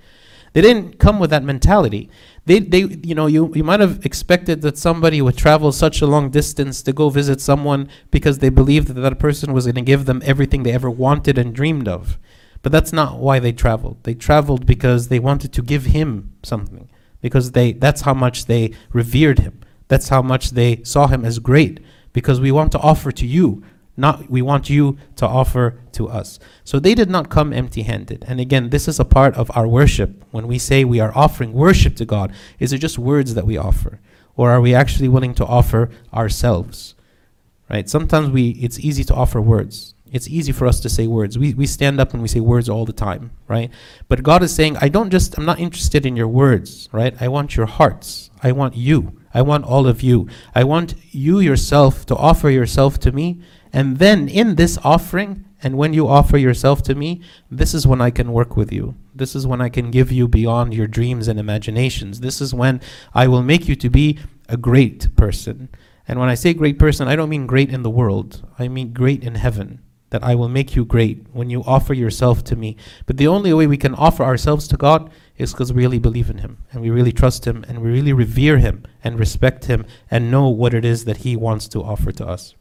They 0.52 0.60
didn't 0.60 0.98
come 0.98 1.18
with 1.18 1.30
that 1.30 1.44
mentality. 1.44 2.10
They, 2.46 2.60
they, 2.60 2.80
you 2.80 3.14
know, 3.14 3.26
you, 3.26 3.52
you 3.54 3.62
might 3.62 3.80
have 3.80 4.04
expected 4.04 4.62
that 4.62 4.78
somebody 4.78 5.20
would 5.20 5.36
travel 5.36 5.70
such 5.72 6.00
a 6.00 6.06
long 6.06 6.30
distance 6.30 6.82
to 6.82 6.92
go 6.92 7.10
visit 7.10 7.40
someone 7.40 7.88
because 8.10 8.38
they 8.38 8.48
believed 8.48 8.88
that 8.88 9.00
that 9.00 9.18
person 9.18 9.52
was 9.52 9.66
going 9.66 9.74
to 9.74 9.82
give 9.82 10.06
them 10.06 10.22
everything 10.24 10.62
they 10.62 10.72
ever 10.72 10.90
wanted 10.90 11.36
and 11.38 11.54
dreamed 11.54 11.88
of. 11.88 12.18
But 12.62 12.72
that's 12.72 12.92
not 12.92 13.18
why 13.18 13.38
they 13.38 13.52
traveled. 13.52 14.02
They 14.02 14.14
traveled 14.14 14.66
because 14.66 15.08
they 15.08 15.18
wanted 15.18 15.52
to 15.52 15.62
give 15.62 15.86
him 15.86 16.32
something. 16.42 16.88
Because 17.20 17.52
they 17.52 17.72
that's 17.72 18.02
how 18.02 18.14
much 18.14 18.46
they 18.46 18.72
revered 18.92 19.40
him. 19.40 19.60
That's 19.88 20.08
how 20.08 20.22
much 20.22 20.50
they 20.50 20.82
saw 20.84 21.06
him 21.06 21.24
as 21.24 21.38
great. 21.38 21.80
Because 22.12 22.40
we 22.40 22.52
want 22.52 22.72
to 22.72 22.78
offer 22.78 23.12
to 23.12 23.26
you 23.26 23.62
not 23.98 24.30
we 24.30 24.40
want 24.40 24.70
you 24.70 24.96
to 25.16 25.26
offer 25.26 25.80
to 25.92 26.08
us. 26.08 26.38
So 26.64 26.78
they 26.78 26.94
did 26.94 27.10
not 27.10 27.28
come 27.28 27.52
empty-handed. 27.52 28.24
And 28.26 28.40
again, 28.40 28.70
this 28.70 28.88
is 28.88 29.00
a 29.00 29.04
part 29.04 29.34
of 29.34 29.50
our 29.56 29.66
worship. 29.66 30.24
When 30.30 30.46
we 30.46 30.58
say 30.58 30.84
we 30.84 31.00
are 31.00 31.12
offering 31.16 31.52
worship 31.52 31.96
to 31.96 32.04
God, 32.04 32.32
is 32.58 32.72
it 32.72 32.78
just 32.78 32.98
words 32.98 33.34
that 33.34 33.46
we 33.46 33.56
offer? 33.56 34.00
Or 34.36 34.50
are 34.50 34.60
we 34.60 34.74
actually 34.74 35.08
willing 35.08 35.34
to 35.34 35.44
offer 35.44 35.90
ourselves? 36.14 36.94
Right? 37.68 37.88
Sometimes 37.88 38.30
we 38.30 38.50
it's 38.50 38.78
easy 38.80 39.04
to 39.04 39.14
offer 39.14 39.40
words. 39.40 39.94
It's 40.10 40.28
easy 40.28 40.52
for 40.52 40.66
us 40.66 40.80
to 40.80 40.88
say 40.88 41.06
words. 41.06 41.36
We, 41.36 41.52
we 41.52 41.66
stand 41.66 42.00
up 42.00 42.14
and 42.14 42.22
we 42.22 42.28
say 42.28 42.40
words 42.40 42.68
all 42.68 42.86
the 42.86 42.94
time, 42.94 43.30
right? 43.46 43.70
But 44.08 44.22
God 44.22 44.42
is 44.42 44.54
saying, 44.54 44.78
I 44.80 44.88
don't 44.88 45.10
just, 45.10 45.36
I'm 45.36 45.44
not 45.44 45.60
interested 45.60 46.06
in 46.06 46.16
your 46.16 46.28
words, 46.28 46.88
right? 46.92 47.14
I 47.20 47.28
want 47.28 47.56
your 47.56 47.66
hearts. 47.66 48.30
I 48.42 48.52
want 48.52 48.74
you. 48.74 49.20
I 49.34 49.42
want 49.42 49.66
all 49.66 49.86
of 49.86 50.02
you. 50.02 50.26
I 50.54 50.64
want 50.64 50.94
you 51.10 51.40
yourself 51.40 52.06
to 52.06 52.16
offer 52.16 52.48
yourself 52.48 52.98
to 53.00 53.12
me 53.12 53.42
and 53.72 53.98
then 53.98 54.28
in 54.28 54.54
this 54.54 54.78
offering, 54.84 55.44
and 55.62 55.76
when 55.76 55.92
you 55.92 56.06
offer 56.06 56.38
yourself 56.38 56.82
to 56.84 56.94
me, 56.94 57.20
this 57.50 57.74
is 57.74 57.86
when 57.86 58.00
I 58.00 58.10
can 58.10 58.32
work 58.32 58.56
with 58.56 58.72
you. 58.72 58.94
This 59.14 59.34
is 59.34 59.46
when 59.46 59.60
I 59.60 59.68
can 59.68 59.90
give 59.90 60.12
you 60.12 60.28
beyond 60.28 60.72
your 60.72 60.86
dreams 60.86 61.26
and 61.26 61.38
imaginations. 61.38 62.20
This 62.20 62.40
is 62.40 62.54
when 62.54 62.80
I 63.12 63.26
will 63.26 63.42
make 63.42 63.68
you 63.68 63.74
to 63.76 63.90
be 63.90 64.18
a 64.48 64.56
great 64.56 65.14
person. 65.16 65.68
And 66.06 66.18
when 66.20 66.28
I 66.28 66.34
say 66.34 66.54
great 66.54 66.78
person, 66.78 67.08
I 67.08 67.16
don't 67.16 67.28
mean 67.28 67.46
great 67.46 67.70
in 67.70 67.82
the 67.82 67.90
world, 67.90 68.48
I 68.58 68.68
mean 68.68 68.92
great 68.92 69.22
in 69.24 69.34
heaven. 69.34 69.80
That 70.10 70.24
I 70.24 70.34
will 70.34 70.48
make 70.48 70.74
you 70.74 70.86
great 70.86 71.26
when 71.34 71.50
you 71.50 71.62
offer 71.64 71.92
yourself 71.92 72.42
to 72.44 72.56
me. 72.56 72.78
But 73.04 73.18
the 73.18 73.26
only 73.26 73.52
way 73.52 73.66
we 73.66 73.76
can 73.76 73.94
offer 73.94 74.24
ourselves 74.24 74.66
to 74.68 74.78
God 74.78 75.10
is 75.36 75.52
because 75.52 75.70
we 75.70 75.82
really 75.82 75.98
believe 75.98 76.30
in 76.30 76.38
Him 76.38 76.56
and 76.72 76.80
we 76.80 76.88
really 76.88 77.12
trust 77.12 77.46
Him 77.46 77.62
and 77.68 77.82
we 77.82 77.90
really 77.90 78.14
revere 78.14 78.56
Him 78.56 78.84
and 79.04 79.18
respect 79.18 79.66
Him 79.66 79.84
and 80.10 80.30
know 80.30 80.48
what 80.48 80.72
it 80.72 80.86
is 80.86 81.04
that 81.04 81.18
He 81.18 81.36
wants 81.36 81.68
to 81.68 81.82
offer 81.82 82.10
to 82.12 82.26
us. 82.26 82.54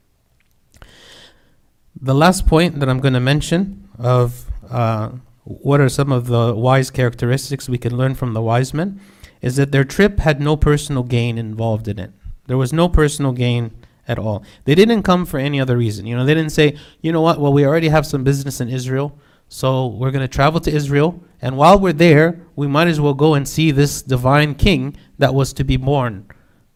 The 2.01 2.13
last 2.13 2.45
point 2.45 2.79
that 2.79 2.89
I'm 2.89 2.99
going 2.99 3.15
to 3.15 3.19
mention 3.19 3.89
of 3.97 4.45
uh, 4.69 5.09
what 5.43 5.79
are 5.79 5.89
some 5.89 6.11
of 6.11 6.27
the 6.27 6.53
wise 6.53 6.91
characteristics 6.91 7.67
we 7.67 7.77
can 7.77 7.97
learn 7.97 8.13
from 8.13 8.33
the 8.33 8.41
wise 8.41 8.73
men 8.73 8.99
is 9.41 9.55
that 9.55 9.71
their 9.71 9.83
trip 9.83 10.19
had 10.19 10.39
no 10.39 10.55
personal 10.55 11.03
gain 11.03 11.37
involved 11.37 11.87
in 11.87 11.97
it. 11.97 12.11
There 12.47 12.57
was 12.57 12.71
no 12.71 12.87
personal 12.87 13.31
gain 13.31 13.71
at 14.07 14.19
all. 14.19 14.43
They 14.65 14.75
didn't 14.75 15.03
come 15.03 15.25
for 15.25 15.39
any 15.39 15.59
other 15.59 15.77
reason. 15.77 16.05
You 16.05 16.15
know, 16.15 16.25
they 16.25 16.33
didn't 16.33 16.51
say, 16.51 16.77
you 17.01 17.11
know 17.11 17.21
what, 17.21 17.39
well, 17.39 17.53
we 17.53 17.65
already 17.65 17.89
have 17.89 18.05
some 18.05 18.23
business 18.23 18.61
in 18.61 18.69
Israel, 18.69 19.17
so 19.49 19.87
we're 19.87 20.11
going 20.11 20.21
to 20.21 20.27
travel 20.27 20.59
to 20.61 20.71
Israel, 20.71 21.23
and 21.41 21.57
while 21.57 21.79
we're 21.79 21.93
there, 21.93 22.41
we 22.55 22.67
might 22.67 22.87
as 22.87 22.99
well 23.01 23.13
go 23.13 23.33
and 23.33 23.47
see 23.47 23.71
this 23.71 24.01
divine 24.01 24.55
king 24.55 24.95
that 25.17 25.33
was 25.33 25.53
to 25.53 25.63
be 25.63 25.77
born. 25.77 26.27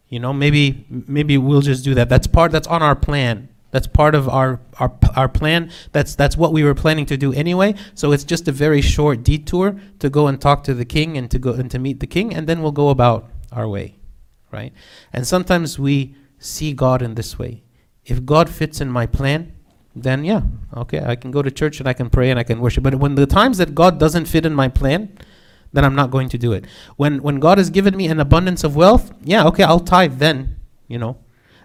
You 0.09 0.19
know, 0.19 0.33
maybe 0.33 0.85
maybe 0.89 1.37
we'll 1.37 1.61
just 1.61 1.85
do 1.85 1.93
that. 1.95 2.09
That's 2.09 2.27
part. 2.27 2.51
That's 2.51 2.67
on 2.67 2.83
our 2.83 2.95
plan. 2.95 3.47
That's 3.71 3.87
part 3.87 4.15
of 4.15 4.29
our 4.29 4.59
our 4.79 4.91
our 5.15 5.29
plan. 5.29 5.71
That's 5.91 6.15
that's 6.15 6.37
what 6.37 6.53
we 6.53 6.63
were 6.63 6.75
planning 6.75 7.05
to 7.07 7.17
do 7.17 7.33
anyway. 7.33 7.75
So 7.95 8.11
it's 8.11 8.23
just 8.23 8.47
a 8.47 8.51
very 8.51 8.81
short 8.81 9.23
detour 9.23 9.75
to 9.99 10.09
go 10.09 10.27
and 10.27 10.39
talk 10.39 10.63
to 10.65 10.73
the 10.73 10.85
king 10.85 11.17
and 11.17 11.31
to 11.31 11.39
go 11.39 11.53
and 11.53 11.71
to 11.71 11.79
meet 11.79 11.99
the 11.99 12.07
king, 12.07 12.33
and 12.33 12.47
then 12.47 12.61
we'll 12.61 12.71
go 12.71 12.89
about 12.89 13.29
our 13.51 13.67
way, 13.67 13.95
right? 14.51 14.73
And 15.13 15.25
sometimes 15.25 15.79
we 15.79 16.15
see 16.37 16.73
God 16.73 17.01
in 17.01 17.15
this 17.15 17.39
way. 17.39 17.63
If 18.05 18.25
God 18.25 18.49
fits 18.49 18.81
in 18.81 18.89
my 18.89 19.05
plan, 19.05 19.53
then 19.95 20.23
yeah, 20.23 20.41
okay, 20.75 21.01
I 21.03 21.15
can 21.15 21.31
go 21.31 21.41
to 21.41 21.51
church 21.51 21.79
and 21.79 21.87
I 21.87 21.93
can 21.93 22.09
pray 22.09 22.29
and 22.29 22.39
I 22.39 22.43
can 22.43 22.59
worship. 22.59 22.83
But 22.83 22.95
when 22.95 23.15
the 23.15 23.25
times 23.25 23.57
that 23.57 23.75
God 23.75 23.99
doesn't 23.99 24.25
fit 24.25 24.45
in 24.45 24.53
my 24.53 24.67
plan, 24.67 25.17
then 25.73 25.85
I'm 25.85 25.95
not 25.95 26.11
going 26.11 26.29
to 26.29 26.37
do 26.37 26.51
it. 26.51 26.65
When 26.97 27.21
when 27.21 27.39
God 27.39 27.57
has 27.57 27.69
given 27.69 27.95
me 27.95 28.07
an 28.07 28.19
abundance 28.19 28.63
of 28.63 28.75
wealth, 28.75 29.13
yeah, 29.23 29.45
okay, 29.47 29.63
I'll 29.63 29.79
tithe 29.79 30.17
then, 30.17 30.57
you 30.87 30.97
know. 30.97 31.17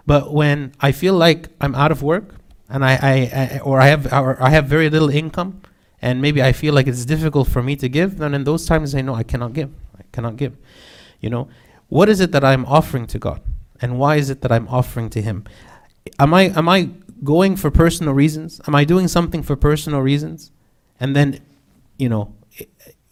But 0.07 0.33
when 0.33 0.71
I 0.79 0.91
feel 0.93 1.13
like 1.13 1.49
I'm 1.61 1.75
out 1.75 1.91
of 1.91 2.01
work 2.01 2.33
and 2.69 2.83
I, 2.83 2.93
I, 2.93 3.13
I 3.55 3.59
or 3.59 3.79
I 3.79 3.87
have 3.87 4.11
or 4.11 4.41
I 4.41 4.49
have 4.49 4.65
very 4.65 4.89
little 4.89 5.09
income 5.09 5.61
and 6.01 6.21
maybe 6.21 6.41
I 6.41 6.53
feel 6.53 6.73
like 6.73 6.87
it's 6.87 7.05
difficult 7.05 7.49
for 7.49 7.61
me 7.61 7.75
to 7.75 7.89
give, 7.89 8.17
then 8.17 8.33
in 8.33 8.45
those 8.45 8.65
times 8.65 8.95
I 8.95 9.01
know 9.01 9.13
I 9.13 9.23
cannot 9.23 9.53
give. 9.53 9.69
I 9.99 10.03
cannot 10.13 10.37
give. 10.37 10.55
You 11.19 11.29
know, 11.29 11.49
what 11.89 12.07
is 12.07 12.21
it 12.21 12.31
that 12.31 12.43
I'm 12.43 12.65
offering 12.65 13.05
to 13.07 13.19
God? 13.19 13.41
And 13.81 13.99
why 13.99 14.15
is 14.15 14.29
it 14.29 14.41
that 14.41 14.51
I'm 14.51 14.67
offering 14.69 15.09
to 15.11 15.21
him? 15.21 15.43
Am 16.17 16.33
I 16.33 16.43
am 16.55 16.69
I 16.69 16.89
going 17.23 17.57
for 17.57 17.69
personal 17.69 18.13
reasons? 18.13 18.61
Am 18.65 18.75
I 18.75 18.85
doing 18.85 19.09
something 19.09 19.43
for 19.43 19.57
personal 19.57 20.01
reasons? 20.01 20.51
And 21.01 21.15
then, 21.15 21.41
you 21.97 22.07
know, 22.07 22.33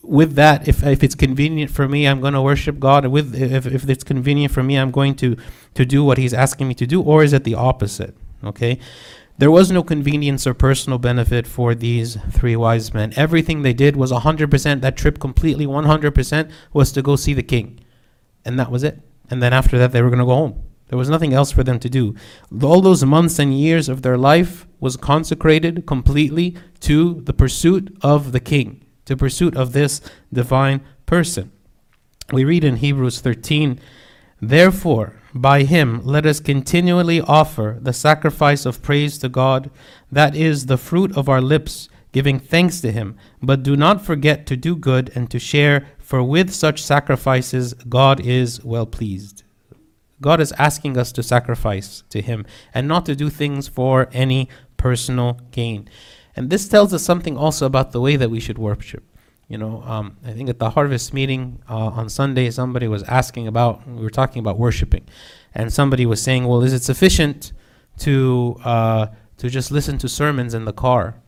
with 0.08 0.36
that, 0.36 0.68
if, 0.68 0.84
if 0.84 1.04
it's 1.04 1.16
convenient 1.16 1.72
for 1.72 1.88
me, 1.88 2.08
I'm 2.08 2.22
going 2.22 2.34
to 2.34 2.42
worship 2.42 2.80
God. 2.80 3.06
With 3.08 3.36
if, 3.36 3.66
if 3.66 3.90
it's 3.90 4.04
convenient 4.04 4.54
for 4.54 4.64
me, 4.64 4.76
I'm 4.76 4.92
going 4.92 5.16
to 5.16 5.36
to 5.74 5.86
do 5.86 6.04
what 6.04 6.18
He's 6.18 6.34
asking 6.34 6.68
me 6.68 6.74
to 6.76 6.88
do. 6.88 7.02
Or 7.02 7.24
is 7.24 7.34
it 7.34 7.44
the 7.44 7.56
opposite? 7.56 8.16
Okay, 8.44 8.80
there 9.38 9.52
was 9.52 9.72
no 9.72 9.84
convenience 9.84 10.46
or 10.46 10.54
personal 10.54 11.00
benefit 11.00 11.48
for 11.48 11.76
these 11.76 12.18
three 12.32 12.56
wise 12.56 12.94
men. 12.94 13.14
Everything 13.16 13.62
they 13.62 13.74
did 13.74 13.96
was 13.96 14.12
100%. 14.12 14.82
That 14.82 14.98
trip 14.98 15.20
completely 15.20 15.66
100% 15.66 16.52
was 16.72 16.92
to 16.92 17.02
go 17.02 17.16
see 17.16 17.34
the 17.34 17.44
king, 17.44 17.80
and 18.44 18.60
that 18.60 18.72
was 18.72 18.84
it. 18.84 19.02
And 19.30 19.42
then 19.42 19.54
after 19.54 19.78
that, 19.80 19.92
they 19.92 20.02
were 20.02 20.10
going 20.10 20.20
to 20.20 20.26
go 20.26 20.36
home. 20.36 20.64
There 20.88 21.00
was 21.00 21.10
nothing 21.10 21.34
else 21.34 21.52
for 21.52 21.64
them 21.64 21.80
to 21.80 21.90
do. 21.90 22.14
All 22.62 22.80
those 22.80 23.04
months 23.04 23.40
and 23.40 23.58
years 23.58 23.90
of 23.90 24.04
their 24.04 24.20
life 24.20 24.68
was 24.80 24.96
consecrated 24.98 25.88
completely 25.88 26.56
to 26.82 27.22
the 27.22 27.34
pursuit 27.34 27.98
of 28.04 28.32
the 28.32 28.40
king 28.40 28.85
to 29.06 29.18
pursuit 29.18 29.56
of 29.56 29.72
this 29.72 30.02
divine 30.34 30.82
person. 31.06 31.52
We 32.32 32.44
read 32.44 32.64
in 32.64 32.78
Hebrews 32.78 33.22
13, 33.22 33.80
Therefore, 34.42 35.14
by 35.34 35.64
him 35.64 36.02
let 36.04 36.26
us 36.26 36.40
continually 36.40 37.22
offer 37.22 37.78
the 37.82 37.94
sacrifice 37.94 38.66
of 38.66 38.82
praise 38.82 39.18
to 39.20 39.30
God, 39.30 39.70
that 40.12 40.36
is 40.36 40.66
the 40.66 40.78
fruit 40.78 41.16
of 41.16 41.30
our 41.30 41.42
lips, 41.42 41.90
giving 42.12 42.40
thanks 42.40 42.82
to 42.82 42.92
him. 42.92 43.18
But 43.42 43.64
do 43.64 43.76
not 43.76 44.06
forget 44.06 44.46
to 44.48 44.58
do 44.58 44.76
good 44.76 45.12
and 45.14 45.30
to 45.32 45.40
share, 45.40 45.88
for 46.00 46.24
with 46.24 46.54
such 46.54 46.82
sacrifices 46.82 47.74
God 47.74 48.20
is 48.20 48.64
well 48.64 48.86
pleased. 48.86 49.44
God 50.22 50.40
is 50.40 50.54
asking 50.54 50.98
us 50.98 51.12
to 51.12 51.24
sacrifice 51.24 52.04
to 52.10 52.22
him 52.22 52.46
and 52.74 52.88
not 52.88 53.06
to 53.06 53.16
do 53.16 53.30
things 53.30 53.68
for 53.68 54.10
any 54.14 54.48
personal 54.78 55.40
gain. 55.52 55.90
And 56.36 56.50
this 56.50 56.68
tells 56.68 56.94
us 56.94 57.04
something 57.04 57.38
also 57.38 57.66
about 57.66 57.92
the 57.92 58.02
way 58.02 58.16
that 58.18 58.30
we 58.30 58.40
should 58.40 58.58
worship. 58.58 59.04
You 59.48 59.58
know, 59.58 59.84
um, 59.84 60.18
I 60.26 60.32
think 60.32 60.50
at 60.50 60.60
the 60.60 60.72
harvest 60.72 61.14
meeting 61.14 61.62
uh, 61.70 61.88
on 61.88 62.10
Sunday, 62.10 62.50
somebody 62.50 62.88
was 62.88 63.04
asking 63.04 63.48
about, 63.48 63.88
we 63.88 64.04
were 64.04 64.10
talking 64.10 64.40
about 64.40 64.58
worshiping, 64.58 65.06
and 65.54 65.72
somebody 65.72 66.06
was 66.06 66.22
saying, 66.22 66.46
well, 66.48 66.64
is 66.64 66.74
it 66.74 66.84
sufficient 66.84 67.54
to, 68.00 68.58
uh, 68.64 69.08
to 69.38 69.50
just 69.50 69.72
listen 69.72 69.98
to 70.00 70.10
sermons 70.10 70.54
in 70.54 70.66
the 70.66 70.74
car? 70.74 71.22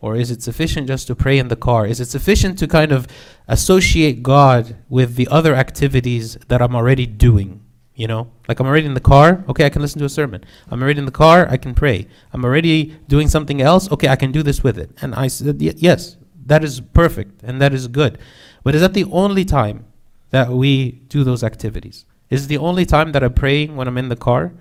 Or 0.00 0.16
is 0.16 0.30
it 0.30 0.42
sufficient 0.42 0.86
just 0.86 1.08
to 1.08 1.14
pray 1.14 1.38
in 1.38 1.48
the 1.48 1.56
car? 1.56 1.84
Is 1.86 2.00
it 2.00 2.06
sufficient 2.06 2.58
to 2.60 2.66
kind 2.66 2.92
of 2.92 3.06
associate 3.48 4.22
God 4.22 4.76
with 4.88 5.16
the 5.16 5.28
other 5.28 5.54
activities 5.54 6.36
that 6.48 6.62
I'm 6.62 6.74
already 6.74 7.04
doing? 7.04 7.60
You 7.98 8.06
know, 8.06 8.30
like 8.46 8.60
I'm 8.60 8.66
already 8.68 8.86
in 8.86 8.94
the 8.94 9.00
car. 9.00 9.44
Okay, 9.48 9.66
I 9.66 9.70
can 9.70 9.82
listen 9.82 9.98
to 9.98 10.04
a 10.04 10.08
sermon. 10.08 10.44
I'm 10.70 10.80
already 10.80 11.00
in 11.00 11.04
the 11.04 11.10
car. 11.10 11.48
I 11.50 11.56
can 11.56 11.74
pray. 11.74 12.06
I'm 12.32 12.44
already 12.44 12.96
doing 13.08 13.26
something 13.26 13.60
else. 13.60 13.90
Okay, 13.90 14.06
I 14.06 14.14
can 14.14 14.30
do 14.30 14.44
this 14.44 14.62
with 14.62 14.78
it. 14.78 14.90
And 15.02 15.16
I 15.16 15.26
said, 15.26 15.60
yes, 15.60 16.16
that 16.46 16.62
is 16.62 16.80
perfect 16.80 17.42
and 17.42 17.60
that 17.60 17.74
is 17.74 17.88
good. 17.88 18.18
But 18.62 18.76
is 18.76 18.82
that 18.82 18.94
the 18.94 19.02
only 19.06 19.44
time 19.44 19.84
that 20.30 20.50
we 20.50 20.92
do 21.08 21.24
those 21.24 21.42
activities? 21.42 22.04
Is 22.30 22.46
the 22.46 22.58
only 22.58 22.86
time 22.86 23.10
that 23.12 23.24
I'm 23.24 23.34
praying 23.34 23.74
when 23.74 23.88
I'm 23.88 23.98
in 23.98 24.10
the 24.10 24.14
car? 24.14 24.52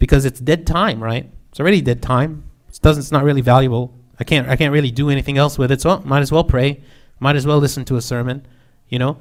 Because 0.00 0.24
it's 0.24 0.40
dead 0.40 0.66
time, 0.66 1.00
right? 1.00 1.30
It's 1.50 1.60
already 1.60 1.80
dead 1.80 2.02
time. 2.02 2.50
It 2.68 2.80
doesn't. 2.82 3.02
It's 3.02 3.12
not 3.12 3.22
really 3.22 3.42
valuable. 3.42 3.94
I 4.18 4.24
can't. 4.24 4.48
I 4.48 4.56
can't 4.56 4.72
really 4.72 4.90
do 4.90 5.08
anything 5.08 5.38
else 5.38 5.56
with 5.56 5.70
it. 5.70 5.82
So 5.82 6.00
might 6.00 6.20
as 6.20 6.32
well 6.32 6.42
pray. 6.42 6.82
Might 7.20 7.36
as 7.36 7.46
well 7.46 7.58
listen 7.58 7.84
to 7.84 7.96
a 7.96 8.02
sermon. 8.02 8.44
You 8.88 8.98
know. 8.98 9.18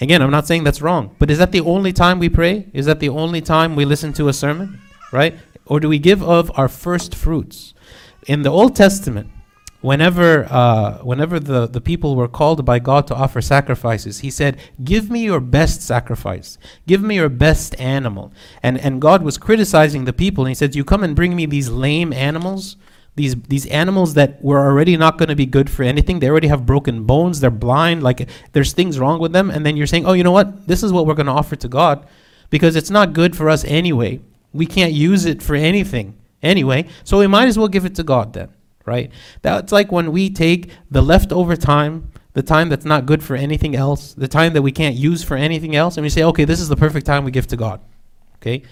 Again, 0.00 0.22
I'm 0.22 0.30
not 0.30 0.46
saying 0.46 0.64
that's 0.64 0.82
wrong, 0.82 1.14
but 1.18 1.30
is 1.30 1.38
that 1.38 1.52
the 1.52 1.60
only 1.60 1.92
time 1.92 2.18
we 2.18 2.28
pray? 2.28 2.68
Is 2.72 2.86
that 2.86 3.00
the 3.00 3.08
only 3.08 3.40
time 3.40 3.76
we 3.76 3.84
listen 3.84 4.12
to 4.14 4.28
a 4.28 4.32
sermon? 4.32 4.80
Right? 5.12 5.36
Or 5.66 5.80
do 5.80 5.88
we 5.88 5.98
give 5.98 6.22
of 6.22 6.50
our 6.58 6.68
first 6.68 7.14
fruits? 7.14 7.74
In 8.26 8.42
the 8.42 8.50
Old 8.50 8.74
Testament, 8.74 9.30
whenever 9.80 10.46
uh, 10.50 10.98
whenever 10.98 11.38
the, 11.38 11.66
the 11.66 11.80
people 11.80 12.16
were 12.16 12.26
called 12.26 12.64
by 12.64 12.78
God 12.78 13.06
to 13.06 13.14
offer 13.14 13.40
sacrifices, 13.40 14.20
he 14.20 14.30
said, 14.30 14.58
Give 14.82 15.10
me 15.10 15.24
your 15.24 15.40
best 15.40 15.82
sacrifice. 15.82 16.58
Give 16.86 17.02
me 17.02 17.16
your 17.16 17.28
best 17.28 17.78
animal. 17.78 18.32
And 18.62 18.78
and 18.78 19.00
God 19.00 19.22
was 19.22 19.38
criticizing 19.38 20.06
the 20.06 20.12
people 20.12 20.44
and 20.44 20.50
he 20.50 20.54
said, 20.54 20.74
You 20.74 20.84
come 20.84 21.04
and 21.04 21.14
bring 21.14 21.36
me 21.36 21.46
these 21.46 21.68
lame 21.68 22.12
animals 22.12 22.76
these 23.16 23.36
these 23.42 23.66
animals 23.66 24.14
that 24.14 24.42
were 24.42 24.58
already 24.58 24.96
not 24.96 25.18
going 25.18 25.28
to 25.28 25.36
be 25.36 25.46
good 25.46 25.70
for 25.70 25.82
anything 25.82 26.18
they 26.18 26.28
already 26.28 26.48
have 26.48 26.66
broken 26.66 27.04
bones 27.04 27.40
they're 27.40 27.50
blind 27.50 28.02
like 28.02 28.28
there's 28.52 28.72
things 28.72 28.98
wrong 28.98 29.20
with 29.20 29.32
them 29.32 29.50
and 29.50 29.64
then 29.64 29.76
you're 29.76 29.86
saying 29.86 30.06
oh 30.06 30.12
you 30.12 30.24
know 30.24 30.32
what? 30.32 30.66
This 30.66 30.82
is 30.82 30.92
what 30.92 31.06
we're 31.06 31.14
going 31.14 31.26
to 31.26 31.32
offer 31.32 31.56
to 31.56 31.68
god 31.68 32.06
because 32.50 32.76
it's 32.76 32.90
not 32.90 33.12
good 33.12 33.36
for 33.36 33.48
us 33.48 33.64
anyway. 33.64 34.20
We 34.52 34.66
can't 34.66 34.92
use 34.92 35.24
it 35.24 35.42
for 35.42 35.54
anything 35.54 36.16
anyway 36.42 36.86
so 37.04 37.18
we 37.18 37.26
might 37.26 37.48
as 37.48 37.58
well 37.58 37.68
give 37.68 37.84
it 37.84 37.94
to 37.96 38.02
god 38.02 38.32
then 38.32 38.48
right? 38.86 39.10
That's 39.40 39.72
like 39.72 39.90
when 39.90 40.12
we 40.12 40.28
take 40.28 40.70
the 40.90 41.00
leftover 41.00 41.56
time 41.56 42.10
the 42.34 42.42
time 42.42 42.68
that's 42.68 42.84
not 42.84 43.06
good 43.06 43.22
for 43.22 43.36
anything 43.36 43.76
else 43.76 44.12
the 44.12 44.28
time 44.28 44.52
that 44.54 44.62
we 44.62 44.72
can't 44.72 44.96
use 44.96 45.22
for 45.22 45.36
anything 45.36 45.76
else 45.76 45.96
and 45.96 46.04
we 46.04 46.10
say 46.10 46.24
okay 46.24 46.44
this 46.44 46.60
is 46.60 46.68
the 46.68 46.76
perfect 46.76 47.06
time 47.06 47.24
we 47.24 47.30
give 47.30 47.46
to 47.46 47.56
god 47.56 47.80
okay? 48.36 48.62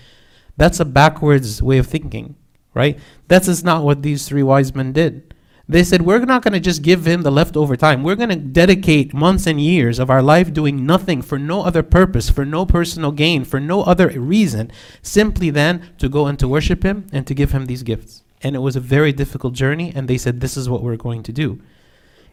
That's 0.57 0.81
a 0.81 0.85
backwards 0.85 1.63
way 1.63 1.79
of 1.79 1.87
thinking 1.87 2.37
right? 2.75 2.99
That's 3.29 3.47
just 3.47 3.65
not 3.65 3.85
what 3.85 4.03
these 4.03 4.29
three 4.29 4.43
wise 4.43 4.75
men 4.75 4.93
did. 4.93 5.35
They 5.69 5.85
said, 5.85 6.03
We're 6.03 6.19
not 6.25 6.43
going 6.43 6.53
to 6.53 6.61
just 6.61 6.83
give 6.83 7.07
him 7.07 7.23
the 7.23 7.31
leftover 7.31 7.77
time. 7.77 8.03
We're 8.03 8.17
going 8.17 8.29
to 8.31 8.37
dedicate 8.37 9.15
months 9.15 9.47
and 9.47 9.61
years 9.61 9.99
of 9.99 10.11
our 10.11 10.23
life 10.23 10.53
doing 10.53 10.85
nothing 10.85 11.23
for 11.23 11.39
no 11.39 11.63
other 11.63 11.83
purpose, 11.83 12.29
for 12.29 12.45
no 12.45 12.67
personal 12.67 13.13
gain, 13.13 13.45
for 13.45 13.61
no 13.61 13.83
other 13.83 14.09
reason, 14.09 14.73
simply 15.03 15.51
then 15.51 15.91
to 15.99 16.09
go 16.09 16.27
and 16.27 16.39
to 16.39 16.49
worship 16.49 16.83
him 16.83 17.07
and 17.13 17.27
to 17.27 17.35
give 17.35 17.53
him 17.53 17.67
these 17.67 17.83
gifts. 17.83 18.23
And 18.43 18.57
it 18.57 18.59
was 18.59 18.75
a 18.75 18.81
very 18.81 19.13
difficult 19.13 19.55
journey, 19.55 19.93
and 19.95 20.09
they 20.09 20.19
said, 20.19 20.41
This 20.41 20.57
is 20.57 20.69
what 20.69 20.83
we're 20.83 20.97
going 20.97 21.23
to 21.23 21.33
do. 21.33 21.61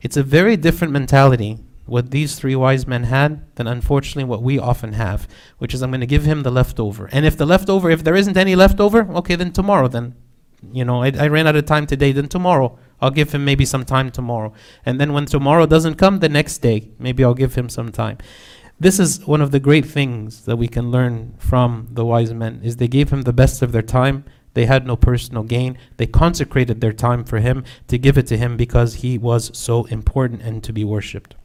It's 0.02 0.18
a 0.18 0.24
very 0.24 0.58
different 0.58 0.94
mentality 0.94 1.60
what 1.86 2.12
these 2.12 2.36
three 2.36 2.56
wise 2.56 2.86
men 2.88 3.06
had 3.06 3.44
than 3.56 3.68
unfortunately 3.68 4.24
what 4.24 4.44
we 4.44 4.60
often 4.60 4.94
have, 4.94 5.28
which 5.58 5.74
is 5.74 5.82
I'm 5.82 5.92
going 5.92 6.02
to 6.02 6.08
give 6.08 6.24
him 6.24 6.44
the 6.44 6.52
leftover. 6.52 7.10
And 7.12 7.26
if 7.26 7.36
the 7.36 7.46
leftover, 7.46 7.90
if 7.90 8.04
there 8.04 8.16
isn't 8.16 8.38
any 8.38 8.56
leftover, 8.56 9.12
okay, 9.16 9.36
then 9.36 9.52
tomorrow, 9.52 9.88
then 9.88 10.16
you 10.72 10.86
know, 10.86 11.04
I, 11.04 11.12
I 11.18 11.28
ran 11.28 11.48
out 11.48 11.56
of 11.56 11.66
time 11.66 11.86
today, 11.86 12.12
then 12.12 12.28
tomorrow 12.28 12.78
I'll 13.02 13.12
give 13.12 13.32
him 13.32 13.46
maybe 13.46 13.66
some 13.66 13.86
time 13.86 14.12
tomorrow. 14.12 14.54
And 14.86 15.00
then 15.00 15.14
when 15.14 15.26
tomorrow 15.26 15.66
doesn't 15.66 15.96
come, 15.96 16.20
the 16.20 16.30
next 16.30 16.60
day, 16.60 16.90
maybe 17.00 17.24
I'll 17.24 17.34
give 17.34 17.56
him 17.56 17.70
some 17.70 17.92
time. 17.92 18.18
This 18.80 19.00
is 19.00 19.26
one 19.26 19.42
of 19.42 19.52
the 19.52 19.60
great 19.60 19.86
things 19.86 20.46
that 20.46 20.56
we 20.56 20.68
can 20.68 20.90
learn 20.90 21.36
from 21.38 21.90
the 21.92 22.06
wise 22.06 22.34
men 22.34 22.62
is 22.64 22.78
they 22.78 22.88
gave 22.88 23.10
him 23.10 23.24
the 23.24 23.34
best 23.34 23.62
of 23.62 23.72
their 23.72 23.82
time. 23.82 24.24
They 24.54 24.66
had 24.66 24.88
no 24.88 24.96
personal 24.96 25.44
gain. 25.44 25.78
They 25.98 26.08
consecrated 26.08 26.82
their 26.82 26.94
time 26.94 27.24
for 27.24 27.40
him 27.40 27.64
to 27.88 27.98
give 27.98 28.18
it 28.18 28.28
to 28.28 28.38
him 28.38 28.58
because 28.58 28.96
he 28.96 29.18
was 29.18 29.58
so 29.58 29.84
important 29.86 30.42
and 30.42 30.64
to 30.64 30.74
be 30.74 30.84
worshipped. 30.84 31.36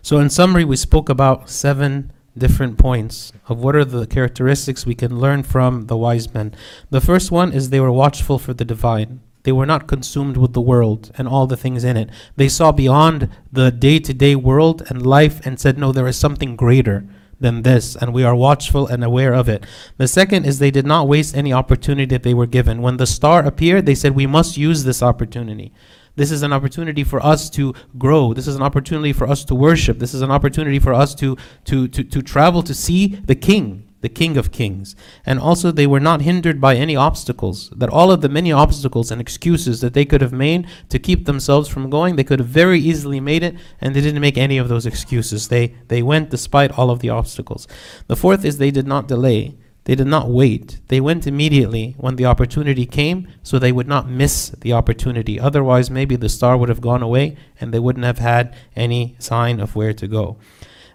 So 0.00 0.18
in 0.18 0.30
summary, 0.30 0.64
we 0.64 0.76
spoke 0.76 1.08
about 1.08 1.50
seven 1.50 2.12
different 2.36 2.78
points 2.78 3.32
of 3.48 3.62
what 3.62 3.76
are 3.76 3.84
the 3.84 4.06
characteristics 4.06 4.86
we 4.86 4.94
can 4.94 5.18
learn 5.18 5.42
from 5.42 5.86
the 5.86 5.96
wise 5.96 6.32
men. 6.32 6.54
The 6.90 7.00
first 7.00 7.30
one 7.30 7.52
is 7.52 7.70
they 7.70 7.80
were 7.80 7.92
watchful 7.92 8.38
for 8.38 8.54
the 8.54 8.64
divine. 8.64 9.20
They 9.44 9.52
were 9.52 9.66
not 9.66 9.88
consumed 9.88 10.36
with 10.36 10.52
the 10.52 10.60
world 10.60 11.10
and 11.18 11.26
all 11.26 11.46
the 11.46 11.56
things 11.56 11.84
in 11.84 11.96
it. 11.96 12.10
They 12.36 12.48
saw 12.48 12.72
beyond 12.72 13.28
the 13.50 13.70
day 13.70 13.98
to 13.98 14.14
day 14.14 14.36
world 14.36 14.82
and 14.88 15.04
life 15.04 15.44
and 15.44 15.58
said, 15.58 15.78
No, 15.78 15.92
there 15.92 16.06
is 16.06 16.16
something 16.16 16.56
greater 16.56 17.04
than 17.40 17.62
this, 17.62 17.96
and 17.96 18.14
we 18.14 18.22
are 18.22 18.36
watchful 18.36 18.86
and 18.86 19.02
aware 19.02 19.34
of 19.34 19.48
it. 19.48 19.64
The 19.96 20.06
second 20.06 20.46
is 20.46 20.58
they 20.58 20.70
did 20.70 20.86
not 20.86 21.08
waste 21.08 21.36
any 21.36 21.52
opportunity 21.52 22.06
that 22.14 22.22
they 22.22 22.34
were 22.34 22.46
given. 22.46 22.82
When 22.82 22.98
the 22.98 23.06
star 23.06 23.44
appeared, 23.44 23.84
they 23.84 23.96
said, 23.96 24.14
We 24.14 24.26
must 24.26 24.56
use 24.56 24.84
this 24.84 25.02
opportunity. 25.02 25.72
This 26.16 26.30
is 26.30 26.42
an 26.42 26.52
opportunity 26.52 27.04
for 27.04 27.24
us 27.24 27.48
to 27.50 27.74
grow. 27.98 28.34
This 28.34 28.46
is 28.46 28.56
an 28.56 28.62
opportunity 28.62 29.12
for 29.12 29.26
us 29.28 29.44
to 29.46 29.54
worship. 29.54 29.98
This 29.98 30.14
is 30.14 30.22
an 30.22 30.30
opportunity 30.30 30.78
for 30.78 30.92
us 30.92 31.14
to, 31.16 31.36
to, 31.64 31.88
to, 31.88 32.04
to 32.04 32.22
travel 32.22 32.62
to 32.62 32.74
see 32.74 33.06
the 33.06 33.34
King. 33.34 33.88
the 34.02 34.08
King 34.08 34.36
of 34.36 34.50
Kings. 34.50 34.94
And 35.24 35.38
also, 35.38 35.70
they 35.70 35.86
were 35.86 36.00
not 36.00 36.22
hindered 36.22 36.60
by 36.60 36.74
any 36.74 36.96
obstacles. 36.96 37.70
That 37.70 37.88
all 37.88 38.10
of 38.10 38.20
the 38.20 38.28
many 38.28 38.52
obstacles 38.52 39.10
and 39.10 39.20
excuses 39.20 39.80
that 39.80 39.94
they 39.94 40.04
could 40.04 40.20
have 40.20 40.32
made 40.32 40.66
to 40.90 40.98
keep 40.98 41.24
themselves 41.24 41.68
from 41.68 41.88
going, 41.88 42.16
they 42.16 42.24
could 42.24 42.40
have 42.40 42.48
very 42.48 42.80
easily 42.80 43.20
made 43.20 43.42
it, 43.42 43.54
and 43.80 43.94
they 43.94 44.00
didn't 44.00 44.20
make 44.20 44.36
any 44.36 44.58
of 44.58 44.68
those 44.68 44.86
excuses. 44.86 45.48
They, 45.48 45.76
they 45.88 46.02
went 46.02 46.30
despite 46.30 46.76
all 46.76 46.90
of 46.90 46.98
the 46.98 47.10
obstacles. 47.10 47.66
The 48.08 48.16
fourth 48.16 48.44
is 48.44 48.58
they 48.58 48.72
did 48.72 48.86
not 48.86 49.08
delay. 49.08 49.56
They 49.84 49.94
did 49.94 50.06
not 50.06 50.30
wait. 50.30 50.80
They 50.88 51.00
went 51.00 51.26
immediately 51.26 51.94
when 51.98 52.16
the 52.16 52.26
opportunity 52.26 52.86
came 52.86 53.28
so 53.42 53.58
they 53.58 53.72
would 53.72 53.88
not 53.88 54.08
miss 54.08 54.50
the 54.60 54.72
opportunity. 54.72 55.40
Otherwise, 55.40 55.90
maybe 55.90 56.14
the 56.14 56.28
star 56.28 56.56
would 56.56 56.68
have 56.68 56.80
gone 56.80 57.02
away 57.02 57.36
and 57.60 57.72
they 57.72 57.80
wouldn't 57.80 58.04
have 58.04 58.18
had 58.18 58.54
any 58.76 59.16
sign 59.18 59.58
of 59.58 59.74
where 59.74 59.92
to 59.92 60.06
go. 60.06 60.36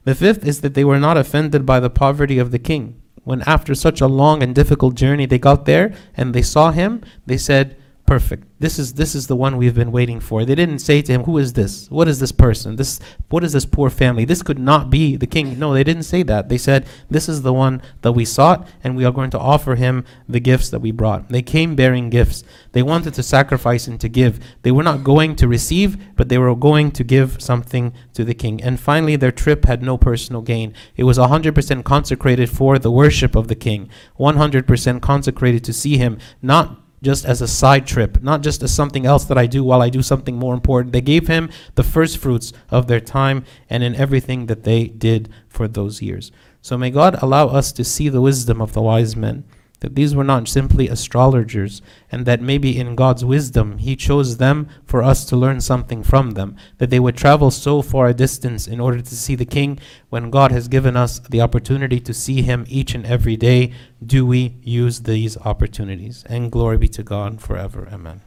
The 0.06 0.16
fifth 0.16 0.48
is 0.48 0.62
that 0.62 0.74
they 0.74 0.86
were 0.86 1.00
not 1.00 1.18
offended 1.18 1.66
by 1.66 1.82
the 1.82 1.90
poverty 1.90 2.40
of 2.40 2.52
the 2.52 2.60
king. 2.60 3.02
When 3.26 3.42
after 3.42 3.76
such 3.76 4.00
a 4.00 4.08
long 4.08 4.42
and 4.42 4.56
difficult 4.56 4.96
journey 4.96 5.26
they 5.26 5.38
got 5.38 5.66
there 5.66 5.94
and 6.16 6.34
they 6.34 6.42
saw 6.42 6.72
him, 6.72 7.04
they 7.26 7.38
said, 7.38 7.76
Perfect. 8.08 8.48
This 8.62 8.80
is 8.80 8.94
this 8.94 9.14
is 9.16 9.28
the 9.28 9.36
one 9.36 9.58
we've 9.58 9.76
been 9.76 9.92
waiting 9.92 10.22
for. 10.22 10.46
They 10.46 10.56
didn't 10.56 10.80
say 10.80 11.02
to 11.02 11.12
him, 11.12 11.24
Who 11.26 11.38
is 11.38 11.52
this? 11.52 11.92
What 11.92 12.08
is 12.08 12.22
this 12.22 12.32
person? 12.32 12.78
This 12.78 13.02
what 13.28 13.44
is 13.44 13.52
this 13.52 13.66
poor 13.66 13.90
family? 13.90 14.24
This 14.24 14.42
could 14.42 14.58
not 14.58 14.90
be 14.90 15.18
the 15.18 15.28
king. 15.28 15.60
No, 15.60 15.74
they 15.74 15.84
didn't 15.84 16.04
say 16.04 16.24
that. 16.24 16.48
They 16.48 16.58
said, 16.58 16.88
This 17.10 17.28
is 17.28 17.42
the 17.42 17.52
one 17.52 17.82
that 18.04 18.14
we 18.14 18.24
sought, 18.24 18.66
and 18.82 18.96
we 18.96 19.04
are 19.04 19.12
going 19.12 19.30
to 19.32 19.38
offer 19.38 19.76
him 19.76 20.06
the 20.30 20.40
gifts 20.40 20.70
that 20.70 20.80
we 20.80 20.92
brought. 20.92 21.28
They 21.28 21.42
came 21.42 21.76
bearing 21.76 22.10
gifts. 22.10 22.46
They 22.72 22.82
wanted 22.82 23.14
to 23.16 23.24
sacrifice 23.24 23.88
and 23.88 24.00
to 24.00 24.08
give. 24.08 24.40
They 24.62 24.72
were 24.72 24.84
not 24.84 25.04
going 25.04 25.36
to 25.36 25.48
receive, 25.50 26.16
but 26.16 26.30
they 26.30 26.38
were 26.38 26.56
going 26.56 26.92
to 26.92 27.04
give 27.04 27.42
something 27.42 27.94
to 28.14 28.24
the 28.24 28.34
king. 28.34 28.64
And 28.64 28.80
finally, 28.80 29.18
their 29.18 29.34
trip 29.34 29.66
had 29.66 29.84
no 29.84 29.98
personal 29.98 30.42
gain. 30.42 30.74
It 30.96 31.04
was 31.04 31.18
100% 31.18 31.84
consecrated 31.84 32.50
for 32.50 32.80
the 32.80 32.90
worship 32.90 33.36
of 33.36 33.50
the 33.50 33.56
king, 33.56 33.90
100% 34.18 35.02
consecrated 35.02 35.66
to 35.66 35.74
see 35.74 35.98
him, 35.98 36.20
not 36.42 36.87
just 37.02 37.26
as 37.26 37.42
a 37.42 37.48
side 37.48 37.86
trip, 37.86 38.22
not 38.24 38.42
just 38.42 38.64
as 38.64 38.74
something 38.74 39.06
else 39.06 39.26
that 39.26 39.38
I 39.38 39.46
do 39.46 39.64
while 39.64 39.82
I 39.82 39.90
do 39.90 40.02
something 40.02 40.38
more 40.38 40.54
important. 40.54 40.94
They 40.94 41.02
gave 41.02 41.28
him 41.28 41.50
the 41.76 41.84
first 41.84 42.18
fruits 42.18 42.54
of 42.70 42.88
their 42.88 43.00
time 43.00 43.46
and 43.70 43.84
in 43.84 43.96
everything 43.96 44.48
that 44.48 44.64
they 44.64 44.88
did 44.88 45.30
for 45.48 45.68
those 45.68 46.02
years. 46.02 46.32
So 46.62 46.78
may 46.78 46.90
God 46.90 47.22
allow 47.22 47.48
us 47.48 47.72
to 47.74 47.84
see 47.84 48.10
the 48.10 48.22
wisdom 48.22 48.62
of 48.62 48.74
the 48.74 48.82
wise 48.82 49.16
men, 49.16 49.46
that 49.80 49.96
these 49.96 50.16
were 50.16 50.24
not 50.24 50.48
simply 50.48 50.88
astrologers, 50.88 51.82
and 52.12 52.26
that 52.26 52.42
maybe 52.42 52.78
in 52.78 52.96
God's 52.96 53.24
wisdom 53.24 53.78
He 53.78 53.96
chose 53.96 54.38
them 54.38 54.68
for 54.86 55.04
us 55.04 55.26
to 55.26 55.36
learn 55.36 55.62
something 55.62 56.04
from 56.04 56.32
them, 56.32 56.56
that 56.78 56.90
they 56.90 57.00
would 57.00 57.18
travel 57.18 57.52
so 57.52 57.82
far 57.82 58.08
a 58.08 58.14
distance 58.14 58.68
in 58.68 58.80
order 58.80 59.02
to 59.02 59.16
see 59.16 59.36
the 59.36 59.46
King 59.46 59.80
when 60.10 60.32
God 60.32 60.52
has 60.52 60.68
given 60.68 60.96
us 60.96 61.20
the 61.20 61.42
opportunity 61.42 62.00
to 62.00 62.14
see 62.14 62.42
Him 62.42 62.66
each 62.68 62.96
and 62.96 63.06
every 63.06 63.38
day. 63.38 63.74
Do 64.06 64.26
we 64.26 64.56
use 64.62 65.02
these 65.02 65.38
opportunities? 65.38 66.24
And 66.28 66.52
glory 66.52 66.78
be 66.78 66.88
to 66.90 67.04
God 67.04 67.42
forever. 67.42 67.88
Amen. 67.92 68.22